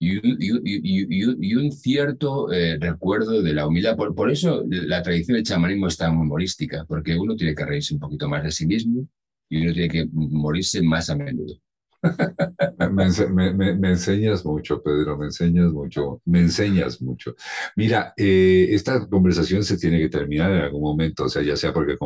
[0.00, 3.96] y, un cierto eh, recuerdo de la humildad.
[3.96, 8.00] Por, eso la tradición del chamanismo es tan humorística, porque uno tiene que reírse un
[8.00, 9.08] poquito más de sí mismo
[9.48, 11.54] y uno tiene que morirse más a menudo.
[12.92, 17.34] Me, enseñas mucho, Pedro, me enseñas mucho, me enseñas mucho.
[17.76, 21.72] Mira, eh, esta conversación se tiene que terminar en algún momento, o sea, ya sea
[21.72, 21.96] porque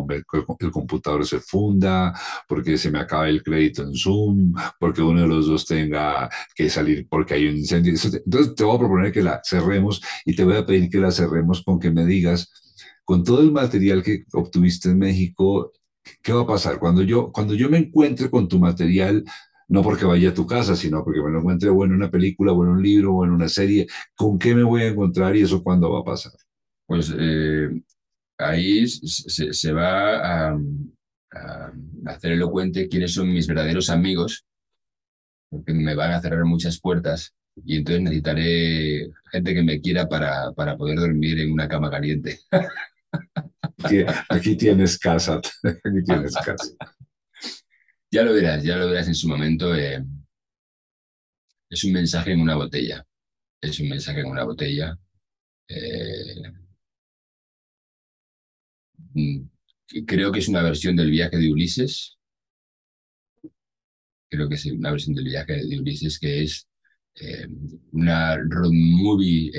[0.60, 2.12] el computador se funda,
[2.48, 6.70] porque se me acaba el crédito en Zoom, porque uno de los dos tenga que
[6.70, 7.92] salir porque hay un incendio.
[7.92, 11.10] Entonces te voy a proponer que la cerremos y te voy a pedir que la
[11.10, 12.50] cerremos con que me digas,
[13.04, 15.72] con todo el material que obtuviste en México,
[16.22, 16.78] ¿qué va a pasar?
[16.78, 19.24] Cuando yo, cuando yo me encuentre con tu material,
[19.72, 22.52] no porque vaya a tu casa, sino porque me lo encuentre bueno en una película,
[22.52, 25.40] o en un libro, o en una serie, ¿con qué me voy a encontrar y
[25.40, 26.32] eso cuándo va a pasar?
[26.84, 27.70] Pues eh,
[28.36, 30.58] ahí se, va a,
[32.04, 34.44] hacer elocuente quiénes son mis verdaderos amigos,
[35.48, 37.34] porque me van a cerrar muchas puertas
[37.64, 42.40] y entonces necesitaré gente que me quiera para, para poder dormir en una cama caliente.
[44.28, 46.72] Aquí, tienes casa, aquí tienes casa.
[48.12, 49.74] Ya lo verás, ya lo verás en su momento.
[49.74, 50.04] Eh,
[51.70, 53.04] es un mensaje en una botella.
[53.60, 54.98] Es un mensaje en una botella.
[55.68, 56.42] Eh,
[59.14, 59.40] mm,
[60.06, 62.18] creo que es una versión del viaje de Ulises.
[64.28, 66.66] Creo que es una versión del viaje de Ulises que es
[67.16, 67.46] eh,
[67.92, 69.50] una road movie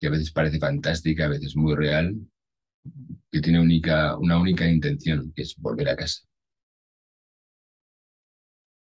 [0.00, 2.14] que a veces parece fantástica, a veces muy real,
[3.30, 6.22] que tiene única, una única intención, que es volver a casa.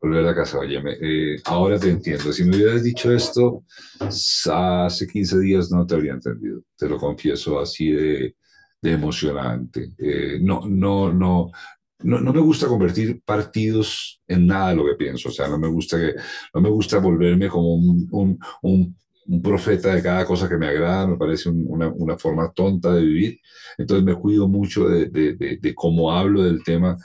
[0.02, 2.32] Volver a casa, oye, eh, ahora te entiendo.
[2.32, 3.62] Si me hubieras dicho esto
[4.00, 8.34] hace 15 días no te habría entendido, te lo confieso así de,
[8.82, 9.92] emocionante.
[10.40, 11.52] no, no, no,
[12.04, 15.58] no, no, me gusta convertir partidos en nada de lo que pienso, o sea, no
[15.58, 16.14] me gusta, que,
[16.54, 21.06] no me gusta volverme como un, un, un, profeta de cada cosa que me agrada,
[21.06, 23.40] me parece una, una, forma tonta de vivir,
[23.78, 26.96] entonces me cuido mucho de, de, de, cómo hablo del tema,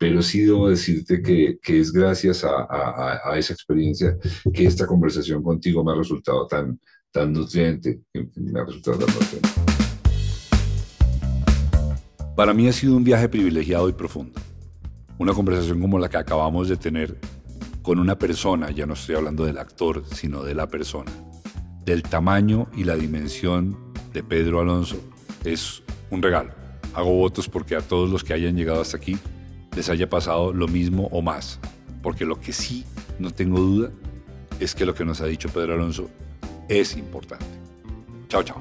[0.00, 4.16] pero sí debo decirte que, que es gracias a, a, a, esa experiencia
[4.50, 6.80] que esta conversación contigo me ha resultado tan,
[7.12, 9.48] tan nutriente, me ha resultado tan nutriente.
[12.34, 14.40] Para mí ha sido un viaje privilegiado y profundo.
[15.18, 17.18] Una conversación como la que acabamos de tener
[17.82, 21.12] con una persona, ya no estoy hablando del actor, sino de la persona.
[21.84, 23.76] Del tamaño y la dimensión
[24.14, 24.96] de Pedro Alonso
[25.44, 26.54] es un regalo.
[26.94, 29.18] Hago votos porque a todos los que hayan llegado hasta aquí
[29.74, 31.58] les haya pasado lo mismo o más.
[32.02, 32.84] Porque lo que sí
[33.18, 33.90] no tengo duda
[34.58, 36.08] es que lo que nos ha dicho Pedro Alonso
[36.68, 37.46] es importante.
[38.28, 38.58] Chao, chao.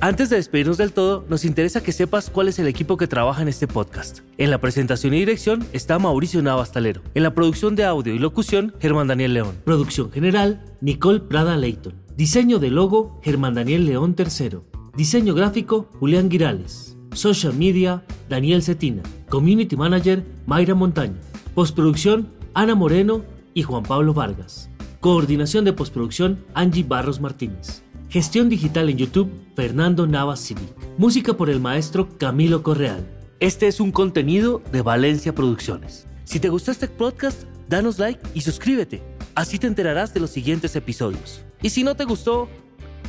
[0.00, 3.40] Antes de despedirnos del todo, nos interesa que sepas cuál es el equipo que trabaja
[3.40, 4.20] en este podcast.
[4.36, 7.00] En la presentación y dirección está Mauricio Navastalero.
[7.14, 9.56] En la producción de audio y locución, Germán Daniel León.
[9.64, 11.94] Producción general, Nicole Prada Leighton.
[12.14, 14.58] Diseño de logo, Germán Daniel León III.
[14.96, 16.95] Diseño gráfico, Julián Girales.
[17.16, 19.02] Social media, Daniel Cetina.
[19.30, 21.16] Community Manager, Mayra Montaña.
[21.54, 23.24] Postproducción, Ana Moreno
[23.54, 24.68] y Juan Pablo Vargas.
[25.00, 27.82] Coordinación de postproducción, Angie Barros Martínez.
[28.10, 30.74] Gestión digital en YouTube, Fernando Navas Civic.
[30.98, 33.08] Música por el maestro Camilo Correal.
[33.40, 36.06] Este es un contenido de Valencia Producciones.
[36.24, 39.02] Si te gustó este podcast, danos like y suscríbete.
[39.34, 41.42] Así te enterarás de los siguientes episodios.
[41.62, 42.48] Y si no te gustó,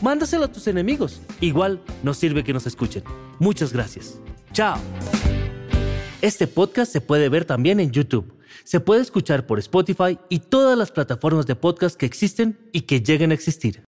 [0.02, 1.22] mándaselo a tus enemigos.
[1.42, 3.04] Igual nos sirve que nos escuchen.
[3.40, 4.20] Muchas gracias.
[4.54, 4.78] Chao.
[6.22, 8.34] Este podcast se puede ver también en YouTube.
[8.64, 13.02] Se puede escuchar por Spotify y todas las plataformas de podcast que existen y que
[13.02, 13.87] lleguen a existir.